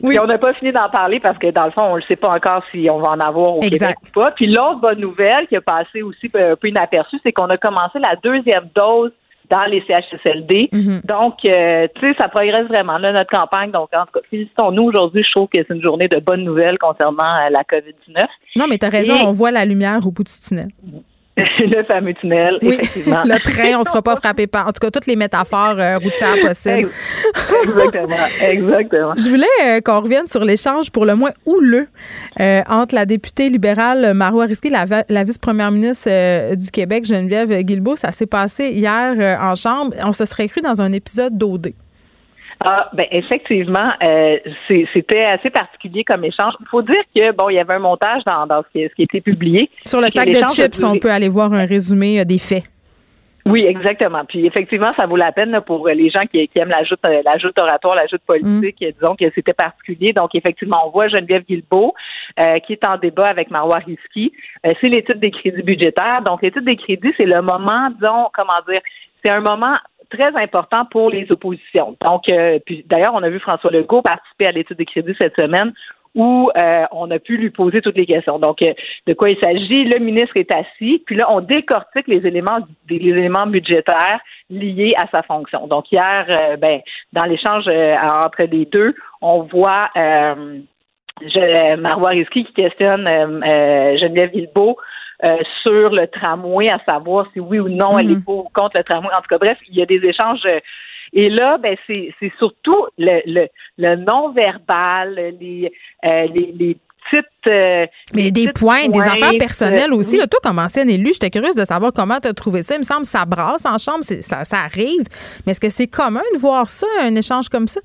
[0.00, 0.18] Oui.
[0.20, 2.30] on n'a pas fini d'en parler parce que dans le fond, on ne sait pas
[2.30, 4.30] encore si on va en avoir au Québec ou pas.
[4.32, 7.98] Puis l'autre bonne nouvelle qui a passé aussi un peu inaperçue, c'est qu'on a commencé
[7.98, 9.12] la deuxième dose
[9.52, 10.70] dans les CHSLD.
[10.72, 11.06] Mm-hmm.
[11.06, 13.70] Donc, euh, tu sais, ça progresse vraiment, là, notre campagne.
[13.70, 15.22] Donc, en tout cas, félicitons-nous aujourd'hui.
[15.22, 18.24] Je trouve que c'est une journée de bonnes nouvelles concernant euh, la COVID-19.
[18.56, 20.68] Non, mais tu as raison, on voit la lumière au bout du tunnel.
[21.60, 23.22] le fameux tunnel, effectivement.
[23.24, 24.68] le train, on ne se fera pas frapper par.
[24.68, 26.90] En tout cas, toutes les métaphores euh, routières possibles.
[27.64, 29.14] exactement, exactement.
[29.16, 31.88] Je voulais euh, qu'on revienne sur l'échange pour le moins houleux
[32.40, 34.70] euh, entre la députée libérale Marois Risky et
[35.08, 37.96] la, vice-première ministre du Québec, Geneviève Guilbeault.
[37.96, 39.94] Ça s'est passé hier en Chambre.
[40.04, 41.72] On se serait cru dans un épisode d'OD.
[42.64, 44.38] Ah, ben effectivement, euh,
[44.94, 46.54] c'était assez particulier comme échange.
[46.60, 48.94] Il faut dire que bon, il y avait un montage dans, dans ce, qui, ce
[48.94, 49.70] qui a été publié.
[49.84, 52.64] Sur le sac de chips, on peut aller voir un résumé euh, des faits.
[53.44, 54.24] Oui, exactement.
[54.24, 57.96] Puis effectivement, ça vaut la peine pour les gens qui, aiment l'ajout euh, l'ajout oratoire,
[57.96, 58.80] l'ajout politique.
[58.80, 58.92] Mm.
[59.00, 60.12] Disons que c'était particulier.
[60.12, 61.94] Donc effectivement, on voit Geneviève Guilbeault
[62.64, 64.32] qui est en débat avec Marois Risky.
[64.62, 66.22] c'est l'étude des crédits budgétaires.
[66.24, 68.80] Donc l'étude des crédits, c'est le moment, disons, comment dire,
[69.24, 69.76] c'est un moment
[70.16, 71.96] très important pour les oppositions.
[72.06, 72.22] Donc,
[72.66, 75.72] puis d'ailleurs, on a vu François Legault participer à l'étude des crédits cette semaine
[76.14, 78.38] où euh, on a pu lui poser toutes les questions.
[78.38, 78.72] Donc, euh,
[79.06, 79.84] de quoi il s'agit?
[79.84, 82.58] Le ministre est assis, puis là, on décortique les éléments,
[82.88, 84.20] les éléments budgétaires
[84.50, 85.66] liés à sa fonction.
[85.66, 86.80] Donc, hier, euh, ben,
[87.12, 94.76] dans l'échange entre les deux, on voit je, Marois Risky qui questionne Geneviève Guilbeault
[95.62, 98.24] sur le tramway, à savoir si oui ou non elle est mm-hmm.
[98.24, 99.10] pour ou contre le tramway.
[99.12, 100.40] En tout cas, bref, il y a des échanges
[101.12, 105.70] et là, ben c'est surtout le, le, le non-verbal, les,
[106.10, 106.76] euh, les, les
[107.10, 107.26] petites.
[107.50, 110.16] Euh, mais des points, des affaires personnelles aussi.
[110.16, 112.76] Là, toi, comme ancienne élue, j'étais curieuse de savoir comment tu as trouvé ça.
[112.76, 115.04] Il me semble que ça brasse en chambre, ça, ça arrive.
[115.44, 117.80] Mais est-ce que c'est commun de voir ça, un échange comme ça?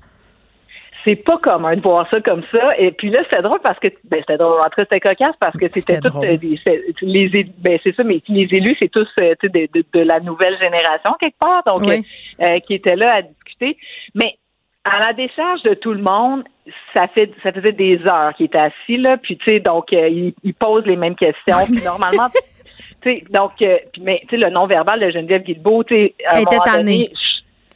[1.08, 2.76] C'est pas commun de voir ça comme ça.
[2.78, 4.60] Et puis là, c'était drôle parce que ben, c'était drôle.
[4.60, 6.36] En c'était cocasse parce que c'était tout euh,
[7.02, 11.14] les ben c'est ça, mais les élus, c'est tous euh, de, de, la nouvelle génération
[11.18, 13.78] quelque part, donc euh, qui étaient là à discuter.
[14.14, 14.36] Mais
[14.84, 16.44] à la décharge de tout le monde,
[16.94, 20.34] ça fait ça faisait des heures qu'il était assis là, puis tu sais, donc il,
[20.42, 21.64] il, pose les mêmes questions.
[21.66, 22.28] puis normalement,
[23.02, 23.52] tu sais, donc,
[24.00, 27.10] mais tu sais, le non-verbal de Geneviève Guilbeault, tu sais, à un moment donné,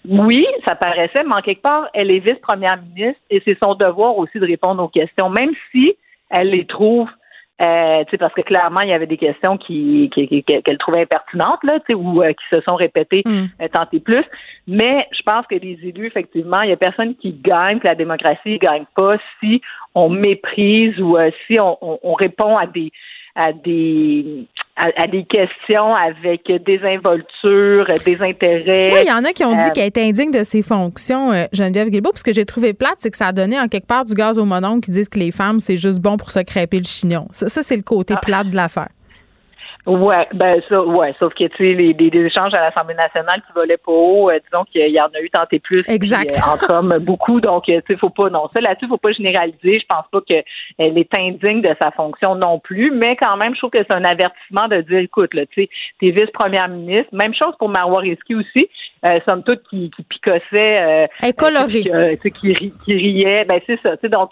[0.08, 4.16] oui, ça paraissait, mais en quelque part, elle est vice-première ministre et c'est son devoir
[4.18, 5.94] aussi de répondre aux questions, même si
[6.30, 7.08] elle les trouve,
[7.64, 12.22] euh, parce que clairement, il y avait des questions qui, qu'elle trouvait impertinentes, là, ou
[12.22, 13.44] euh, qui se sont répétées mm.
[13.60, 14.24] euh, tant et plus.
[14.66, 17.94] Mais je pense que les élus, effectivement, il y a personne qui gagne, que la
[17.94, 19.60] démocratie ne gagne pas si
[19.94, 22.90] on méprise ou euh, si on, on, répond à des
[23.34, 24.46] à des
[24.76, 28.90] à, des questions avec des intérêts.
[28.92, 31.30] Oui, il y en a qui ont dit euh, qu'elle était indigne de ses fonctions,
[31.32, 32.12] euh, Geneviève Guilbeault.
[32.12, 34.38] Parce que j'ai trouvé plate, c'est que ça a donné en quelque part du gaz
[34.38, 37.28] au monon qui disent que les femmes, c'est juste bon pour se crêper le chignon.
[37.32, 38.20] Ça, c'est le côté ah.
[38.20, 38.88] plate de l'affaire.
[39.84, 43.52] Ouais, ben ça, ouais, sauf que tu sais, les, les, échanges à l'Assemblée nationale qui
[43.52, 46.38] volaient pas haut, euh, disons qu'il y en a eu tant et plus exact.
[46.38, 49.10] Euh, entre hommes beaucoup, donc euh, tu sais, faut pas non ça là-dessus, faut pas
[49.10, 49.80] généraliser.
[49.80, 50.44] Je pense pas qu'elle
[50.78, 54.04] est indigne de sa fonction non plus, mais quand même, je trouve que c'est un
[54.04, 58.36] avertissement de dire, écoute, là, tu sais, t'es vice-première ministre, même chose pour Marois Risky
[58.36, 58.68] aussi,
[59.04, 61.06] euh, somme toute qui, qui picossait, euh,
[62.22, 64.30] qui, qui, qui riait, ben c'est ça, tu sais, donc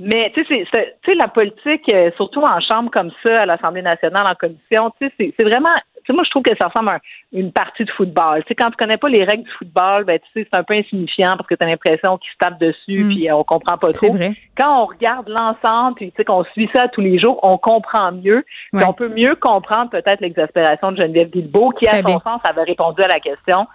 [0.00, 4.34] mais tu sais, la politique, euh, surtout en chambre comme ça, à l'Assemblée nationale, en
[4.34, 5.74] commission, tu sais, c'est vraiment.
[6.10, 7.00] Moi, je trouve que ça ressemble à
[7.32, 8.42] une partie de football.
[8.42, 10.62] Tu sais, quand tu connais pas les règles du football, ben, tu sais, c'est un
[10.62, 13.08] peu insignifiant parce que tu as l'impression qu'ils se tapent dessus mm.
[13.08, 14.12] puis euh, on comprend pas trop.
[14.12, 14.32] Vrai.
[14.56, 18.12] Quand on regarde l'ensemble puis tu sais qu'on suit ça tous les jours, on comprend
[18.12, 18.42] mieux.
[18.72, 23.02] On peut mieux comprendre peut-être l'exaspération de Geneviève Guilbeault qui, à son sens, avait répondu
[23.02, 23.66] à la question.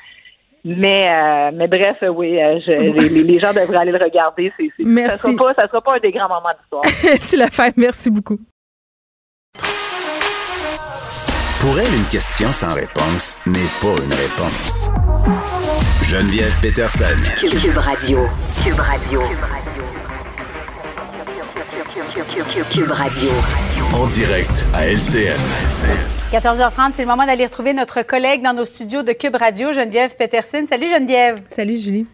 [0.66, 4.52] Mais, euh, mais bref, oui, euh, les, gens devraient aller le regarder.
[4.58, 5.18] C'est, Merci.
[5.18, 6.84] Ça ne sera, sera, pas un des grands moments d'histoire.
[7.20, 7.70] C'est la fin.
[7.76, 8.40] Merci beaucoup.
[11.60, 14.90] Pour elle, une question sans réponse n'est pas une réponse.
[16.04, 17.06] Geneviève Peterson.
[17.40, 18.28] Cube Radio.
[18.64, 19.22] Cube Radio.
[22.70, 23.30] Cube Radio.
[23.94, 26.23] En direct à LCN.
[26.34, 30.16] 14h30, c'est le moment d'aller retrouver notre collègue dans nos studios de Cube Radio, Geneviève
[30.16, 30.66] Peterson.
[30.68, 31.36] Salut Geneviève.
[31.48, 32.08] Salut Julie.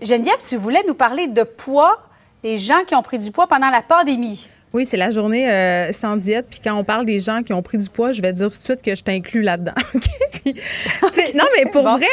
[0.00, 1.98] Geneviève, tu voulais nous parler de poids,
[2.44, 4.46] des gens qui ont pris du poids pendant la pandémie.
[4.74, 6.46] Oui, c'est la journée euh, sans diète.
[6.50, 8.58] Puis quand on parle des gens qui ont pris du poids, je vais dire tout
[8.58, 9.72] de suite que je t'inclus là-dedans.
[11.34, 12.06] non, mais pour vrai,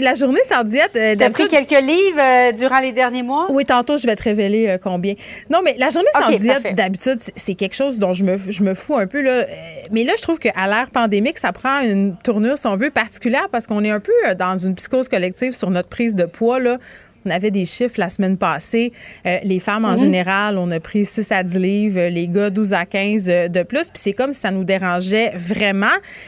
[0.00, 0.92] la, journée sans diète.
[0.96, 3.46] Euh, T'as pris quelques livres euh, durant les derniers mois?
[3.50, 5.14] Oui, tantôt, je vais te révéler euh, combien.
[5.50, 8.74] Non, mais la journée sans diète, d'habitude, c'est quelque chose dont je me, je me
[8.74, 9.20] fous un peu.
[9.20, 9.44] Là.
[9.90, 13.48] Mais là, je trouve qu'à l'ère pandémique, ça prend une tournure, si on veut, particulière
[13.50, 16.58] parce qu'on est un peu dans une psychose collective sur notre prise de poids.
[16.58, 16.78] Là.
[17.26, 18.92] On avait des chiffres la semaine passée.
[19.26, 22.72] Euh, les femmes, en général, on a pris 6 à 10 livres, les gars 12
[22.74, 23.84] à 15 euh, de plus.
[23.84, 25.86] Puis c'est comme si ça nous dérangeait vraiment.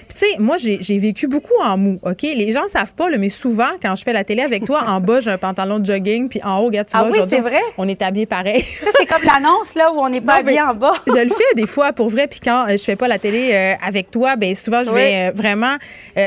[0.09, 2.23] Puis tu sais, moi, j'ai vécu beaucoup en mou, OK?
[2.23, 5.20] Les gens savent pas, mais souvent, quand je fais la télé avec toi, en bas,
[5.20, 7.60] j'ai un pantalon de jogging, puis en haut, regarde, tu ah vois, oui, c'est vrai?
[7.77, 8.62] on est habillés pareil.
[8.62, 10.94] ça, c'est comme l'annonce, là, où on n'est pas habillé en bas.
[11.06, 12.27] je le fais des fois, pour vrai.
[12.27, 15.77] Puis quand je fais pas la télé avec toi, ben souvent, je vais vraiment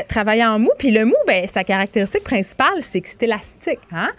[0.08, 0.70] travailler en mou.
[0.78, 4.10] Puis le mou, ben sa caractéristique principale, c'est que c'est élastique, hein?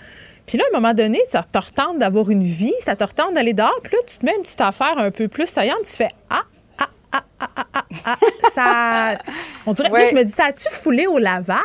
[0.51, 3.35] Puis là, à un moment donné, ça te retente d'avoir une vie, ça te retente
[3.35, 3.79] d'aller dehors.
[3.81, 6.41] Puis là, tu te mets une petite affaire un peu plus saillante, tu fais Ah,
[6.77, 8.17] ah, ah, ah, ah, ah, ah.
[8.53, 9.31] ça.
[9.65, 9.89] On dirait.
[9.89, 11.61] que je me dis, ça a-tu foulé au lavage?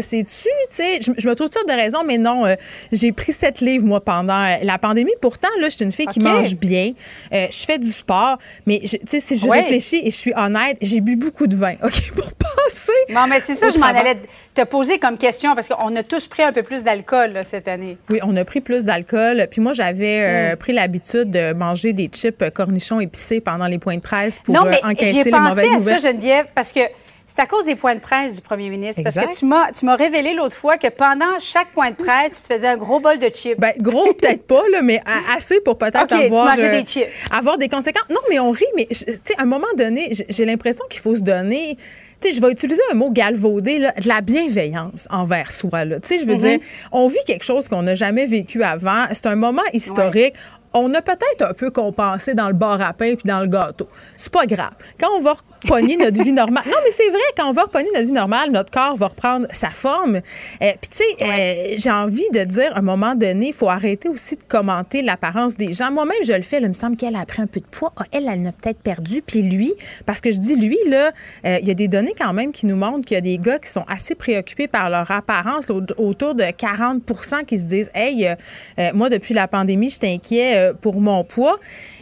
[0.00, 0.98] C'est-tu, tu sais?
[1.00, 2.44] Je, me trouve toutes de raisons, mais non.
[2.44, 2.56] Euh,
[2.90, 5.14] j'ai pris sept livres, moi, pendant euh, la pandémie.
[5.20, 6.90] Pourtant, là, je suis une fille qui mange bien.
[7.32, 8.38] Euh, je fais du sport.
[8.66, 11.74] Mais, tu sais, si je réfléchis et je suis honnête, j'ai bu beaucoup de vin,
[11.84, 12.92] OK, pour passer.
[13.10, 14.18] Non, mais c'est ça, je m'en allais
[14.54, 17.98] te poser comme question parce qu'on a tous pris un peu plus d'alcool cette année.
[18.08, 19.46] Oui, on a pris plus d'alcool.
[19.50, 20.56] Puis moi, j'avais mm.
[20.56, 24.64] pris l'habitude de manger des chips cornichons épicés pendant les points de presse pour non,
[24.64, 26.00] mais encaisser les mauvaises nouvelles.
[26.00, 26.80] Ça, Geneviève, parce que
[27.34, 29.02] c'est à cause des points de presse du premier ministre.
[29.02, 32.42] Parce que tu m'as, tu m'as révélé l'autre fois que pendant chaque point de presse,
[32.42, 33.58] tu te faisais un gros bol de chips.
[33.58, 35.02] Ben, gros, peut-être pas, là, mais
[35.34, 37.08] assez pour peut-être avoir, euh, des chips.
[37.32, 38.08] avoir des conséquences.
[38.08, 38.86] Non, mais on rit, mais
[39.36, 41.76] à un moment donné, j'ai l'impression qu'il faut se donner
[42.32, 45.84] je vais utiliser un mot galvaudé, de la bienveillance envers soi.
[45.84, 45.96] Là.
[46.02, 46.38] je veux mm-hmm.
[46.38, 46.58] dire,
[46.92, 49.04] on vit quelque chose qu'on n'a jamais vécu avant.
[49.12, 50.34] C'est un moment historique
[50.74, 53.88] on a peut-être un peu compensé dans le bar à pain puis dans le gâteau.
[54.16, 54.72] C'est pas grave.
[54.98, 57.88] Quand on va repogner notre vie normale, non, mais c'est vrai, quand on va repogner
[57.94, 60.16] notre vie normale, notre corps va reprendre sa forme.
[60.16, 60.20] Euh,
[60.58, 64.08] puis, tu sais, euh, j'ai envie de dire, à un moment donné, il faut arrêter
[64.08, 65.92] aussi de commenter l'apparence des gens.
[65.92, 66.58] Moi-même, je le fais.
[66.58, 67.92] il me semble qu'elle a pris un peu de poids.
[67.96, 69.22] Ah, elle, elle n'a peut-être perdu.
[69.22, 69.72] Puis lui,
[70.06, 71.12] parce que je dis lui, là,
[71.46, 73.38] euh, il y a des données quand même qui nous montrent qu'il y a des
[73.38, 78.34] gars qui sont assez préoccupés par leur apparence, autour de 40% qui se disent, hey,
[78.92, 81.58] moi, depuis la pandémie, je t'inquiète pour mon poids.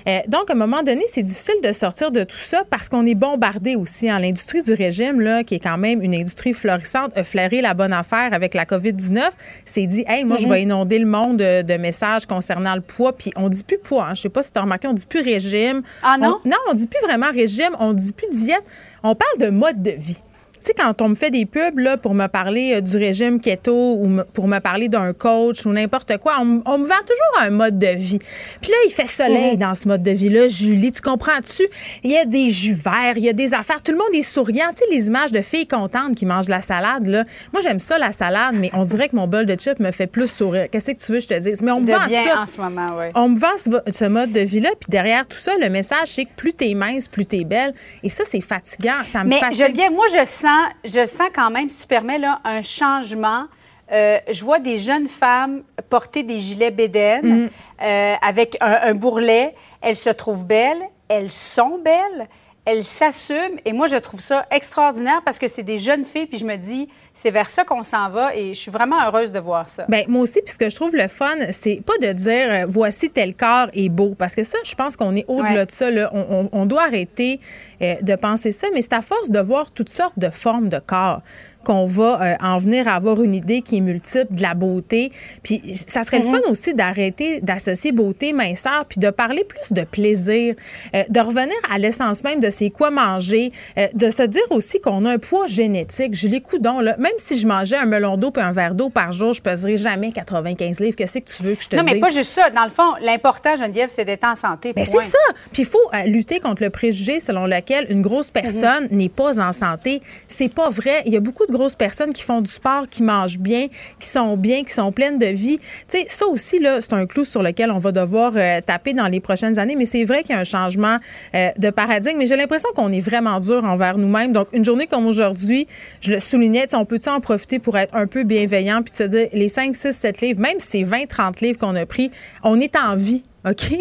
[0.08, 3.06] Euh, donc, à un moment donné, c'est difficile de sortir de tout ça parce qu'on
[3.06, 4.10] est bombardé aussi.
[4.10, 4.18] en hein.
[4.20, 7.92] L'industrie du régime, là, qui est quand même une industrie florissante, a flairé la bonne
[7.92, 9.22] affaire avec la COVID-19.
[9.64, 10.62] C'est dit, hey, moi, je vais mhm.
[10.62, 13.12] inonder le monde de, messages concernant le poids.
[13.12, 14.06] Puis on dit plus poids.
[14.08, 14.14] Hein.
[14.14, 15.82] Je sais pas si tu as remarqué, on dit plus régime.
[16.02, 16.38] Ah non?
[16.44, 17.74] non, on dit plus vraiment régime.
[17.78, 18.62] On dit plus diète.
[19.02, 20.22] On parle de mode de vie.
[20.62, 23.40] Tu sais, quand on me fait des pubs là, pour me parler euh, du régime
[23.40, 27.50] keto ou pour me parler d'un coach ou n'importe quoi, on, me vend toujours un
[27.50, 28.20] mode de vie.
[28.60, 29.58] Puis là, il fait soleil mhm.
[29.58, 30.46] dans ce mode de vie-là.
[30.46, 31.64] Julie, tu comprends-tu?
[32.04, 33.82] Il y a des jus verts, il y a des affaires.
[33.82, 34.68] Tout le monde est souriant.
[34.68, 37.24] Tu sais, les images de filles contentes qui mangent de la salade, là.
[37.52, 40.06] Moi, j'aime ça, la salade, mais on dirait que mon bol de chips me fait
[40.06, 40.68] plus sourire.
[40.70, 41.60] Qu'est-ce que tu veux que je te dise?
[41.60, 42.40] Mais on me vend ça.
[42.40, 43.06] en ce moment, oui.
[43.16, 44.70] On me vend ce, mode de vie-là.
[44.78, 47.74] Puis derrière tout ça, le message, c'est que plus t'es mince, plus t'es belle.
[48.04, 49.04] Et ça, c'est fatigant.
[49.06, 49.74] Ça me mais fatigue.
[49.76, 50.51] Je moi, je sens
[50.84, 53.44] je sens quand même, si tu permets, là, un changement.
[53.90, 57.50] Euh, je vois des jeunes femmes porter des gilets bédaines mm.
[57.82, 59.54] euh, avec un, bourrelet.
[59.80, 62.28] Elles se trouvent belles, elles sont belles,
[62.64, 63.58] elles s'assument.
[63.64, 66.56] Et moi, je trouve ça extraordinaire parce que c'est des jeunes filles, puis je me
[66.56, 69.84] dis, c'est vers ça qu'on s'en va et je suis vraiment heureuse de voir ça.
[69.88, 72.64] Bien, moi aussi, puis ce que je trouve le fun, c'est pas de dire euh,
[72.66, 75.88] voici tel corps est beau, parce que ça, je pense qu'on est au-delà de ça.
[76.12, 77.40] On, on, doit arrêter
[77.80, 81.20] de penser ça, mais c'est à force de voir toutes sortes de formes de corps
[81.64, 85.12] qu'on va euh, en venir à avoir une idée qui est multiple de la beauté.
[85.42, 86.34] Puis ça serait le mhm.
[86.34, 90.54] fun aussi d'arrêter d'associer beauté, minceur, puis de parler plus de plaisir,
[90.94, 94.80] euh, de revenir à l'essence même de c'est quoi manger, euh, de se dire aussi
[94.80, 96.14] qu'on a un poids génétique.
[96.14, 99.12] Julie Coudon, là, même si je mangeais un melon d'eau et un verre d'eau par
[99.12, 100.96] jour, je peserais jamais 95 livres.
[100.96, 101.84] Qu'est-ce que tu veux que je te dise?
[101.84, 102.50] Non, mais pas juste ça.
[102.50, 104.72] Dans le fond, l'important, Geneviève, c'est d'être en santé.
[104.72, 105.18] Ben, c'est ça.
[105.52, 108.96] Puis il faut lutter contre le préjugé selon lequel une grosse personne mhm.
[108.96, 110.02] n'est pas en santé.
[110.28, 111.02] C'est pas vrai.
[111.06, 113.66] Il y a beaucoup de grosses personnes qui font du sport, qui mangent bien,
[114.00, 115.58] qui sont bien, qui sont pleines de vie.
[115.58, 118.92] Tu sais, ça aussi, là, c'est un clou sur lequel on va devoir euh, taper
[118.92, 119.76] dans les prochaines années.
[119.76, 120.98] Mais c'est vrai qu'il y a un changement
[121.34, 122.18] euh, de paradigme.
[122.18, 124.32] Mais j'ai l'impression qu'on est vraiment dur envers nous-mêmes.
[124.32, 125.66] Donc, une journée comme aujourd'hui,
[126.00, 129.04] je le soulignais, on peut-tu en profiter pour être un peu bienveillant puis de se
[129.04, 132.10] dire, les 5, 6, 7 livres, même si c'est 20, 30 livres qu'on a pris,
[132.42, 133.24] on est en vie.
[133.44, 133.74] OK?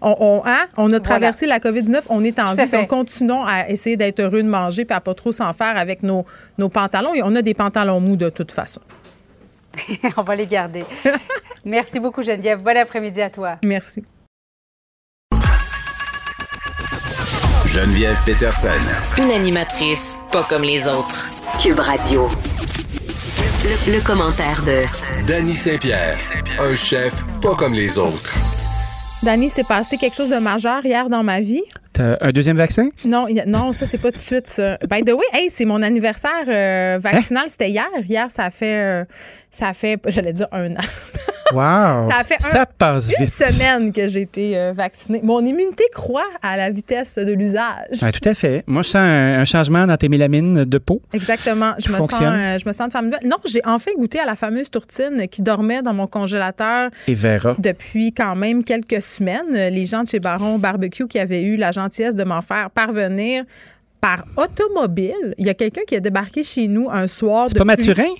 [0.00, 0.66] On, hein?
[0.76, 4.42] on a traversé la COVID-19, on est en vie, donc continuons à essayer d'être heureux
[4.42, 6.26] de manger puis à pas trop s'en faire avec nos,
[6.58, 7.14] nos pantalons.
[7.14, 8.80] Et on a des pantalons mous de toute façon.
[10.16, 10.84] on va les garder.
[11.64, 12.62] Merci beaucoup, Geneviève.
[12.62, 13.56] Bon après-midi à toi.
[13.64, 14.04] Merci.
[17.66, 18.68] Geneviève Peterson.
[19.18, 21.28] Une animatrice pas comme les autres.
[21.60, 22.28] Cube Radio.
[23.64, 24.82] Le, le commentaire de
[25.26, 26.18] Danny Saint-Pierre.
[26.60, 28.38] Un chef pas comme les autres.
[29.24, 31.62] Dani, c'est passé quelque chose de majeur hier dans ma vie?
[31.94, 32.90] T'as un deuxième vaccin?
[33.06, 34.76] Non, non, ça, c'est pas tout de suite ça.
[34.90, 37.48] By the way, hey, c'est mon anniversaire euh, vaccinal, hein?
[37.48, 37.88] c'était hier.
[38.06, 39.04] Hier, ça fait, euh,
[39.50, 40.80] ça fait, j'allais dire un an.
[41.52, 42.10] Wow!
[42.10, 45.20] ça fait ça passe une semaine que j'ai été euh, vaccinée.
[45.22, 48.00] Mon immunité croît à la vitesse de l'usage.
[48.00, 48.64] tout à fait.
[48.66, 51.02] Moi, je sens un, changement dans tes mélamines de peau.
[51.12, 51.74] Exactement.
[51.78, 53.26] Je me, sens, je me sens de femme nouvelle.
[53.28, 56.90] Non, j'ai enfin goûté à la fameuse tourtine qui dormait dans mon congélateur.
[57.06, 57.54] Et Vera.
[57.58, 59.52] Depuis quand même quelques semaines.
[59.52, 63.44] Les gens de chez Baron Barbecue qui avaient eu la gentillesse de m'en faire parvenir
[64.00, 65.34] par automobile.
[65.38, 67.46] Il y a quelqu'un qui a débarqué chez nous un soir.
[67.48, 68.12] C'est pas Mathurin?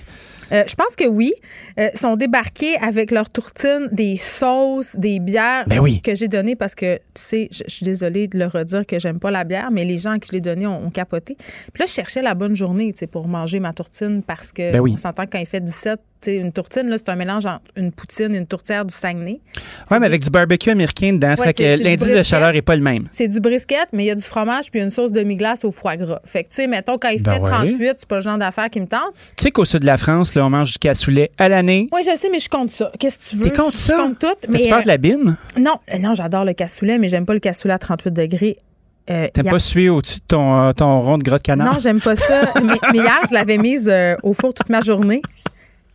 [0.52, 1.32] Euh, je pense que oui.
[1.78, 6.74] Euh, sont débarqués avec leur tourtine, des sauces, des bières ben que j'ai données parce
[6.74, 9.84] que, tu sais, je, suis désolée de le redire que j'aime pas la bière, mais
[9.84, 11.36] les gens à qui je l'ai donné ont, capoté.
[11.72, 14.72] Puis là, je cherchais la bonne journée, tu sais, pour manger ma tourtine parce que
[14.72, 15.98] ben on s'entend quand il fait 17,
[16.28, 19.40] une tourtine, c'est un mélange entre une poutine et une tourtière du Saguenay.
[19.90, 21.34] Oui, mais avec du barbecue américain dedans.
[21.36, 23.06] fait que l'indice de chaleur n'est pas le même.
[23.10, 25.96] C'est du brisket, mais il y a du fromage puis une sauce demi-glace au foie
[25.96, 26.20] gras.
[26.24, 28.70] Fait que, tu sais, mettons, quand il ben fait 38, c'est pas le genre d'affaire
[28.70, 29.12] qui me tente.
[29.36, 31.88] Tu sais qu'au sud de la France, là, on mange du cassoulet à l'année.
[31.92, 32.90] Oui, je sais, mais je compte ça.
[32.98, 33.50] Qu'est-ce que tu veux?
[33.50, 33.96] Tu comptes ça?
[33.96, 34.48] Je compte tout.
[34.48, 35.36] Mais, tu parles de la bine?
[35.58, 38.58] Non, non, j'adore le cassoulet, mais j'aime pas le cassoulet à 38 degrés
[39.10, 41.74] Euh, T'aimes pas suer au-dessus de ton, ton rond de gras de canard?
[41.74, 42.40] Non, j'aime pas ça.
[42.64, 43.92] mais, mais, hier, je l'avais mise
[44.22, 45.20] au four toute ma journée.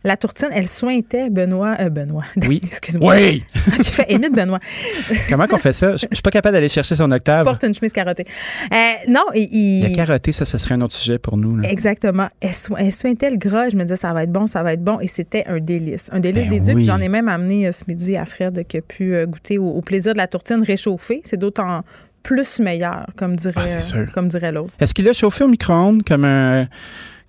[0.02, 1.76] La tourtine, elle sointait Benoît.
[1.78, 2.24] Euh, Benoît.
[2.48, 2.60] Oui.
[2.64, 3.14] Excuse-moi.
[3.14, 3.44] Oui.
[3.54, 4.58] fait Émile Benoît.
[5.28, 5.92] Comment qu'on fait ça?
[5.92, 7.44] Je suis pas capable d'aller chercher son octave.
[7.44, 8.24] Porte une chemise carottée.
[8.72, 8.76] Euh,
[9.08, 9.82] non, il.
[9.82, 11.56] La carottée, ça, ce serait un autre sujet pour nous.
[11.58, 11.68] Là.
[11.68, 12.28] Exactement.
[12.40, 13.68] Elle, elle, sointait le gras.
[13.68, 15.00] Je me disais, ça va être bon, ça va être bon.
[15.00, 16.08] Et c'était un délice.
[16.12, 16.80] Un délice ben des dieux.
[16.80, 20.14] J'en ai même amené euh, ce midi à Fred qui a pu goûter au, plaisir
[20.14, 21.20] de la tourtine réchauffée.
[21.24, 21.82] C'est d'autant
[22.22, 24.72] plus meilleur, comme dirait, ah, comme dirait l'autre.
[24.80, 26.66] Est-ce qu'il a chauffé au micro-ondes comme un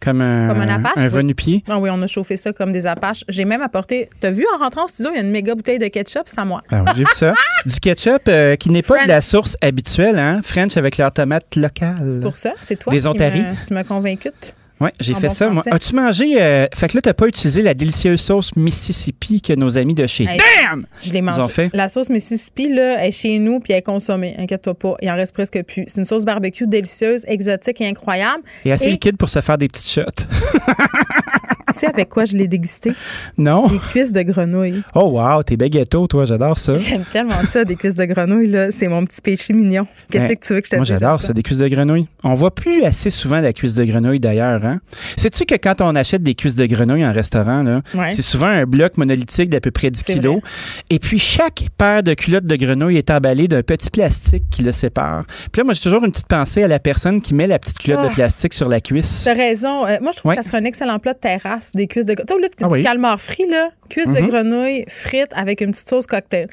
[0.02, 1.64] comme un, comme un, apache, un venu-pied.
[1.70, 3.24] Ah oui, on a chauffé ça comme des apaches.
[3.30, 4.10] J'ai même apporté.
[4.20, 6.40] T'as vu en rentrant au studio, il y a une méga bouteille de ketchup, c'est
[6.40, 6.62] à moi.
[6.72, 7.34] Ah j'ai vu ça.
[7.66, 10.42] du ketchup euh, qui n'est pas de la source habituelle, hein?
[10.44, 12.08] French avec leur tomate locale.
[12.08, 12.92] C'est pour ça, c'est toi.
[12.92, 13.44] Des Ontaries.
[13.66, 14.32] Tu m'as convaincu.
[14.82, 15.50] Oui, j'ai fait ça.
[15.50, 15.62] Moi.
[15.70, 16.42] As-tu mangé.
[16.42, 20.08] Euh, fait que là, t'as pas utilisé la délicieuse sauce Mississippi que nos amis de
[20.08, 20.88] chez Damn!
[21.00, 21.42] Je l'ai mangée.
[21.52, 21.70] fait?
[21.74, 24.36] La sauce Mississippi, là, est chez nous puis elle est consommée.
[24.40, 24.96] Inquiète-toi pas.
[25.02, 25.86] Il en reste presque plus.
[25.88, 28.44] C'est une sauce barbecue délicieuse, exotique et incroyable.
[28.66, 30.02] Et assez liquide pour se faire des petites shots.
[31.72, 32.94] tu sais avec quoi je l'ai dégusté?
[33.38, 33.68] Non.
[33.68, 34.84] Des cuisses de grenouille.
[34.96, 36.78] Oh, wow, t'es baguetto, toi, j'adore ça.
[36.78, 38.72] J'aime tellement ça, des cuisses de grenouille, là.
[38.72, 39.88] C'est mon petit péché mignon.
[40.10, 40.90] Qu'est-ce que tu veux que je te dise?
[40.90, 42.08] Moi, j'adore ça, des cuisses de grenouille.
[42.24, 44.80] On voit plus assez souvent la cuisse de grenouille, d'ailleurs, hein?
[45.18, 47.82] Sais-tu que quand on achète des cuisses de grenouille en restaurant, là,
[48.12, 50.42] c'est souvent un bloc monolithique d'à peu près 10 kilos.
[50.90, 54.72] Et puis, chaque paire de culottes de grenouille est emballée d'un petit plastique qui le
[54.72, 55.26] sépare.
[55.52, 57.78] Puis là, moi, j'ai toujours une petite pensée à la personne qui met la petite
[57.78, 58.14] culotte de ah.
[58.14, 59.24] plastique sur la cuisse.
[59.26, 59.86] T'as raison.
[59.86, 62.14] Euh, moi, je trouve que ça serait un excellent plat de terrasse, des cuisses de
[62.14, 62.28] grenouille.
[62.28, 64.28] Tu sais, lieu de ah calmar frit, là, cuisses de mm-hmm.
[64.28, 66.48] grenouille frites avec une petite sauce cocktail.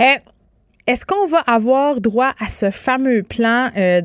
[0.00, 0.04] Euh,
[0.86, 4.02] est-ce qu'on va avoir droit à ce fameux plan euh,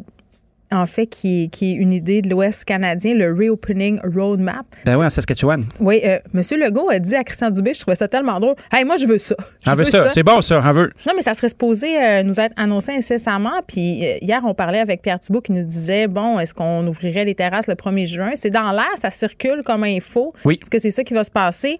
[0.73, 4.65] en fait, qui est, qui est une idée de l'Ouest canadien, le Reopening Roadmap.
[4.85, 5.63] Ben oui, en Saskatchewan.
[5.79, 6.41] Oui, euh, M.
[6.59, 8.55] Legault a dit à Christian Dubé, je trouvais ça tellement drôle.
[8.71, 9.35] Hey, moi, je veux ça.
[9.65, 10.09] Je veux ça.
[10.11, 10.61] C'est bon, ça.
[10.63, 10.91] On veut.
[11.05, 13.61] Non, mais ça serait supposé euh, nous être annoncé incessamment.
[13.67, 17.25] Puis euh, hier, on parlait avec Pierre Thibault qui nous disait, bon, est-ce qu'on ouvrirait
[17.25, 18.31] les terrasses le 1er juin?
[18.35, 20.33] C'est dans l'air, ça circule comme info.
[20.45, 20.59] Oui.
[20.61, 21.79] Est-ce que c'est ça qui va se passer?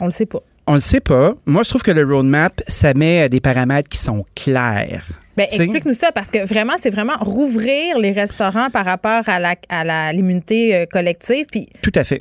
[0.00, 0.40] On le sait pas.
[0.66, 1.34] On le sait pas.
[1.46, 5.04] Moi, je trouve que le roadmap, ça met des paramètres qui sont clairs.
[5.36, 9.56] Ben, explique-nous ça, parce que vraiment, c'est vraiment rouvrir les restaurants par rapport à la
[9.68, 11.46] à l'immunité euh, collective.
[11.50, 11.68] Puis...
[11.82, 12.20] Tout à fait.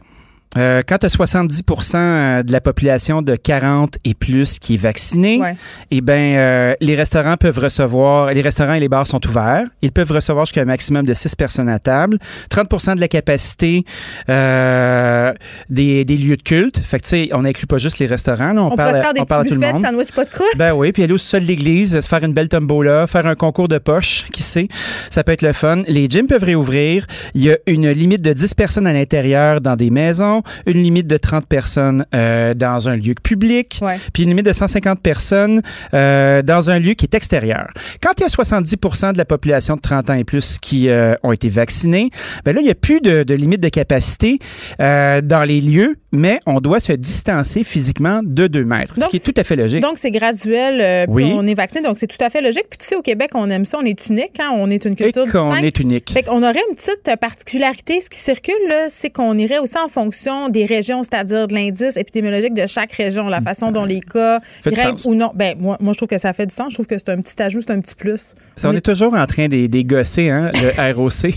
[0.57, 5.41] Euh, quand tu as 70% de la population de 40 et plus qui est vaccinée,
[5.89, 9.65] eh ben euh, les restaurants peuvent recevoir, les restaurants et les bars sont ouverts.
[9.81, 12.19] Ils peuvent recevoir jusqu'à un maximum de 6 personnes à table.
[12.51, 13.83] 30% de la capacité
[14.29, 15.33] euh,
[15.69, 16.79] des, des, lieux de culte.
[16.79, 18.55] Fait que, tu sais, on n'inclut pas juste les restaurants.
[18.57, 19.83] on, parle, peut faire des on parle tout le monde.
[19.83, 20.47] sandwich pas de croûte.
[20.57, 23.35] Ben oui, puis aller au sol de l'église, se faire une belle tombola, faire un
[23.35, 24.67] concours de poche, qui sait.
[25.09, 25.83] Ça peut être le fun.
[25.87, 27.07] Les gyms peuvent réouvrir.
[27.33, 31.07] Il y a une limite de 10 personnes à l'intérieur dans des maisons une limite
[31.07, 33.81] de 30 personnes euh, dans un lieu public,
[34.13, 35.61] puis une limite de 150 personnes
[35.93, 37.67] euh, dans un lieu qui est extérieur.
[38.01, 41.15] Quand il y a 70% de la population de 30 ans et plus qui euh,
[41.23, 42.09] ont été vaccinés,
[42.45, 44.39] ben là, il n'y a plus de, de, limite de capacité
[44.79, 49.19] dans les lieux, mais on doit se distancer physiquement de 2 mètres, ce qui est
[49.19, 49.81] tout à fait logique.
[49.81, 51.31] Donc, c'est graduel, oui.
[51.35, 52.65] on est vacciné, donc c'est tout à fait logique.
[52.69, 54.95] Puis tu sais, au Québec, on aime ça, on est unique, hein, on est une
[54.95, 56.11] culture et on est unique.
[56.11, 58.53] Fait qu'on aurait une petite particularité, ce qui circule,
[58.89, 63.27] c'est qu'on irait aussi en fonction des régions, c'est-à-dire de l'indice épidémiologique de chaque région,
[63.27, 65.31] la façon dont les cas grimpent ou non.
[65.33, 66.67] Ben, moi, moi, je trouve que ça fait du sens.
[66.69, 68.35] Je trouve que c'est un petit ajout, c'est un petit plus.
[68.63, 68.81] on, est...
[68.81, 71.11] toujours en train d'égosser, hein, le ROC.
[71.11, 71.33] tu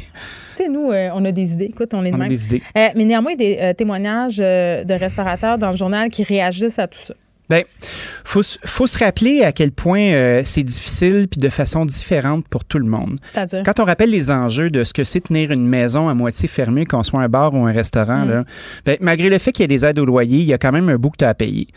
[0.55, 1.67] sais, nous, euh, on a des idées.
[1.67, 2.63] Écoute, on est de on A des idées.
[2.77, 6.23] Euh, mais néanmoins, il y a des euh, témoignages de restaurateurs dans le journal qui
[6.23, 7.15] réagissent à tout ça.
[7.49, 7.63] Bien,
[8.25, 12.65] faut, faut se rappeler à quel point euh, c'est difficile puis de façon différente pour
[12.65, 13.17] tout le monde.
[13.23, 13.63] C'est-à-dire?
[13.65, 16.87] Quand on rappelle les enjeux de ce que c'est tenir une maison à moitié fermée,
[16.87, 18.31] qu'on soit un bar ou un restaurant, mm.
[18.31, 18.45] là,
[18.85, 20.73] ben, malgré le fait qu'il y ait des aides au loyer, il y a quand
[20.73, 21.69] même un bout que tu as à payer.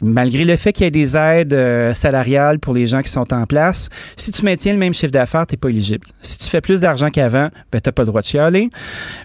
[0.00, 3.34] Malgré le fait qu'il y ait des aides euh, salariales pour les gens qui sont
[3.34, 6.06] en place, si tu maintiens le même chiffre d'affaires, tu n'es pas éligible.
[6.22, 8.70] Si tu fais plus d'argent qu'avant, ben, tu n'as pas le droit de chialer.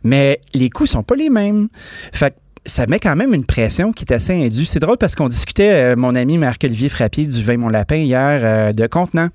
[0.03, 1.67] Mais les coûts sont pas les mêmes.
[2.11, 4.65] Fait ça met quand même une pression qui est assez indue.
[4.65, 8.41] C'est drôle parce qu'on discutait, euh, mon ami Marc-Olivier Frappier du Vin Mon Lapin hier,
[8.43, 9.29] euh, de contenants.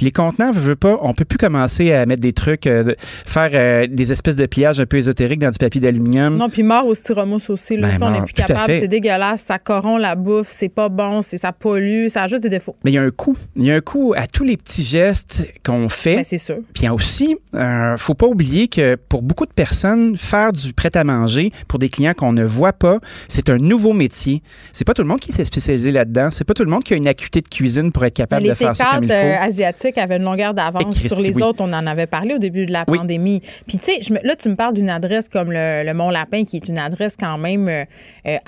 [0.00, 2.94] Puis les contenants, je veux pas, on peut plus commencer à mettre des trucs, euh,
[3.26, 6.38] faire euh, des espèces de pliages un peu ésotériques dans du papier d'aluminium.
[6.38, 7.76] Non, puis mort au styromousse aussi.
[7.76, 8.72] Là, ben ça, on n'est plus capable.
[8.72, 9.44] C'est dégueulasse.
[9.44, 10.48] Ça corrompt la bouffe.
[10.48, 11.20] C'est pas bon.
[11.20, 12.06] C'est ça pollue.
[12.08, 12.74] Ça a juste des défauts.
[12.82, 13.36] Mais il y a un coût.
[13.56, 16.16] Il y a un coût à tous les petits gestes qu'on fait.
[16.16, 16.60] Ben, c'est sûr.
[16.72, 21.04] Puis aussi, euh, faut pas oublier que pour beaucoup de personnes, faire du prêt à
[21.04, 24.42] manger pour des clients qu'on ne voit pas, c'est un nouveau métier.
[24.72, 26.30] C'est pas tout le monde qui s'est spécialisé là-dedans.
[26.30, 28.54] C'est pas tout le monde qui a une acuité de cuisine pour être capable de
[28.54, 31.58] faire ça comme il faut asiatiques avaient une longueur d'avance sur les autres.
[31.60, 33.40] On en avait parlé au début de la pandémie.
[33.66, 36.78] Puis, tu sais, là, tu me parles d'une adresse comme le, Mont-Lapin, qui est une
[36.78, 37.84] adresse quand même euh,
[38.26, 38.38] euh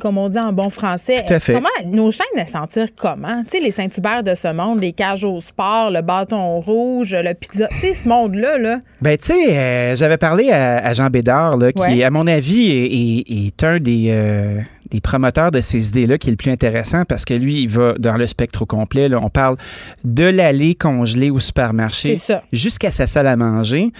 [0.00, 1.24] comme on dit en bon français.
[1.26, 1.54] Tout à fait.
[1.54, 3.42] Comment, nos chaînes elles sentir comment?
[3.44, 7.34] Tu sais, les Saint-Hubert de ce monde, les cages au sport, le bâton rouge, le
[7.34, 8.78] pizza, tu sais, ce monde-là, là.
[9.00, 13.64] Ben, tu sais, euh, j'avais parlé à, Jean Bédard, là, qui, à mon avis, est,
[13.64, 14.60] un des, euh,
[14.90, 17.94] des promoteurs de ces idées-là qui est le plus intéressant parce que lui, il va
[17.98, 19.08] dans le spectre au complet.
[19.08, 19.56] Là, on parle
[20.04, 22.16] de l'aller congelé au supermarché
[22.52, 23.90] jusqu'à sa salle à manger.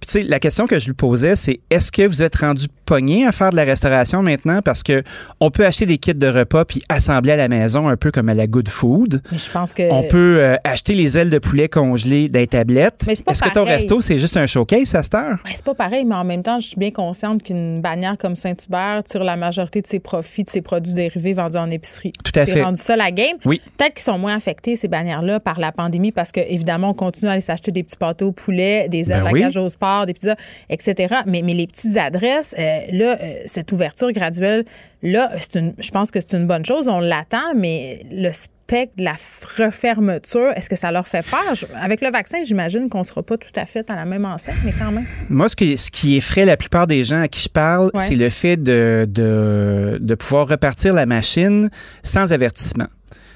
[0.00, 2.66] Puis, tu sais, la question que je lui posais, c'est est-ce que vous êtes rendu
[2.86, 4.60] pogné à faire de la restauration maintenant?
[4.62, 5.02] Parce que
[5.40, 8.28] on peut acheter des kits de repas puis assembler à la maison un peu comme
[8.28, 9.22] à la Good Food.
[9.32, 13.04] je pense que on peut euh, acheter les ailes de poulet congelées des tablettes.
[13.08, 15.38] Est-ce que ton resto c'est juste un showcase à cette heure?
[15.44, 18.36] Ben, C'est pas pareil, mais en même temps, je suis bien consciente qu'une bannière comme
[18.36, 22.12] Saint-Hubert tire la majorité de ses profits de ses produits dérivés vendus en épicerie.
[22.24, 22.52] Tout à fait.
[22.52, 23.36] C'est rendu ça la game.
[23.44, 23.60] Oui.
[23.76, 27.32] Peut-être qu'ils sont moins affectés, ces bannières-là, par la pandémie parce qu'évidemment, on continue à
[27.32, 30.36] aller s'acheter des petits pâteaux au poulet, des ailes ben à au sport, des pizzas,
[30.68, 31.14] etc.
[31.26, 34.64] Mais, mais les petites adresses, euh, là, euh, cette ouverture graduelle,
[35.02, 36.88] là, une, je pense que c'est une bonne chose.
[36.88, 38.30] On l'attend, mais le
[38.72, 39.14] de la
[39.56, 41.54] refermeture, est-ce que ça leur fait peur?
[41.80, 44.56] Avec le vaccin, j'imagine qu'on ne sera pas tout à fait à la même enseigne,
[44.64, 45.06] mais quand même.
[45.28, 48.16] Moi, ce qui, ce qui effraie la plupart des gens à qui je parle, c'est
[48.16, 51.70] le fait de, de, de pouvoir repartir la machine
[52.02, 52.86] sans avertissement.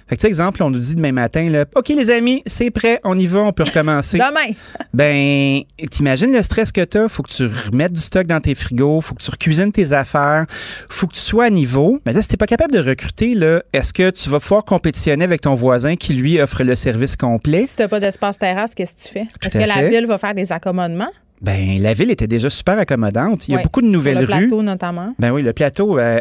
[0.09, 3.19] Fait que, exemple, on nous dit demain matin, là, OK, les amis, c'est prêt, on
[3.19, 4.19] y va, on peut recommencer.
[4.19, 4.55] demain.
[4.95, 5.61] ben,
[5.91, 7.09] t'imagines le stress que t'as.
[7.09, 10.47] Faut que tu remettes du stock dans tes frigos, faut que tu recuisines tes affaires,
[10.89, 12.01] faut que tu sois à niveau.
[12.07, 15.25] Mais là, si t'es pas capable de recruter, là, est-ce que tu vas pouvoir compétitionner
[15.25, 17.65] avec ton voisin qui, lui, offre le service complet?
[17.65, 19.29] Si t'as pas d'espace terrasse, qu'est-ce que tu fais?
[19.45, 21.11] Est-ce que la ville va faire des accommodements?
[21.41, 23.49] Ben, la ville était déjà super accommodante.
[23.49, 25.15] Il y a beaucoup de nouvelles sur le plateau, notamment.
[25.19, 25.99] Ben oui, le plateau.
[25.99, 26.21] Euh,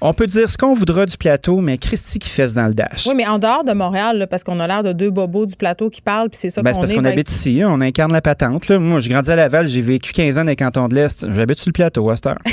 [0.00, 3.06] on peut dire ce qu'on voudra du plateau, mais Christy qui fesse dans le dash.
[3.06, 5.90] Oui, mais en dehors de Montréal, parce qu'on a l'air de deux bobos du plateau
[5.90, 6.80] qui parlent, puis c'est ça ben, qu'on est.
[6.80, 8.68] parce qu'on habite ici, on incarne la patente.
[8.68, 8.78] Là.
[8.78, 11.26] Moi, j'ai grandi à Laval, j'ai vécu 15 ans dans les cantons de l'Est.
[11.32, 12.38] J'habite sur le plateau à cette heure.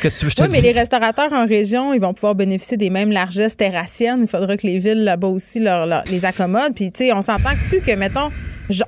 [0.00, 3.12] que je te oui, mais les restaurateurs en région, ils vont pouvoir bénéficier des mêmes
[3.12, 4.20] largesses terrassiennes.
[4.22, 6.74] Il faudra que les villes là-bas aussi leur, les accommodent.
[6.74, 8.30] Puis, tu sais, on s'entend que tu que, mettons,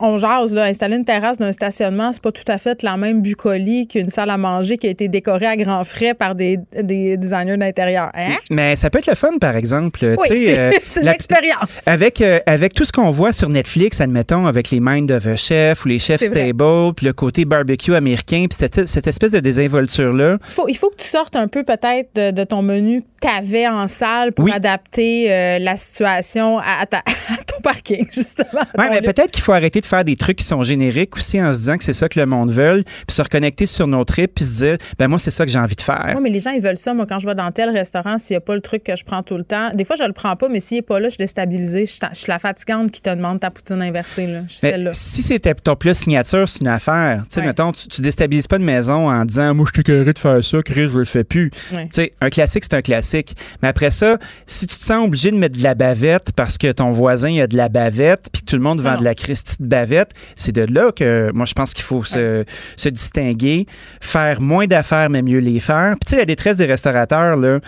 [0.00, 3.22] on jase, là, installer une terrasse d'un stationnement, c'est pas tout à fait la même
[3.22, 7.56] bucolie qu'une salle à manger qui a été décorée à grands frais par des, designers
[7.56, 8.10] d'intérieur.
[8.14, 8.36] Hein?
[8.50, 10.00] Mais ça peut être le fun, par exemple.
[10.18, 10.70] Oui, c'est euh,
[11.02, 11.68] une expérience.
[11.86, 15.36] Avec, euh, avec tout ce qu'on voit sur Netflix, admettons, avec les Mind of a
[15.36, 19.40] Chef ou les Chef's Table, puis le côté barbecue américain, puis cette, cette, espèce de
[19.40, 20.38] désinvolture-là.
[20.48, 23.28] Il faut, il faut que tu sortes un peu peut-être de, ton menu que tu
[23.28, 26.98] avais en salle pour adapter euh, la situation à, ton
[27.64, 28.62] parking, justement.
[28.78, 31.52] Oui, mais peut-être qu'il faut arrêter de faire des trucs qui sont génériques aussi en
[31.52, 34.34] se disant que c'est ça que le monde veut, puis se reconnecter sur nos trips,
[34.34, 36.12] puis se dire, ben moi, c'est ça que j'ai envie de faire.
[36.14, 36.94] Oui, mais les gens, ils veulent ça.
[36.94, 39.04] Moi, quand je vais dans tel restaurant, s'il n'y a pas le truc que je
[39.04, 41.08] prends tout le temps, des fois, je le prends pas, mais s'il n'est pas là,
[41.08, 41.86] je suis déstabilisée.
[41.86, 44.26] Je suis la fatigante qui te demande ta poutine inversée.
[44.26, 44.42] Là.
[44.46, 44.90] Je suis celle-là.
[44.92, 47.24] Si c'était ton plat signature, c'est une affaire.
[47.30, 50.44] Tu sais, mettons, tu, déstabilises pas de maison en disant, moi, je suis de faire
[50.44, 51.50] ça, Chris, je le fais plus.
[51.50, 53.36] Tu sais, un classique, c'est un classique.
[53.62, 56.70] Mais après ça, si tu te sens obligé de mettre de la bavette parce que
[56.72, 59.66] ton voisin a de la bavette, puis tout le monde vend de la Christie de
[59.66, 62.44] bavette, c'est de là que moi, je pense qu'il faut se,
[62.88, 63.66] distinguer,
[64.00, 65.94] faire moins d'affaires, mais mieux les faire.
[66.00, 67.60] Puis, tu sais, la détresse des restaurateurs, là,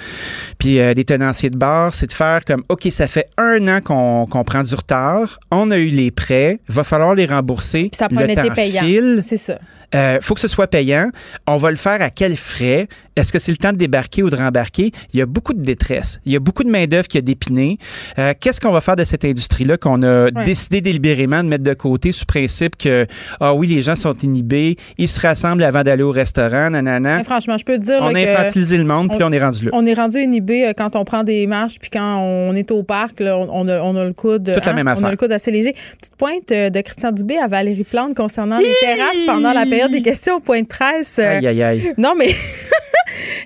[0.58, 3.80] puis euh, des tenanciers de bar, c'est de faire comme, OK, ça fait un an
[3.80, 7.88] qu'on prend du retard, on a eu les prêts, va falloir les rembourser.
[7.90, 9.22] Puis ça peut le payant.
[9.22, 9.58] C'est ça.
[9.94, 11.10] Euh, faut que ce soit payant.
[11.46, 12.88] On va le faire à quel frais?
[13.16, 14.92] Est-ce que c'est le temps de débarquer ou de rembarquer?
[15.12, 16.20] Il y a beaucoup de détresse.
[16.26, 17.78] Il y a beaucoup de main-d'œuvre qui a dépiné.
[18.18, 21.72] Euh, qu'est-ce qu'on va faire de cette industrie-là qu'on a décidé délibérément de mettre de
[21.74, 23.06] côté sous principe que,
[23.40, 27.24] ah oui, les gens sont inhibés, ils se rassemblent avant d'aller au restaurant, nanana.
[27.24, 27.98] franchement, je peux te dire.
[28.00, 29.70] On a infantilisé le monde, puis on est rendu là.
[29.72, 32.82] On est rendu inhibé euh, quand on prend des marches, puis quand on est au
[32.82, 34.52] parc, on, a, on, a, le coude.
[34.54, 35.04] Toute la hein, même affaire.
[35.04, 35.74] On a le coude assez léger.
[35.98, 40.02] Petite pointe de Christian Dubé à Valérie Plante concernant les terrasses pendant la période des
[40.02, 41.18] questions au point de presse.
[41.18, 41.94] Euh, aïe, aïe, aïe.
[41.96, 42.28] Non, mais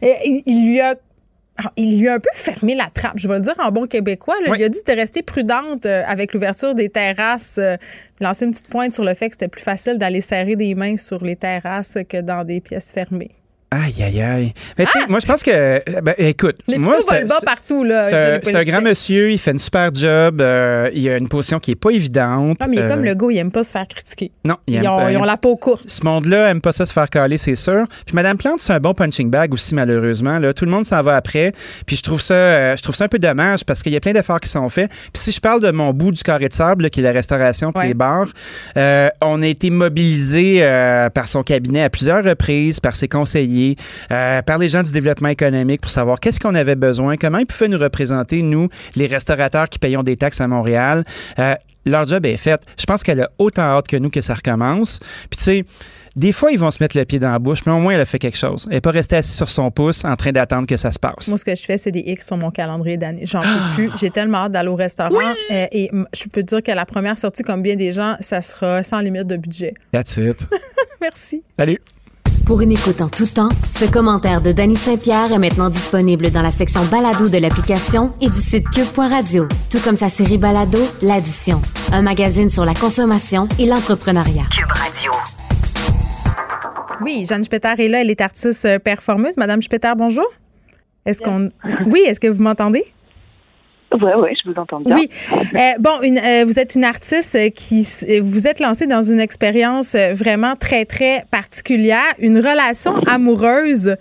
[0.02, 0.94] il, lui a
[1.76, 4.34] il lui a un peu fermé la trappe, je vais le dire en bon québécois.
[4.46, 7.76] Il a dit de rester prudente euh, avec l'ouverture des terrasses, euh,
[8.20, 10.96] lancer une petite pointe sur le fait que c'était plus facile d'aller serrer des mains
[10.96, 13.32] sur les terrasses que dans des pièces fermées.
[13.72, 14.52] Aïe, aïe, aïe.
[14.76, 15.06] Mais tu sais, ah!
[15.08, 15.50] moi, je pense que.
[15.52, 16.56] Euh, ben, écoute.
[16.66, 18.40] Les moi, volent bas partout, là.
[18.42, 20.40] C'est un, grand monsieur, il fait une super job.
[20.40, 22.58] Euh, il a une position qui est pas évidente.
[22.60, 24.32] Non, mais il est comme euh, le gars, il aime pas se faire critiquer.
[24.44, 25.88] Non, il aime ils, ont, pas, ils ont la peau courte.
[25.88, 27.86] Ce monde-là aime pas ça se faire caler, c'est sûr.
[28.06, 30.40] Puis Madame Plante, c'est un bon punching bag aussi, malheureusement.
[30.40, 30.52] Là.
[30.52, 31.52] Tout le monde s'en va après.
[31.86, 34.14] Puis je trouve ça, je trouve ça un peu dommage parce qu'il y a plein
[34.14, 34.90] d'efforts qui sont faits.
[35.12, 37.70] Puis si je parle de mon bout du carré de sable, qui est la restauration
[37.70, 38.26] pour les bars,
[38.74, 40.58] on a été mobilisé
[41.14, 43.76] par son cabinet à plusieurs reprises, par ses conseillers employés,
[44.46, 47.68] par les gens du développement économique pour savoir qu'est-ce qu'on avait besoin, comment ils pouvaient
[47.68, 51.04] nous représenter, nous, les restaurateurs qui payons des taxes à Montréal.
[51.86, 52.60] leur job est fait.
[52.78, 55.00] Je pense qu'elle a autant hâte que nous que ça recommence.
[55.30, 55.64] Puis tu sais,
[56.16, 58.00] des fois, ils vont se mettre le pied dans la bouche, mais au moins, elle
[58.00, 58.66] a fait quelque chose.
[58.68, 61.28] Elle n'est pas restée assise sur son pouce en train d'attendre que ça se passe.
[61.28, 63.22] Moi, ce que je fais, c'est des X sur mon calendrier d'année.
[63.26, 63.90] J'en peux plus.
[64.00, 65.14] J'ai tellement hâte d'aller au restaurant.
[65.50, 68.42] Euh, et je peux te dire que la première sortie, comme bien des gens, ça
[68.42, 69.74] sera sans limite de budget.
[69.92, 70.46] That's it.
[71.00, 71.42] Merci.
[71.58, 71.80] Salut.
[72.50, 76.42] Pour une écoute en tout temps, ce commentaire de Danny Saint-Pierre est maintenant disponible dans
[76.42, 81.62] la section balado de l'application et du site cube.radio, tout comme sa série balado L'Addition,
[81.92, 84.42] un magazine sur la consommation et l'entrepreneuriat.
[84.50, 85.12] Cube Radio.
[87.02, 89.36] Oui, Jeanne Spetter est là, elle est artiste euh, performeuse.
[89.36, 90.26] Madame Spetter, bonjour.
[91.06, 91.50] Est-ce qu'on.
[91.86, 92.84] Oui, est-ce que vous m'entendez?
[93.92, 94.96] Oui, oui, je vous entends bien.
[94.96, 95.10] Oui.
[95.54, 97.86] Euh, bon, une, euh, vous êtes une artiste qui
[98.20, 103.96] vous êtes lancée dans une expérience vraiment très, très particulière, une relation amoureuse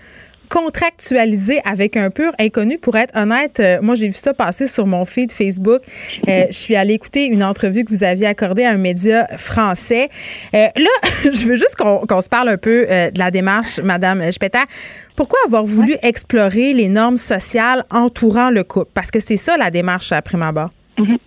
[0.50, 2.78] contractualisé avec un pur inconnu.
[2.78, 5.82] Pour être honnête, euh, moi, j'ai vu ça passer sur mon feed Facebook.
[6.28, 10.10] Euh, je suis allée écouter une entrevue que vous aviez accordée à un média français.
[10.54, 14.64] Euh, là, je veux juste qu'on se parle un peu de la démarche, Madame Spetter.
[15.16, 18.92] Pourquoi avoir voulu explorer les normes sociales entourant le couple?
[18.94, 20.70] Parce que c'est ça la démarche à prime abord.
[20.98, 21.18] Mm-hmm.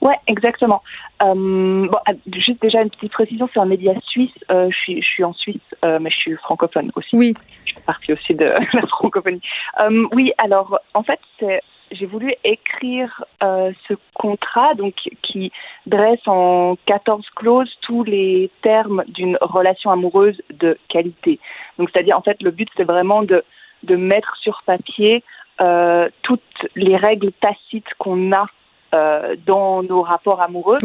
[0.00, 0.82] Oui, exactement.
[1.22, 4.32] Euh, bon, ah, juste déjà une petite précision, c'est un média suisse.
[4.50, 7.16] Euh, je, suis, je suis en Suisse, euh, mais je suis francophone aussi.
[7.16, 7.34] Oui.
[7.66, 9.42] Je suis partie aussi de la francophonie.
[9.82, 11.20] Euh, oui, alors en fait,
[11.92, 15.52] j'ai voulu écrire euh, ce contrat donc qui
[15.86, 21.40] dresse en 14 clauses tous les termes d'une relation amoureuse de qualité.
[21.78, 23.44] Donc c'est-à-dire en fait le but c'est vraiment de
[23.82, 25.24] de mettre sur papier
[25.60, 26.40] euh, toutes
[26.76, 28.46] les règles tacites qu'on a
[28.94, 30.78] euh, dans nos rapports amoureux,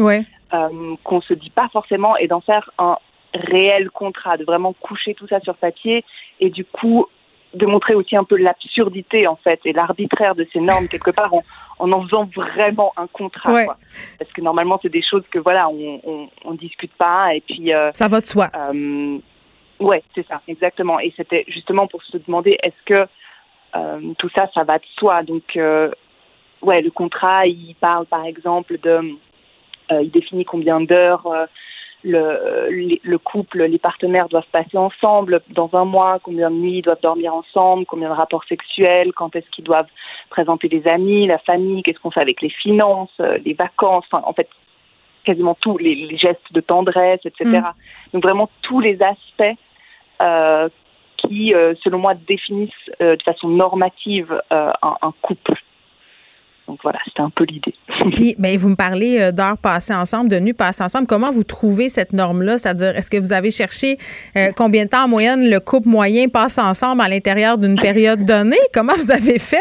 [0.54, 2.96] euh, qu'on se dit pas forcément, et d'en faire un
[3.34, 6.04] réel contrat, de vraiment coucher tout ça sur papier,
[6.40, 7.06] et du coup
[7.54, 11.32] de montrer aussi un peu l'absurdité en fait et l'arbitraire de ces normes quelque part
[11.32, 11.42] en,
[11.78, 13.76] en, faisant vraiment un contrat quoi.
[14.18, 17.72] parce que normalement c'est des choses que voilà on, on, on discute pas et puis
[17.72, 18.50] euh, ça va de soi.
[18.54, 19.18] euh,
[19.80, 20.98] ouais c'est ça exactement.
[21.00, 23.06] Et c'était justement pour se demander est-ce que
[23.76, 25.22] euh, tout ça ça va de soi?
[25.22, 25.56] Donc
[26.62, 29.16] ouais, le contrat, il parle par exemple de,
[29.92, 31.46] euh, il définit combien d'heures euh,
[32.04, 36.82] le, le couple, les partenaires doivent passer ensemble dans un mois, combien de nuits ils
[36.82, 39.88] doivent dormir ensemble, combien de rapports sexuels, quand est-ce qu'ils doivent
[40.30, 44.22] présenter des amis, la famille, qu'est-ce qu'on fait avec les finances, euh, les vacances, enfin,
[44.24, 44.48] en fait,
[45.24, 47.44] quasiment tous les, les gestes de tendresse, etc.
[47.44, 48.12] Mm.
[48.12, 49.58] Donc vraiment tous les aspects
[50.22, 50.68] euh,
[51.16, 51.52] qui,
[51.82, 52.70] selon moi, définissent
[53.00, 55.60] de façon normative un, un couple.
[56.66, 57.74] Donc voilà, c'était un peu l'idée.
[58.16, 61.06] Puis, mais vous me parlez euh, d'heures passées ensemble, de nuits passées ensemble.
[61.06, 62.58] Comment vous trouvez cette norme-là?
[62.58, 63.98] C'est-à-dire, est-ce que vous avez cherché
[64.36, 68.24] euh, combien de temps en moyenne le couple moyen passe ensemble à l'intérieur d'une période
[68.24, 68.56] donnée?
[68.72, 69.56] Comment vous avez fait?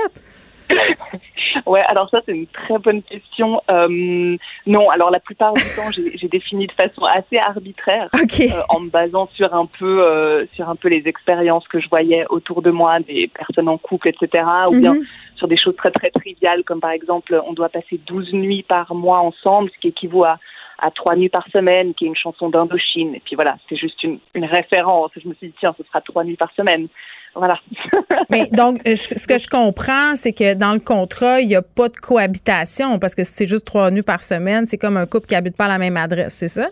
[1.66, 3.62] ouais, alors ça c'est une très bonne question.
[3.70, 8.82] Euh, non, alors la plupart du temps j'ai défini de façon assez arbitraire, euh, en
[8.82, 12.62] me basant sur un peu euh, sur un peu les expériences que je voyais autour
[12.62, 14.44] de moi, des personnes en couple, etc.
[14.70, 15.04] Ou bien Mhm.
[15.36, 18.94] Sur des choses très très triviales comme par exemple on doit passer 12 nuits par
[18.96, 20.38] mois ensemble, ce qui équivaut à
[20.78, 23.16] à trois nuits par semaine, qui est une chanson d'Indochine.
[23.16, 25.10] Et puis voilà, c'est juste une, une référence.
[25.16, 26.90] Je me suis dit, tiens, ce sera trois nuits par semaine.
[27.34, 27.54] Voilà.
[28.30, 31.56] Mais donc, euh, je- ce que je comprends, c'est que dans le contrat, il n'y
[31.56, 34.98] a pas de cohabitation parce que si c'est juste trois nuits par semaine, c'est comme
[34.98, 36.68] un couple qui habite pas à la même adresse, c'est ça?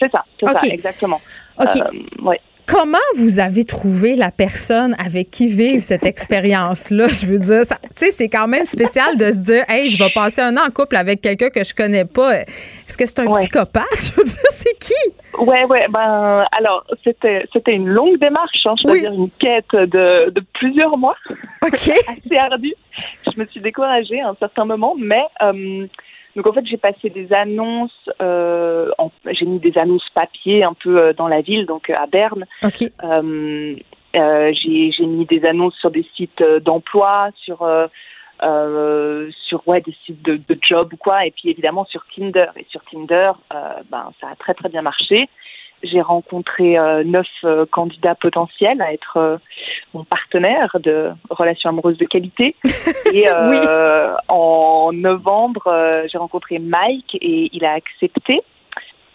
[0.00, 1.20] C'est ça, c'est ça, exactement.
[1.60, 1.76] OK.
[1.76, 2.38] Euh, ouais.
[2.66, 7.06] Comment vous avez trouvé la personne avec qui vivre cette expérience-là?
[7.06, 10.10] Je veux dire, tu sais, c'est quand même spécial de se dire, hey, je vais
[10.14, 12.40] passer un an en couple avec quelqu'un que je connais pas.
[12.40, 13.40] Est-ce que c'est un Ouais.
[13.42, 13.84] psychopathe?
[13.94, 14.94] Je veux dire, c'est qui?
[15.38, 19.70] Ouais, ouais, ben, alors, c'était, c'était une longue démarche, hein, je peux dire une quête
[19.72, 21.16] de, de plusieurs mois.
[21.62, 21.72] OK.
[21.72, 22.74] Assez ardue.
[23.26, 25.86] Je me suis découragée à un certain moment, mais, euh,
[26.36, 30.74] donc en fait, j'ai passé des annonces, euh, en- j'ai mis des annonces papier un
[30.74, 32.44] peu euh, dans la ville, donc euh, à Berne.
[33.02, 33.74] Euh,
[34.16, 37.66] euh, j'ai, mis des annonces sur des sites d'emploi, sur,
[39.48, 42.46] sur ouais, des sites de, de job ou quoi, et puis évidemment sur Tinder.
[42.56, 43.32] Et sur Tinder,
[43.90, 45.28] ben, ça a très très bien marché.
[45.82, 49.36] J'ai rencontré euh, neuf euh, candidats potentiels à être euh,
[49.92, 52.56] mon partenaire de relations amoureuses de qualité.
[53.12, 53.26] Et
[54.28, 58.40] en novembre, j'ai rencontré Mike et il a accepté.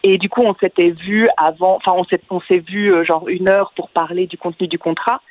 [0.04, 3.50] Et du coup, on s'était vu avant, enfin, on s'est, on s'est vu genre une
[3.50, 5.22] heure pour parler du contenu du contrat.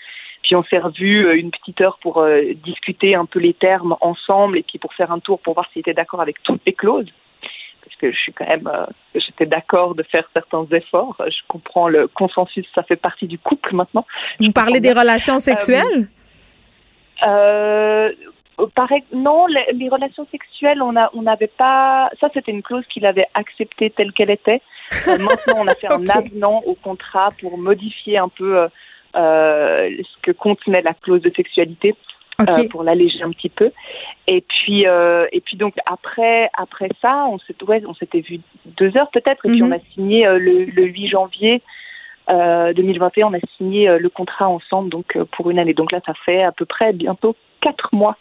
[0.43, 2.24] Puis on s'est revu une petite heure pour
[2.65, 5.81] discuter un peu les termes ensemble et puis pour faire un tour pour voir s'il
[5.81, 7.11] était d'accord avec toutes les clauses.
[7.85, 8.70] Parce que je suis quand même,
[9.15, 11.16] j'étais d'accord de faire certains efforts.
[11.19, 14.07] Je comprends le consensus, ça fait partie du couple maintenant.
[14.39, 16.09] Vous parlez des relations sexuelles
[17.27, 18.11] euh,
[18.74, 22.11] pareil, non, les, relations sexuelles, on a, on n'avait pas.
[22.20, 24.61] Ça, c'était une clause qu'il avait acceptée telle qu'elle était.
[25.09, 28.69] Euh, maintenant, on a fait un avenant au contrat pour modifier un peu euh,
[29.16, 31.94] euh, ce que contenait la clause de sexualité.
[32.71, 33.71] Pour l'alléger un petit peu.
[34.29, 37.83] Et puis, et puis donc après, après ça, on s'était, ouais,
[38.21, 39.73] vu deux heures peut-être, et puis on mhm.
[39.75, 41.62] a signé le, le 8 janvier
[42.29, 45.75] 2021, on a signé le contrat ensemble donc pour une année.
[45.75, 48.17] Donc là, ça fait à peu près bientôt quatre mois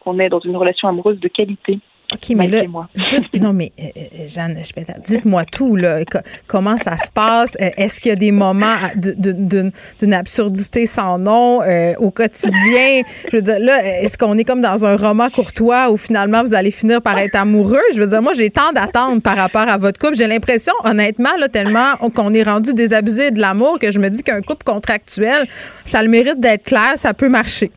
[0.00, 1.78] qu'on est dans une relation amoureuse de qualité.
[2.14, 2.62] OK, mais là,
[2.94, 4.56] dites, non, mais euh, euh, Jeanne,
[5.04, 6.00] dites-moi tout, là.
[6.46, 7.56] comment ça se passe?
[7.60, 11.60] Euh, est-ce qu'il y a des moments d'une absurdité sans nom
[11.98, 13.02] au quotidien?
[13.30, 16.54] Je veux dire, là, est-ce qu'on est comme dans un roman courtois où finalement vous
[16.54, 17.82] allez finir par être amoureux?
[17.94, 20.16] Je veux dire, moi, j'ai tant d'attentes par rapport à votre couple.
[20.16, 24.22] J'ai l'impression, honnêtement, là, tellement qu'on est rendu désabusé de l'amour que je me dis
[24.22, 25.46] qu'un couple contractuel,
[25.84, 27.70] ça le mérite d'être clair, ça peut marcher.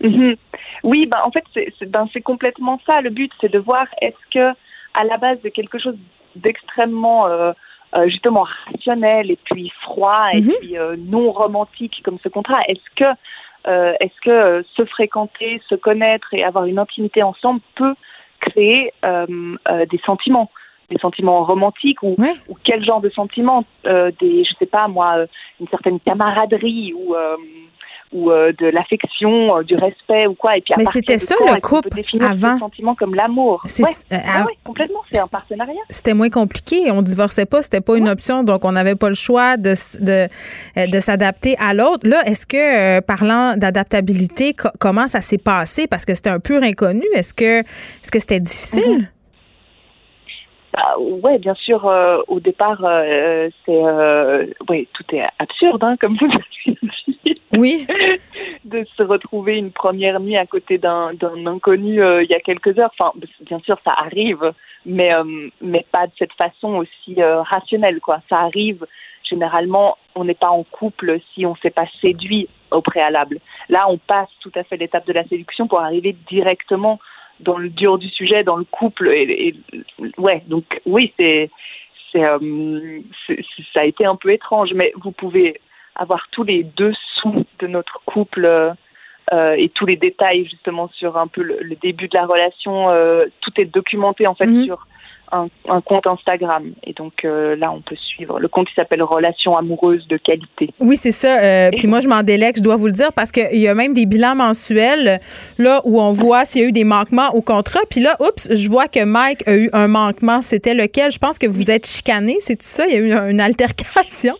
[0.00, 0.36] Mm-hmm.
[0.84, 3.00] Oui, ben, en fait, c'est ben, complètement ça.
[3.00, 4.56] Le but, c'est de voir est-ce que,
[4.94, 5.96] à la base de quelque chose
[6.36, 7.52] d'extrêmement euh,
[7.96, 10.52] euh, justement rationnel et puis froid et mhm.
[10.60, 13.18] puis euh, non romantique comme ce contrat, est-ce que
[13.66, 17.94] est-ce que se fréquenter, se connaître et avoir une intimité ensemble peut
[18.38, 20.50] créer des sentiments
[20.90, 22.14] des sentiments romantiques ou,
[22.50, 25.24] ou quel genre de sentiments des je sais pas moi
[25.58, 27.14] une certaine camaraderie ou
[28.12, 30.56] ou euh, de l'affection, euh, du respect ou quoi.
[30.56, 31.88] Et puis Mais c'était ça le couple
[32.20, 32.58] avant?
[32.58, 33.62] sentiment comme l'amour?
[33.80, 35.00] Euh, ah complètement.
[35.12, 35.80] C'est un partenariat.
[35.90, 36.90] C'était moins compliqué.
[36.90, 37.62] On divorçait pas.
[37.62, 38.44] C'était pas une option.
[38.44, 40.28] Donc on n'avait pas le choix de de,
[40.86, 42.08] de s'adapter à l'autre.
[42.08, 45.86] Là, est-ce que parlant d'adaptabilité, comment ça s'est passé?
[45.86, 47.04] Parce que c'était un pur inconnu.
[47.14, 49.08] Est-ce que est-ce que c'était difficile?
[50.74, 51.84] Bah, ouais, bien sûr.
[52.28, 52.78] au départ,
[53.64, 53.82] c'est
[54.68, 56.78] oui, tout est absurde, hein, comme vous l'avez
[57.24, 57.40] dit.
[57.56, 57.86] Oui.
[58.64, 61.12] de se retrouver une première nuit à côté d'un
[61.46, 62.90] inconnu euh, il y a quelques heures.
[62.98, 64.52] Enfin, bien sûr, ça arrive,
[64.86, 68.20] mais euh, mais pas de cette façon aussi euh, rationnelle, quoi.
[68.28, 68.86] Ça arrive.
[69.28, 73.38] Généralement, on n'est pas en couple si on s'est pas séduit au préalable.
[73.68, 76.98] Là, on passe tout à fait l'étape de la séduction pour arriver directement
[77.44, 79.10] dans le dur du sujet, dans le couple.
[79.16, 79.54] Et,
[80.18, 81.50] ouais, donc oui, c'est
[82.12, 85.60] c'est ça a été un peu étrange, mais vous pouvez
[85.96, 88.74] avoir tous les dessous de notre couple
[89.32, 92.90] euh, et tous les détails justement sur un peu le, début de la relation.
[92.90, 94.64] Euh, tout est documenté en fait mhm.
[94.64, 94.86] sur
[95.32, 96.72] un, compte Instagram.
[96.84, 98.38] Et donc euh, là, on peut suivre.
[98.38, 100.70] Le compte, il s'appelle Relation amoureuse de qualité.
[100.80, 101.70] Oui, c'est ça.
[101.70, 103.94] puis moi, je m'en délègue, je dois vous le dire, parce qu'il y a même
[103.94, 105.20] des bilans mensuels
[105.58, 107.80] là où on voit s'il y a eu des manquements au contrat.
[107.90, 110.40] Puis là, oups, je vois que Mike a eu un manquement.
[110.40, 111.10] C'était lequel?
[111.10, 112.86] Je pense que vous êtes chicané, c'est tout ça?
[112.86, 114.34] Il y a eu une altercation?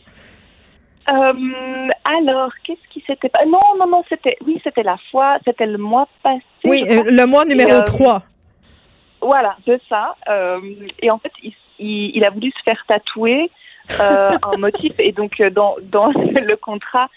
[1.13, 1.89] Euh,
[2.19, 5.77] alors, qu'est-ce qui s'était pas Non, non, non, c'était oui, c'était la fois, c'était le
[5.77, 6.41] mois passé.
[6.65, 8.23] Oui, euh, le mois numéro 3.
[9.25, 10.15] Euh, voilà, c'est ça.
[11.01, 13.51] et en fait, il, il, a voulu se faire tatouer
[13.99, 14.93] un motif.
[14.99, 17.09] Et donc, dans, dans le contrat,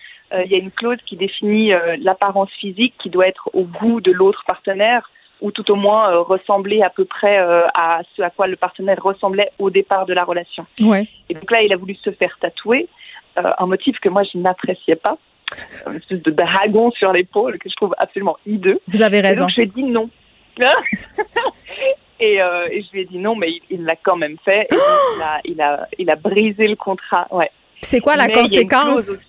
[0.44, 4.12] il y a une clause qui définit l'apparence physique qui doit être au goût de
[4.12, 5.10] l'autre partenaire
[5.40, 9.52] ou tout au moins ressembler à peu près à ce à quoi le partenaire ressemblait
[9.60, 10.66] au départ de la relation.
[10.82, 11.08] Ouais.
[11.30, 12.88] Et donc là, il a voulu se faire tatouer.
[13.38, 15.18] Euh, un motif que moi je n'appréciais pas,
[15.86, 18.80] une espèce de dragon sur l'épaule que je trouve absolument hideux.
[18.88, 19.36] Vous avez raison.
[19.36, 20.10] Et donc je lui ai dit non.
[22.20, 24.62] Euh, et, je lui ai dit non, mais il l'a quand même fait.
[24.62, 27.28] Et il, a, il, a, il a brisé le contrat.
[27.30, 27.52] Ouais.
[27.80, 29.20] C'est quoi la conséquence?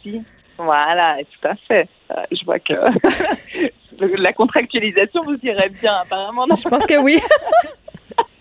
[0.57, 1.87] Voilà, tout à fait.
[2.11, 2.73] Euh, je vois que
[4.23, 6.47] la contractualisation vous irait bien, apparemment.
[6.49, 7.19] Je pense que oui.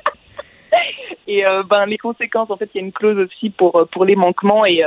[1.27, 4.15] et ben les conséquences, en fait, il y a une clause aussi pour pour les
[4.15, 4.81] manquements et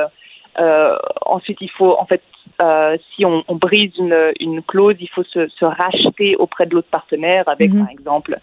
[0.58, 2.22] euh, ensuite, il faut, en fait,
[2.62, 6.74] euh, si on, on, brise une, une, clause, il faut se, se racheter auprès de
[6.74, 7.84] l'autre partenaire avec, mhm.
[7.84, 8.38] par exemple,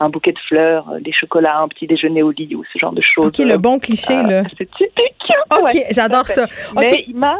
[0.00, 2.92] un bouquet de fleurs, euh, des chocolats, un petit déjeuner au lit ou ce genre
[2.92, 3.26] de choses.
[3.26, 4.42] Ok, le bon cliché, euh, là.
[4.58, 5.32] C'est typique.
[5.52, 6.46] Ok, j'adore ça.
[6.76, 7.38] Mais il m'a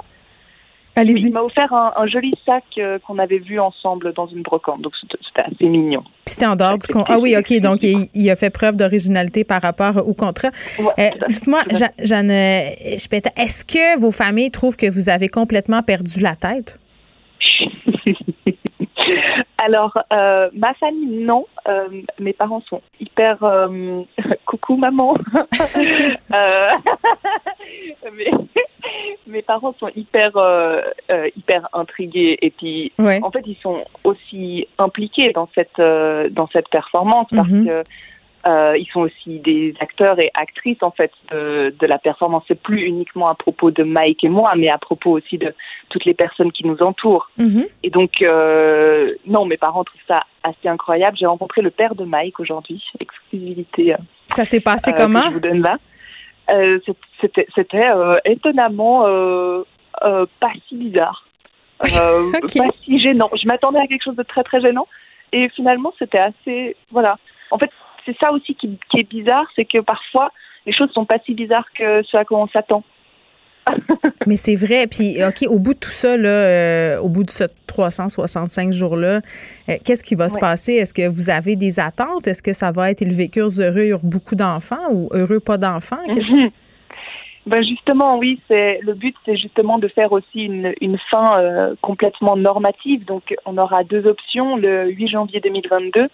[0.96, 4.82] il m'a offert un, joli sac euh, qu'on avait vu ensemble dans une brocante.
[4.82, 6.02] Donc, c'était assez mignon.
[6.26, 7.14] C'était en dehors du contrat.
[7.14, 7.52] Ah oui, OK.
[7.60, 10.50] Donc, il, a fait preuve d'originalité par rapport au contrat.
[10.98, 11.60] Euh, dites-moi,
[12.02, 16.78] Jeanne, est-ce que vos familles trouvent que vous avez complètement perdu la tête?
[19.62, 21.46] Alors, euh, ma famille, non.
[22.18, 23.38] mes parents sont hyper...
[24.50, 25.14] coucou, maman.
[28.12, 28.30] mais
[29.26, 30.80] mes parents sont hyper euh,
[31.10, 36.48] euh, hyper intrigués et puis en fait ils sont aussi impliqués dans cette euh, dans
[36.48, 37.66] cette performance parce mhm.
[37.66, 37.82] que
[38.78, 42.42] ils sont aussi des acteurs et actrices en fait de, de la performance.
[42.48, 45.54] C'est plus uniquement à propos de Mike et moi, mais à propos aussi de
[45.90, 47.30] toutes les personnes qui nous entourent.
[47.36, 47.66] Mhm.
[47.82, 48.12] Et donc,
[49.26, 51.18] non, mes parents trouvent ça assez incroyable.
[51.18, 53.94] J'ai rencontré le père de Mike aujourd'hui, exclusivité.
[54.30, 55.24] Ça s'est passé comment?
[55.24, 55.76] Je vous donne là.
[56.52, 56.78] Euh,
[57.20, 59.62] c'était c'était euh, étonnamment euh,
[60.40, 61.26] pas si bizarre,
[61.80, 62.58] okay.
[62.58, 63.30] pas si gênant.
[63.34, 64.86] Je m'attendais à quelque chose de très très gênant,
[65.32, 67.18] et finalement c'était assez voilà.
[67.50, 67.70] En fait,
[68.06, 70.32] c'est ça aussi qui, qui est bizarre, c'est que parfois
[70.66, 72.84] les choses sont pas si bizarres que ce à quoi on s'attend.
[74.26, 74.86] Mais c'est vrai.
[74.86, 79.20] Puis, OK, au bout de tout ça, là, euh, au bout de ce 365 jours-là,
[79.68, 80.74] euh, qu'est-ce qui va se passer?
[80.74, 82.26] Est-ce que vous avez des attentes?
[82.26, 83.28] Est-ce que ça va être élevé?
[83.28, 85.96] Cœur heureux, il y aura beaucoup d'enfants ou heureux pas d'enfants?
[87.46, 91.74] Ben justement, oui, c'est le but, c'est justement de faire aussi une, une fin euh,
[91.80, 93.06] complètement normative.
[93.06, 94.56] Donc, on aura deux options.
[94.56, 96.08] Le 8 janvier 2022,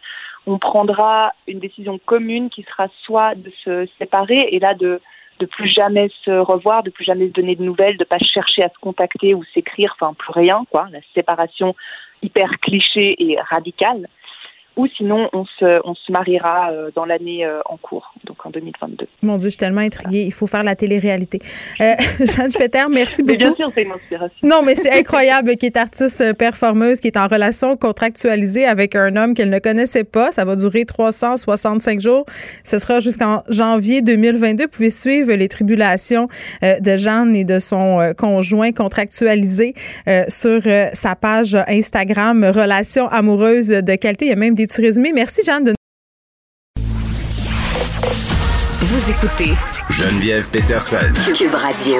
[0.47, 5.01] on prendra une décision commune qui sera soit de se séparer et là de
[5.38, 8.62] de plus jamais se revoir, de plus jamais se donner de nouvelles, de pas chercher
[8.64, 10.88] à se contacter ou s'écrire, enfin plus rien, quoi.
[10.92, 11.74] La séparation
[12.22, 14.08] hyper cliché et radicale
[14.77, 18.51] ou sinon on se, on se mariera euh, dans l'année euh, en cours, donc en
[18.51, 19.07] 2022.
[19.23, 20.24] Mon Dieu, je suis tellement intriguée.
[20.24, 21.39] Il faut faire la télé-réalité.
[21.81, 23.39] Euh, Jeanne Peter, merci beaucoup.
[23.39, 24.36] bien sûr, c'est une inspiration.
[24.43, 28.94] Non, mais c'est incroyable qui est artiste euh, performeuse, qui est en relation contractualisée avec
[28.94, 30.31] un homme qu'elle ne connaissait pas.
[30.31, 32.27] Ça va durer 365 jours.
[32.62, 34.65] Ce sera jusqu'en janvier 2022.
[34.65, 36.27] Vous pouvez suivre les tribulations
[36.62, 39.74] de Jeanne et de son conjoint contractualisé
[40.28, 40.61] sur
[40.93, 44.27] sa page Instagram Relations amoureuses de qualité.
[44.27, 44.65] Il y a même des
[45.14, 45.64] Merci, Jeanne.
[45.64, 45.74] De...
[48.80, 49.52] Vous écoutez
[49.90, 50.97] Geneviève Peterson.
[51.34, 51.97] Cube Radio.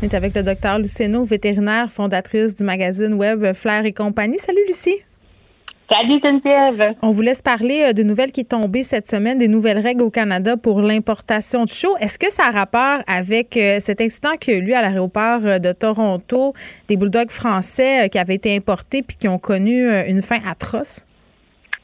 [0.00, 4.38] On est avec le docteur Luceno, vétérinaire, fondatrice du magazine web Flair et compagnie.
[4.38, 4.96] Salut, Lucie.
[5.90, 6.96] Salut Geneviève.
[7.00, 10.02] On vous laisse parler euh, de nouvelles qui est tombées cette semaine, des nouvelles règles
[10.02, 11.96] au Canada pour l'importation de chaux.
[11.98, 15.40] Est-ce que ça a rapport avec euh, cet incident qui a eu lieu à l'aéroport
[15.44, 16.52] euh, de Toronto,
[16.88, 21.06] des bulldogs français qui avaient été importés puis qui ont connu une fin atroce?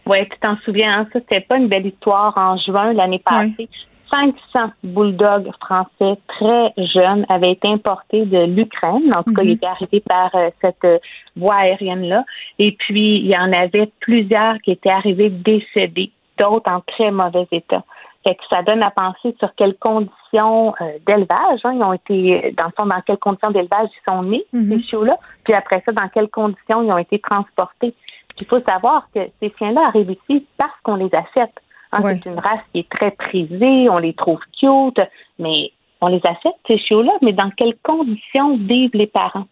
[0.07, 1.07] Oui, tu t'en souviens, hein?
[1.13, 3.69] ça, c'était pas une belle histoire en juin l'année passée.
[4.13, 9.11] 500 bulldogs français très jeunes avaient été importés de l'Ukraine.
[9.17, 9.55] En tout cas, ils mhm.
[9.55, 10.99] étaient arrivés par euh, cette euh,
[11.37, 12.25] voie aérienne-là.
[12.59, 17.49] Et puis, il y en avait plusieurs qui étaient arrivés décédés, d'autres en très mauvais
[17.51, 17.83] état.
[18.27, 22.55] Fait que ça donne à penser sur quelles conditions euh, d'élevage hein, ils ont été,
[22.57, 24.69] dans le fond, dans quelles conditions d'élevage ils sont nés, mhm.
[24.69, 27.95] ces chiots-là, puis après ça, dans quelles conditions ils ont été transportés.
[28.41, 31.55] Il faut savoir que ces chiens-là arrivent ici parce qu'on les achète.
[31.93, 35.01] Hein, C'est une race qui est très prisée, on les trouve cute,
[35.39, 39.47] mais on les achète, ces chiots-là, mais dans quelles conditions vivent les parents?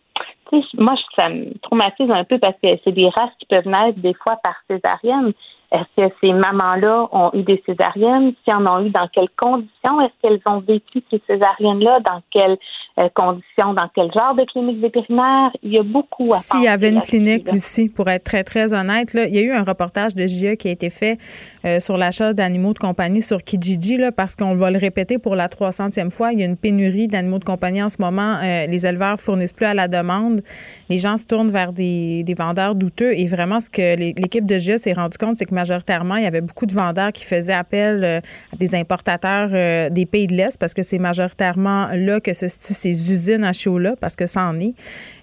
[0.74, 4.14] moi, ça me traumatise un peu parce que c'est des races qui peuvent naître des
[4.14, 5.32] fois par césarienne.
[5.72, 8.34] Est-ce que ces mamans-là ont eu des césariennes?
[8.44, 10.02] Si en ont eu, dans quelles conditions?
[10.02, 12.00] Est-ce qu'elles ont vécu ces césariennes-là?
[12.00, 12.58] Dans quelles
[13.00, 13.72] euh, conditions?
[13.72, 15.50] Dans quel genre de clinique vétérinaire?
[15.62, 18.74] Il y a beaucoup à S'il y avait une clinique, Lucie, pour être très, très
[18.74, 21.16] honnête, là, il y a eu un reportage de GIE qui a été fait
[21.64, 25.36] euh, sur l'achat d'animaux de compagnie sur Kijiji, là, parce qu'on va le répéter pour
[25.36, 26.32] la 300e fois.
[26.32, 28.36] Il y a une pénurie d'animaux de compagnie en ce moment.
[28.42, 30.42] Euh, les éleveurs fournissent plus à la demande.
[30.90, 33.18] Les gens se tournent vers des, des vendeurs douteux.
[33.18, 36.26] Et vraiment, ce que l'équipe de GIE s'est rendu compte, c'est que majoritairement, il y
[36.26, 38.20] avait beaucoup de vendeurs qui faisaient appel euh,
[38.52, 42.48] à des importateurs euh, des pays de l'Est parce que c'est majoritairement là que se
[42.48, 44.74] situent ces usines à chaud-là parce que ça en est.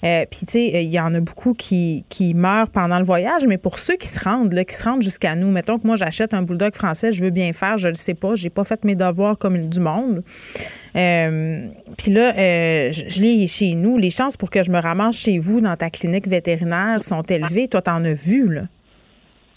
[0.05, 2.05] Euh, puis, tu sais, il y en a beaucoup qui,
[2.35, 5.35] meurent pendant le voyage, mais pour ceux qui se rendent, là, qui se rendent jusqu'à
[5.35, 8.13] nous, mettons que moi, j'achète un bulldog français, je veux bien faire, je le sais
[8.13, 10.23] pas, j'ai pas fait mes devoirs comme du monde.
[10.93, 12.33] puis là,
[12.91, 13.97] je, l'ai chez nous.
[13.97, 17.67] Les chances pour que je me ramasse chez vous dans ta clinique vétérinaire sont élevées.
[17.67, 18.63] Toi, t'en as vu, là.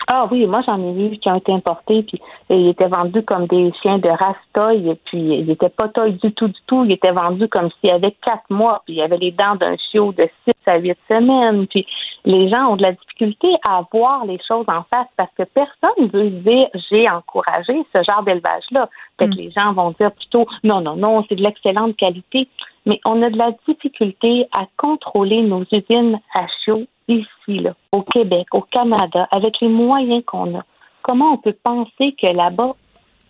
[0.09, 2.20] Ah oui, moi j'en ai vu qui ont été importés, puis
[2.51, 6.33] ils étaient vendus comme des chiens de race toy, puis ils n'étaient pas toy du
[6.33, 6.85] tout, du tout.
[6.85, 9.55] Ils étaient vendus comme s'il y avait quatre mois, puis il y avait les dents
[9.57, 11.66] d'un chiot de six à huit semaines.
[11.66, 11.87] Puis
[12.24, 15.91] les gens ont de la difficulté à voir les choses en face parce que personne
[15.99, 18.89] ne veut dire j'ai encouragé ce genre d'élevage-là.
[19.19, 19.39] Fait que mm.
[19.39, 22.49] les gens vont dire plutôt non, non, non, c'est de l'excellente qualité.
[22.86, 28.02] Mais on a de la difficulté à contrôler nos usines à chiots ici, là, au
[28.02, 30.64] Québec, au Canada, avec les moyens qu'on a,
[31.02, 32.74] comment on peut penser que là-bas,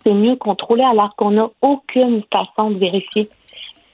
[0.03, 3.29] c'est mieux contrôlé alors qu'on n'a aucune façon de vérifier?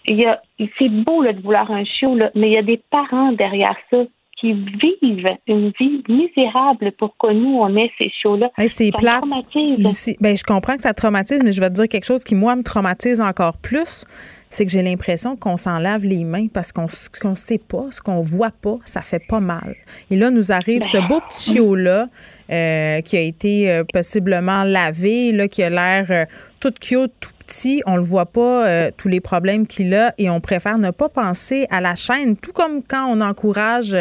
[0.08, 3.98] C'est beau de vouloir un chiot, là, mais il y a des parents derrière ça
[4.40, 8.50] qui vivent une vie misérable pour que nous, on ait ces chiots-là.
[8.68, 9.20] c'est plat.
[9.22, 12.56] Ben, je comprends que ça traumatise, mais je vais te dire quelque chose qui, moi,
[12.56, 14.06] me traumatise encore plus
[14.50, 18.02] c'est que j'ai l'impression qu'on s'en lave les mains parce qu'on ne sait pas, ce
[18.02, 19.76] qu'on voit pas, ça fait pas mal.
[20.10, 22.08] Et là, nous arrive ce beau petit chiot-là
[22.52, 26.26] euh, qui a été euh, possiblement lavé, là, qui a l'air euh,
[26.60, 27.84] tout cute, tout petit.
[27.86, 31.68] On le voit pas, tous les problèmes qu'il a, et on préfère ne pas penser
[31.70, 33.96] à la chaîne, tout comme quand on encourage,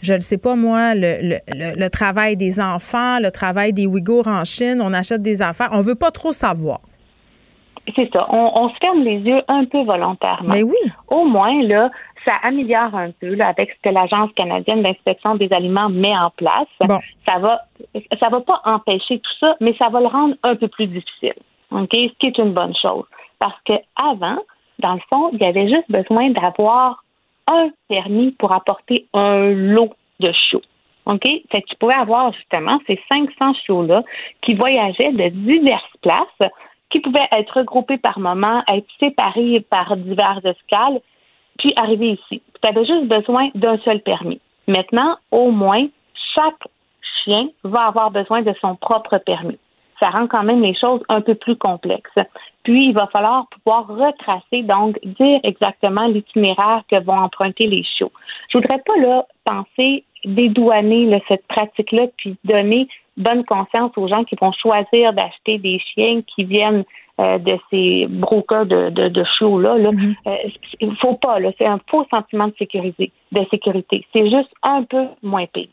[0.00, 4.44] je ne sais pas moi, le, le, travail des enfants, le travail des Ouïghours en
[4.44, 6.80] Chine, on achète des affaires, on veut pas trop savoir.
[7.94, 8.26] C'est ça.
[8.30, 10.54] On, se ferme les yeux un peu volontairement.
[10.54, 10.76] Mais oui.
[11.08, 11.90] Au moins, là,
[12.26, 16.30] ça améliore un peu là, avec ce que l'Agence canadienne d'inspection des aliments met en
[16.30, 17.00] place.
[17.28, 17.60] Ça va
[18.20, 21.34] ça va pas empêcher tout ça, mais ça va le rendre un peu plus difficile.
[21.70, 21.90] OK?
[21.92, 23.04] Ce qui est une bonne chose.
[23.38, 24.38] Parce que avant,
[24.78, 27.04] dans le fond, il y avait juste besoin d'avoir
[27.50, 30.62] un permis pour apporter un lot de chiots.
[31.06, 31.24] OK?
[31.24, 34.02] Fait que tu pouvais avoir justement ces 500 chiots-là
[34.40, 36.50] qui voyageaient de diverses places
[36.94, 41.00] qui pouvaient être regroupés par moment, être séparés par divers escales,
[41.58, 42.40] puis arriver ici.
[42.62, 44.40] Tu avais juste besoin d'un seul permis.
[44.68, 45.88] Maintenant, au moins,
[46.36, 46.68] chaque
[47.24, 49.58] chien va avoir besoin de son propre permis.
[50.00, 52.18] Ça rend quand même les choses un peu plus complexes.
[52.62, 58.12] Puis, il va falloir pouvoir retracer, donc dire exactement l'itinéraire que vont emprunter les chiots.
[58.50, 64.36] Je voudrais pas là penser dédouaner cette pratique-là, puis donner bonne conscience aux gens qui
[64.40, 66.84] vont choisir d'acheter des chiens qui viennent
[67.20, 69.78] euh, de ces brokers de, de, de chiots-là.
[69.78, 69.90] Là.
[69.90, 70.14] Mm-hmm.
[70.26, 70.50] Euh,
[70.80, 71.50] il ne faut pas, là.
[71.58, 73.12] C'est un faux sentiment de sécurité.
[73.30, 74.04] De sécurité.
[74.12, 75.68] C'est juste un peu moins pire.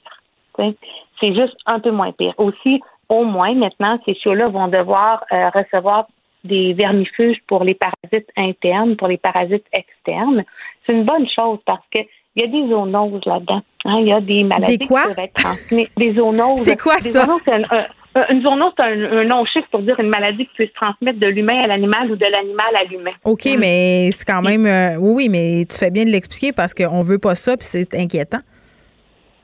[1.19, 2.33] C'est juste un peu moins pire.
[2.37, 6.07] Aussi, au moins, maintenant, ces chiots-là vont devoir euh, recevoir
[6.43, 10.43] des vermifuges pour les parasites internes, pour les parasites externes.
[10.85, 12.01] C'est une bonne chose parce que
[12.35, 13.61] il y a des zoonoses là-dedans.
[13.85, 13.97] Hein.
[14.01, 15.89] Il y a des maladies qui peuvent être transmises.
[15.97, 16.59] Des zoonoses.
[16.59, 17.27] C'est quoi ça?
[18.29, 21.27] une zoonose, c'est un, nom chiffre pour dire une maladie qui peut se transmettre de
[21.27, 23.11] l'humain à l'animal ou de l'animal à l'humain.
[23.23, 23.55] OK, hein?
[23.59, 24.65] mais c'est quand même.
[24.65, 27.93] Euh, oui, mais tu fais bien de l'expliquer parce qu'on veut pas ça, puis c'est
[27.95, 28.39] inquiétant.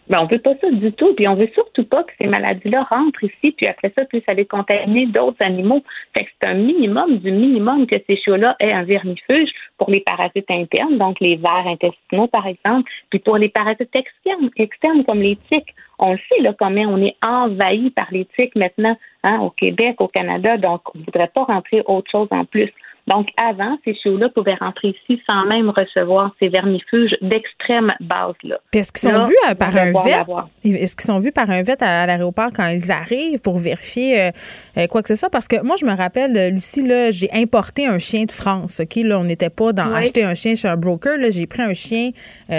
[0.09, 1.13] Ben, on veut pas ça du tout.
[1.15, 4.45] Puis on veut surtout pas que ces maladies-là rentrent ici, puis après ça, puissent aller
[4.45, 5.83] contaminer d'autres animaux.
[6.17, 10.01] Fait que c'est un minimum du minimum que ces chiots-là aient un vermifuge pour les
[10.01, 15.21] parasites internes, donc les vers intestinaux, par exemple, puis pour les parasites externes, externes comme
[15.21, 15.75] les tiques.
[15.99, 19.99] On le sait, là, comment on est envahi par les tiques maintenant, hein, au Québec,
[19.99, 22.71] au Canada, donc on voudrait pas rentrer autre chose en plus.
[23.07, 28.59] Donc, avant, ces chiots-là pouvaient rentrer ici sans même recevoir ces vermifuges d'extrême base-là.
[28.73, 30.25] Est-ce qu'ils sont vus euh, par un vet?
[30.65, 34.31] Est-ce qu'ils sont vus par un vet à, l'aéroport quand ils arrivent pour vérifier euh,
[34.77, 35.29] euh, quoi que ce soit?
[35.29, 38.81] Parce que moi, je me rappelle, Lucie, là, j'ai importé un chien de France.
[38.81, 38.95] OK?
[38.97, 41.15] Là, on n'était pas dans acheter un chien chez un broker.
[41.29, 42.11] J'ai pris un chien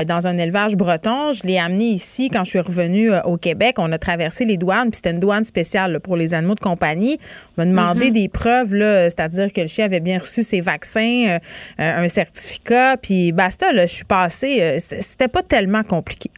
[0.07, 1.33] dans un élevage breton.
[1.33, 3.75] Je l'ai amené ici quand je suis revenue au Québec.
[3.79, 7.19] On a traversé les douanes, puis c'était une douane spéciale pour les animaux de compagnie.
[7.57, 8.13] On m'a demandé mm-hmm.
[8.13, 11.39] des preuves, c'est-à-dire que le chien avait bien reçu ses vaccins, euh,
[11.81, 14.63] euh, un certificat, puis basta, là, je suis passée.
[14.63, 16.31] Euh, c'était pas tellement compliqué.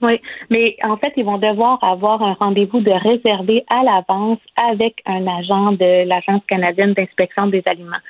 [0.00, 4.96] Oui, mais en fait, ils vont devoir avoir un rendez-vous de réservé à l'avance avec
[5.06, 8.02] un agent de l'Agence canadienne d'inspection des aliments.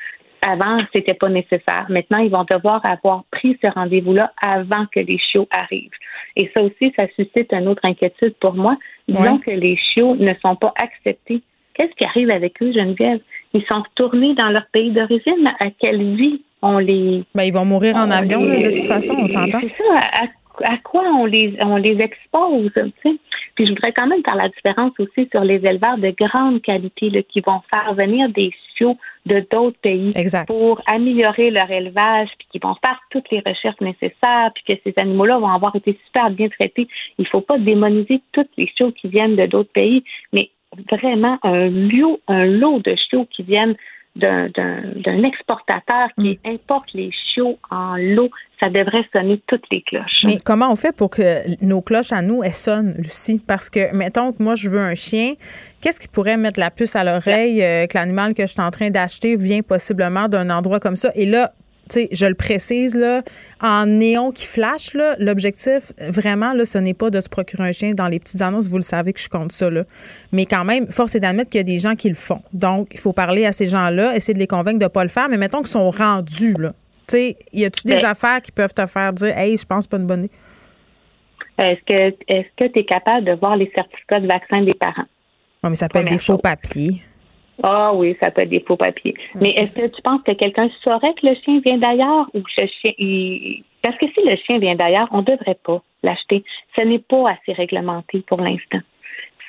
[0.45, 1.87] Avant, c'était pas nécessaire.
[1.89, 5.91] Maintenant, ils vont devoir avoir pris ce rendez-vous-là avant que les chiots arrivent.
[6.37, 8.77] Et ça aussi, ça suscite une autre inquiétude pour moi.
[9.07, 11.43] Disons que les chiots ne sont pas acceptés.
[11.75, 13.21] Qu'est-ce qui arrive avec eux, Geneviève?
[13.55, 15.47] Ils sont retournés dans leur pays d'origine.
[15.61, 17.25] À quelle vie on les.
[17.35, 19.61] Ben, ils vont mourir en avion, de toute façon, on s'entend.
[19.63, 20.01] C'est ça.
[20.65, 23.17] À, quoi on les, on les expose, tu sais?
[23.55, 27.11] Puis je voudrais quand même faire la différence aussi sur les éleveurs de grande qualité
[27.11, 28.97] là, qui vont faire venir des chiots
[29.27, 30.11] de d'autres pays
[30.47, 34.95] pour améliorer leur élevage, puis qui vont faire toutes les recherches nécessaires, puis que ces
[35.01, 36.89] animaux-là vont avoir été super bien traités.
[37.19, 40.51] Il ne faut pas démoniser toutes les chiots qui viennent de d'autres pays, mais
[40.91, 43.77] vraiment un lot, un lot de chiots qui viennent
[44.15, 46.51] d'un exportateur qui mm.
[46.51, 48.31] importe les chiots en lot,
[48.63, 50.23] ça devrait sonner toutes les cloches.
[50.25, 53.41] Mais comment on fait pour que nos cloches à nous, elles sonnent, Lucie?
[53.45, 55.33] Parce que, mettons que moi, je veux un chien,
[55.81, 58.71] qu'est-ce qui pourrait mettre la puce à l'oreille euh, que l'animal que je suis en
[58.71, 61.11] train d'acheter vient possiblement d'un endroit comme ça?
[61.15, 61.53] Et là,
[62.11, 63.23] je le précise, là,
[63.61, 67.93] en néon qui flash, l'objectif, vraiment, là, ce n'est pas de se procurer un chien
[67.93, 68.69] dans les petites annonces.
[68.69, 69.71] Vous le savez que je compte ça.
[69.71, 69.85] Là.
[70.33, 72.43] Mais quand même, force est d'admettre qu'il y a des gens qui le font.
[72.53, 75.11] Donc, il faut parler à ces gens-là, essayer de les convaincre de ne pas le
[75.11, 75.29] faire.
[75.29, 76.55] Mais mettons qu'ils sont rendus.
[76.59, 76.73] Là.
[77.07, 79.99] sais, y a-tu des ben affaires qui peuvent te faire dire, hey, je pense pas
[79.99, 80.31] une bonne idée?
[81.59, 82.17] Est-ce que
[87.95, 89.15] Oui, ça peut être des faux papiers.
[89.35, 89.41] Ah oui, ça peut être des faux papiers.
[89.41, 92.51] Mais est-ce que tu penses que quelqu'un saurait que le chien vient d'ailleurs ou que
[92.61, 93.63] le chien.
[93.83, 96.45] Parce que si le chien vient d'ailleurs, on ne devrait pas l'acheter.
[96.79, 98.79] Ce n'est pas assez réglementé pour l'instant.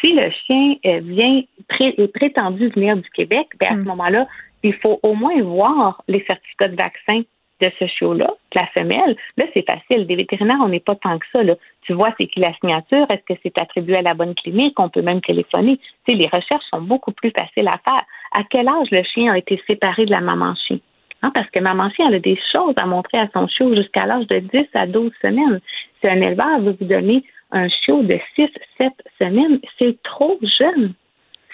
[0.03, 1.41] Si le chien euh, vient
[1.79, 3.85] est prétendu venir du Québec, ben à ce hmm.
[3.85, 4.27] moment-là,
[4.63, 7.21] il faut au moins voir les certificats de vaccin
[7.61, 9.15] de ce chiot-là, la femelle.
[9.37, 10.07] Là, c'est facile.
[10.07, 11.39] Des vétérinaires, on n'est pas tant que ça.
[11.81, 13.05] Tu vois, c'est qui la signature?
[13.11, 14.79] Est-ce que c'est attribué à la bonne clinique?
[14.79, 15.79] On peut même téléphoner.
[16.05, 18.03] Tu les recherches sont beaucoup plus faciles à faire.
[18.37, 20.79] À quel âge le chien a été séparé de la maman chien?
[21.23, 24.05] Hein, parce que maman chien, elle a des choses à montrer à son chiot jusqu'à
[24.05, 25.61] l'âge de 10 à 12 semaines.
[26.03, 28.49] Si un éleveur veut vous donner un chiot de 6,
[28.81, 30.93] 7 semaines, c'est trop jeune.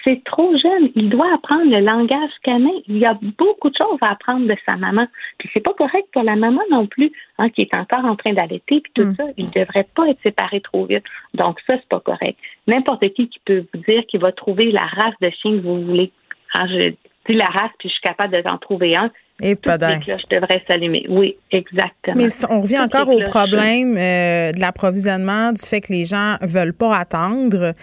[0.04, 0.90] C'est trop jeune.
[0.94, 2.70] Il doit apprendre le langage canin.
[2.88, 5.06] Il y a beaucoup de choses à apprendre de sa maman.
[5.38, 8.32] Puis c'est pas correct pour la maman non plus, hein, qui est encore en train
[8.32, 8.80] d'allaiter.
[8.80, 9.14] Puis tout mm.
[9.14, 11.04] ça, il ne devrait pas être séparé trop vite.
[11.34, 12.38] Donc ça, c'est pas correct.
[12.66, 15.84] N'importe qui qui peut vous dire qu'il va trouver la race de chien que vous
[15.84, 16.12] voulez.
[16.54, 16.90] Hein, je
[17.28, 19.10] dis la race, puis je suis capable de trouver un.
[19.42, 21.06] Et pas les cloches devraient s'allumer.
[21.08, 22.16] Oui, exactement.
[22.16, 26.74] Mais on revient encore au problème euh, de l'approvisionnement, du fait que les gens veulent
[26.74, 27.74] pas attendre.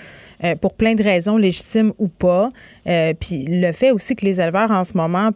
[0.44, 2.50] Euh, pour plein de raisons, légitimes ou pas.
[2.86, 5.32] Euh, puis le fait aussi que les éleveurs en ce moment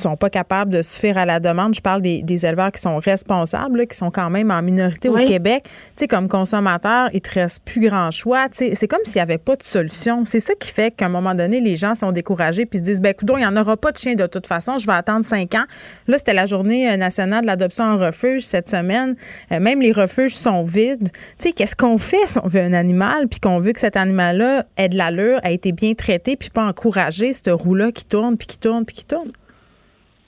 [0.00, 1.74] sont pas capables de suffire à la demande.
[1.74, 5.62] Je parle des, éleveurs qui sont responsables, qui sont quand même en minorité au Québec.
[5.64, 8.48] Tu sais, comme consommateur, il te reste plus grand choix.
[8.48, 10.24] Tu c'est comme s'il n'y avait pas de solution.
[10.24, 13.00] C'est ça qui fait qu'à un moment donné, les gens sont découragés puis se disent,
[13.00, 14.78] ben, écoute, il n'y en aura pas de chien de toute façon.
[14.78, 15.64] Je vais attendre cinq ans.
[16.08, 19.16] Là, c'était la journée euh, nationale de l'adoption en refuge cette semaine.
[19.50, 21.10] Euh, même les refuges sont vides.
[21.12, 23.96] Tu sais, qu'est-ce qu'on fait si on veut un animal puis qu'on veut que cet
[23.96, 28.36] animal-là ait de l'allure, a été bien traité puis pas encouragé, ce roue-là qui tourne
[28.36, 29.30] puis qui tourne puis qui tourne?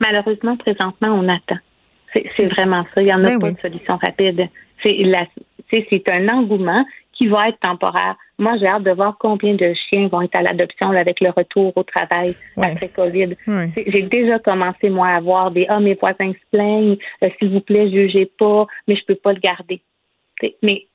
[0.05, 1.59] Malheureusement, présentement, on attend.
[2.27, 3.03] C'est vraiment ça.
[3.03, 4.49] Il n'y en a ben pas de solution rapide.
[4.83, 8.17] C'est un engouement qui va être temporaire.
[8.39, 11.73] Moi, j'ai hâte de voir combien de chiens vont être à l'adoption avec le retour
[11.77, 13.37] au travail après COVID.
[13.87, 17.61] J'ai déjà commencé, moi, à voir des Ah, mes voisins se plaignent, euh, s'il vous
[17.61, 19.81] plaît, jugez pas, mais je peux pas le garder.
[20.63, 20.87] mais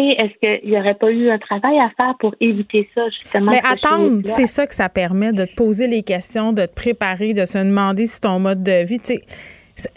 [0.00, 3.52] est-ce qu'il n'y aurait pas eu un travail à faire pour éviter ça, justement?
[3.52, 7.34] Mais attendre, c'est ça que ça permet, de te poser les questions, de te préparer,
[7.34, 9.20] de se demander si ton mode de vie, tu sais,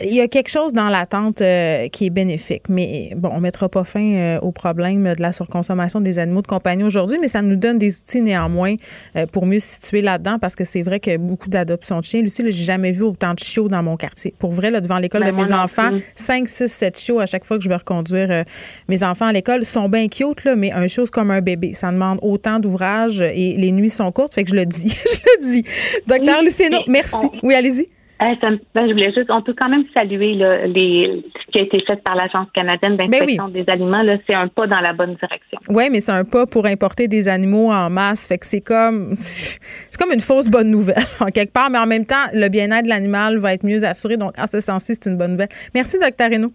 [0.01, 2.63] il y a quelque chose dans l'attente euh, qui est bénéfique.
[2.69, 6.47] Mais bon, on mettra pas fin euh, au problème de la surconsommation des animaux de
[6.47, 8.75] compagnie aujourd'hui, mais ça nous donne des outils néanmoins
[9.15, 12.21] euh, pour mieux se situer là-dedans parce que c'est vrai que beaucoup d'adoptions de chiens.
[12.21, 14.33] Lucie, j'ai jamais vu autant de chiots dans mon quartier.
[14.37, 17.45] Pour vrai, là, devant l'école de ben, mes enfants, 5, 6, 7 chiots à chaque
[17.45, 18.43] fois que je vais reconduire
[18.87, 19.63] mes enfants à l'école.
[19.63, 21.73] sont bien cute, là, mais un chose comme un bébé.
[21.73, 24.89] Ça demande autant d'ouvrage et les nuits sont courtes, fait que je le dis.
[25.05, 25.63] je le dis.
[26.07, 27.27] Docteur oui, merci.
[27.43, 27.87] Oui, allez-y.
[28.19, 32.03] Ben, je voulais juste, on peut quand même saluer les, ce qui a été fait
[32.03, 34.03] par l'Agence canadienne ben d'inspection des aliments.
[34.27, 35.57] C'est un pas dans la bonne direction.
[35.69, 38.27] Oui, mais c'est un pas pour importer des animaux en masse.
[38.27, 41.69] Fait que c'est comme, c'est comme une fausse bonne nouvelle, en quelque part.
[41.69, 44.17] Mais en même temps, le bien-être de l'animal va être mieux assuré.
[44.17, 45.49] Donc, en ce sens-ci, c'est une bonne nouvelle.
[45.73, 46.29] Merci, Dr.
[46.29, 46.51] Reno.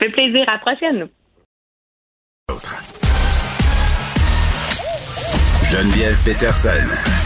[0.00, 0.44] Ça fait plaisir.
[0.48, 1.08] À la prochaine.
[5.70, 7.25] Geneviève Peterson.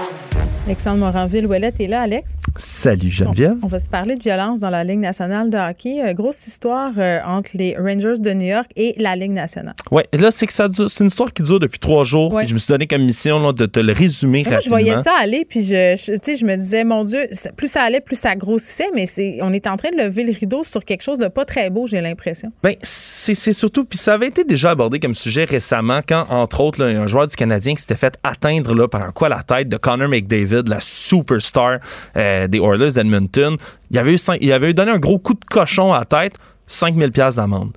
[0.67, 2.37] Alexandre Moranville-Ouellette est là, Alex?
[2.55, 3.55] Salut Geneviève.
[3.63, 6.03] On, va se parler de violence dans la Ligue nationale de hockey.
[6.03, 9.73] Euh, grosse histoire euh, entre les Rangers de New York et la Ligue nationale.
[9.89, 12.39] Oui, là, c'est que ça c'est une histoire qui dure depuis trois jours.
[12.45, 14.59] Je me suis donné comme mission de te le résumer rapidement.
[14.63, 18.01] je voyais ça aller, puis je, je, je me disais, mon Dieu, plus ça allait,
[18.01, 21.01] plus ça grossissait, mais c'est, on est en train de lever le rideau sur quelque
[21.01, 22.49] chose de pas très beau, j'ai l'impression.
[22.63, 26.83] Bien, c'est, surtout, puis ça avait été déjà abordé comme sujet récemment quand, entre autres,
[26.83, 29.77] un joueur du Canadien qui s'était fait atteindre là, par un quoi la tête de
[29.77, 31.79] Connor McDavid, la superstar
[32.15, 33.57] euh, des Oilers d'Edmonton.
[33.89, 36.35] Il avait, eu, il avait donné un gros coup de cochon à la tête,
[36.67, 37.71] 5000 pièces d'amende.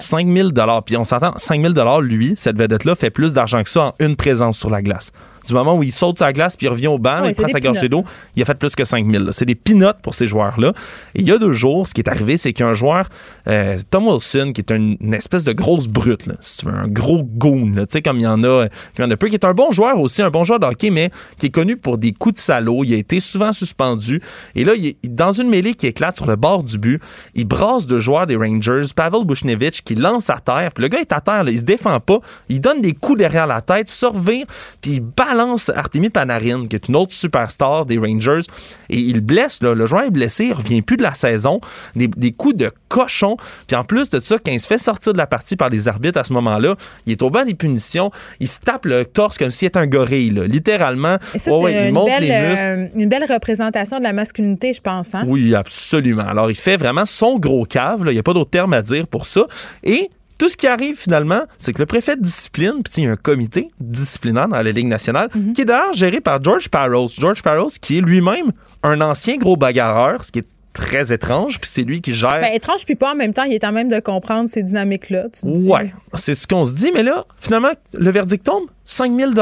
[0.00, 0.82] 5000 dollars.
[0.84, 4.16] Puis on s'entend, 5000 dollars, lui, cette vedette-là, fait plus d'argent que ça en une
[4.16, 5.12] présence sur la glace
[5.50, 7.60] du moment où il saute sa glace puis il revient au banc, il prend sa
[7.60, 8.04] gorgée d'eau,
[8.36, 9.28] il a fait plus que 5000.
[9.32, 10.72] C'est des pinottes pour ces joueurs-là.
[11.14, 13.08] Et il y a deux jours, ce qui est arrivé, c'est qu'un joueur,
[13.48, 17.22] euh, Tom Wilson, qui est une, espèce de grosse brute, si tu veux, un gros
[17.22, 18.66] goon, tu sais, comme il y en a,
[18.96, 20.66] il y en a peu, qui est un bon joueur aussi, un bon joueur de
[20.66, 22.84] hockey, mais qui est connu pour des coups de salaud.
[22.84, 24.22] Il a été souvent suspendu.
[24.54, 27.00] Et là, il est dans une mêlée qui éclate sur le bord du but,
[27.34, 30.70] il brasse deux joueurs des Rangers, Pavel Bushnevich, qui lance à terre.
[30.72, 32.18] Puis le gars est à terre, là, il se défend pas.
[32.48, 34.46] Il donne des coups derrière la tête, survire,
[34.80, 35.39] puis il balance
[35.74, 38.40] Artemi Panarin, qui est une autre superstar des Rangers,
[38.88, 41.60] et il blesse, le joueur est blessé, il revient plus de la saison,
[41.96, 43.36] des, coups de cochon,
[43.66, 45.88] puis en plus de ça, quand il se fait sortir de la partie par les
[45.88, 46.76] arbitres à ce moment-là,
[47.06, 48.10] il est au banc des punitions,
[48.40, 51.16] il se tape le torse comme s'il était un gorille, littéralement.
[51.32, 55.14] ça, c'est une, belle, euh, une belle représentation de la masculinité, je pense.
[55.14, 55.24] Hein?
[55.26, 56.26] Oui, absolument.
[56.26, 59.06] Alors, il fait vraiment son gros cave, il n'y a pas d'autre terme à dire
[59.06, 59.46] pour ça,
[59.84, 60.10] et
[60.40, 63.10] tout ce qui arrive finalement, c'est que le préfet de discipline, puis il y a
[63.10, 67.08] un comité disciplinaire dans la Ligue nationale, qui est d'ailleurs géré par George Parros.
[67.08, 68.52] George Parros, qui est lui-même
[68.82, 72.40] un ancien gros bagarreur, ce qui est très étrange, puis c'est lui qui gère.
[72.40, 75.26] Ben, étrange, puis pas en même temps, il est en même de comprendre ces dynamiques-là.
[75.44, 79.32] Ouais, c'est ce qu'on se dit, mais là, finalement, le verdict tombe 5 000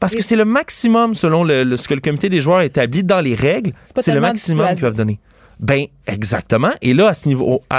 [0.00, 3.20] parce que c'est le maximum selon le, ce que le comité des joueurs établit dans
[3.20, 3.72] les règles.
[3.84, 5.20] C'est le maximum qu'ils peuvent donner.
[5.58, 6.70] Ben exactement.
[6.82, 7.12] Et là,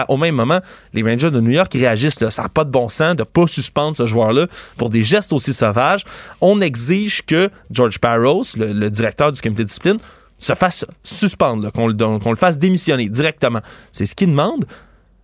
[0.08, 0.60] au, même moment,
[0.94, 2.28] les Rangers de New York réagissent.
[2.30, 4.48] Ça n'a pas de bon sens de pas suspendre ce joueur-là
[4.78, 6.04] pour des gestes aussi sauvages.
[6.42, 9.98] On exige que George Barrows, le, directeur du comité de discipline,
[10.40, 13.62] se fasse suspendre, qu'on le fasse démissionner directement.
[13.92, 14.66] C'est ce qu'il demande.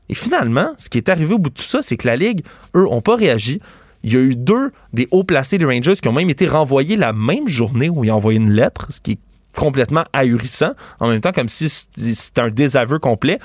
[0.09, 2.43] Et finalement, ce qui est arrivé au bout de tout ça, c'est que la Ligue,
[2.75, 3.61] eux, n'ont pas réagi.
[4.03, 6.97] Il y a eu deux des hauts placés des Rangers qui ont même été renvoyés
[6.97, 9.19] la même journée où ils ont envoyé une lettre, ce qui est
[9.55, 13.39] complètement ahurissant, en même temps comme si c'était un désaveu complet.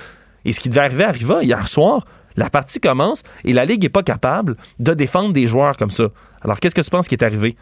[0.45, 2.07] Et ce qui devait arriver arriva hier soir.
[2.37, 6.05] La partie commence et la Ligue n'est pas capable de défendre des joueurs comme ça.
[6.41, 7.57] Alors, qu'est-ce que tu penses qui est arrivé?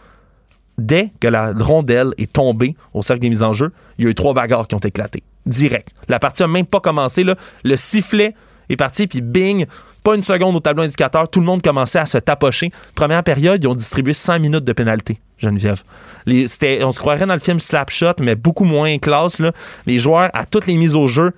[0.76, 4.10] Dès que la rondelle est tombée au cercle des mises en jeu, il y a
[4.10, 5.22] eu trois bagarres qui ont éclaté.
[5.46, 5.88] Direct.
[6.08, 7.24] La partie n'a même pas commencé.
[7.24, 8.34] Le sifflet
[8.68, 9.64] est parti, puis bing,
[10.06, 12.70] pas une seconde au tableau indicateur, tout le monde commençait à se tapocher.
[12.94, 15.82] Première période, ils ont distribué 100 minutes de pénalité, Geneviève.
[16.26, 16.46] Les,
[16.84, 19.40] on se croirait dans le film Slapshot, mais beaucoup moins classe.
[19.40, 19.50] Là.
[19.84, 21.32] Les joueurs, à toutes les mises au jeu,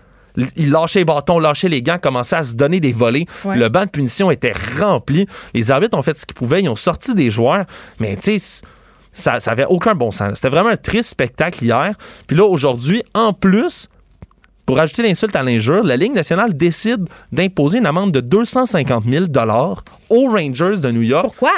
[0.57, 3.25] ils lâchaient les bâtons, lâchaient les gants, commençaient à se donner des volets.
[3.47, 5.27] Le banc de punition était rempli.
[5.55, 7.65] Les arbitres ont fait ce qu'ils pouvaient, ils ont sorti des joueurs,
[8.01, 8.67] mais tu sais,
[9.15, 10.35] ça, ça avait aucun bon sens.
[10.35, 11.95] C'était vraiment un triste spectacle hier.
[12.27, 13.89] Puis là, aujourd'hui, en plus,
[14.69, 19.25] pour ajouter l'insulte à l'injure, la Ligue nationale décide d'imposer une amende de 250 000
[20.11, 21.25] aux Rangers de New York.
[21.25, 21.53] Pourquoi?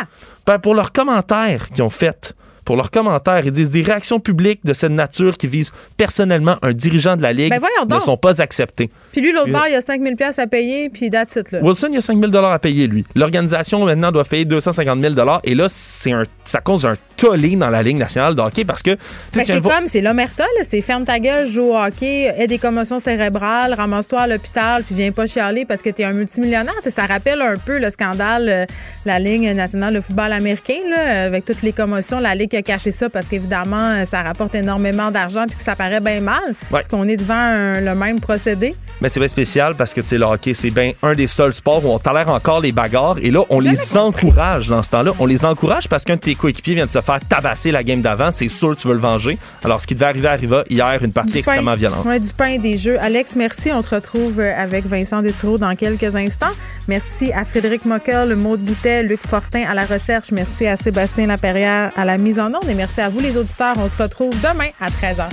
[0.47, 2.37] Ben, pour leurs commentaires qu'ils ont faits
[2.71, 3.45] pour leurs commentaires.
[3.45, 7.33] Ils disent des réactions publiques de cette nature qui visent personnellement un dirigeant de la
[7.33, 8.91] Ligue ben ne sont pas acceptées.
[9.11, 11.51] Puis lui, l'autre bord, il y a 5 000 à payer, puis that's it.
[11.51, 11.59] Là.
[11.63, 13.05] Wilson, il y a 5 000 à payer, lui.
[13.17, 17.71] L'organisation, maintenant, doit payer 250 000 Et là, c'est un, ça cause un tollé dans
[17.71, 18.93] la Ligue nationale de hockey parce que...
[19.35, 23.01] Ben, c'est comme, c'est l'omerta, c'est ferme ta gueule, joue au hockey, aie des commotions
[23.01, 26.75] cérébrales, ramasse-toi à l'hôpital, puis viens pas chialer parce que tu es un multimillionnaire.
[26.89, 28.65] ça rappelle un peu le scandale, euh,
[29.05, 32.21] la Ligue nationale de football américain, là, avec toutes les commotions.
[32.21, 35.77] La Ligue a caché ça parce qu'évidemment, euh, ça rapporte énormément d'argent puis que ça
[35.77, 36.55] paraît bien mal.
[36.71, 38.75] Parce qu'on est devant le même procédé.
[39.01, 41.53] Mais c'est bien spécial parce que, tu sais, le hockey, c'est bien un des seuls
[41.53, 43.17] sports où on tolère encore les bagarres.
[43.23, 45.13] Et là, on les encourage dans ce temps-là.
[45.19, 48.03] On les encourage parce qu'un de tes coéquipiers vient de se faire tabasser la game
[48.03, 48.31] d'avant.
[48.31, 49.39] C'est sûr que tu veux le venger.
[49.65, 52.05] Alors, ce qui devait arriver arriva hier, une partie extrêmement violente.
[52.05, 52.99] Ouais, du pain et des jeux.
[53.01, 53.73] Alex, merci.
[53.73, 56.53] On te retrouve euh, avec Vincent Dessereau dans quelques instants.
[56.89, 60.33] Merci à Frédéric Mockel, Maude Boutet, Luc Fortin à la recherche.
[60.33, 62.69] Merci à Sébastien Laperrière à la mise en onde.
[62.69, 63.77] Et merci à vous, les auditeurs.
[63.79, 65.29] On se retrouve demain à 13h.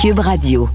[0.00, 0.68] Cube Radio.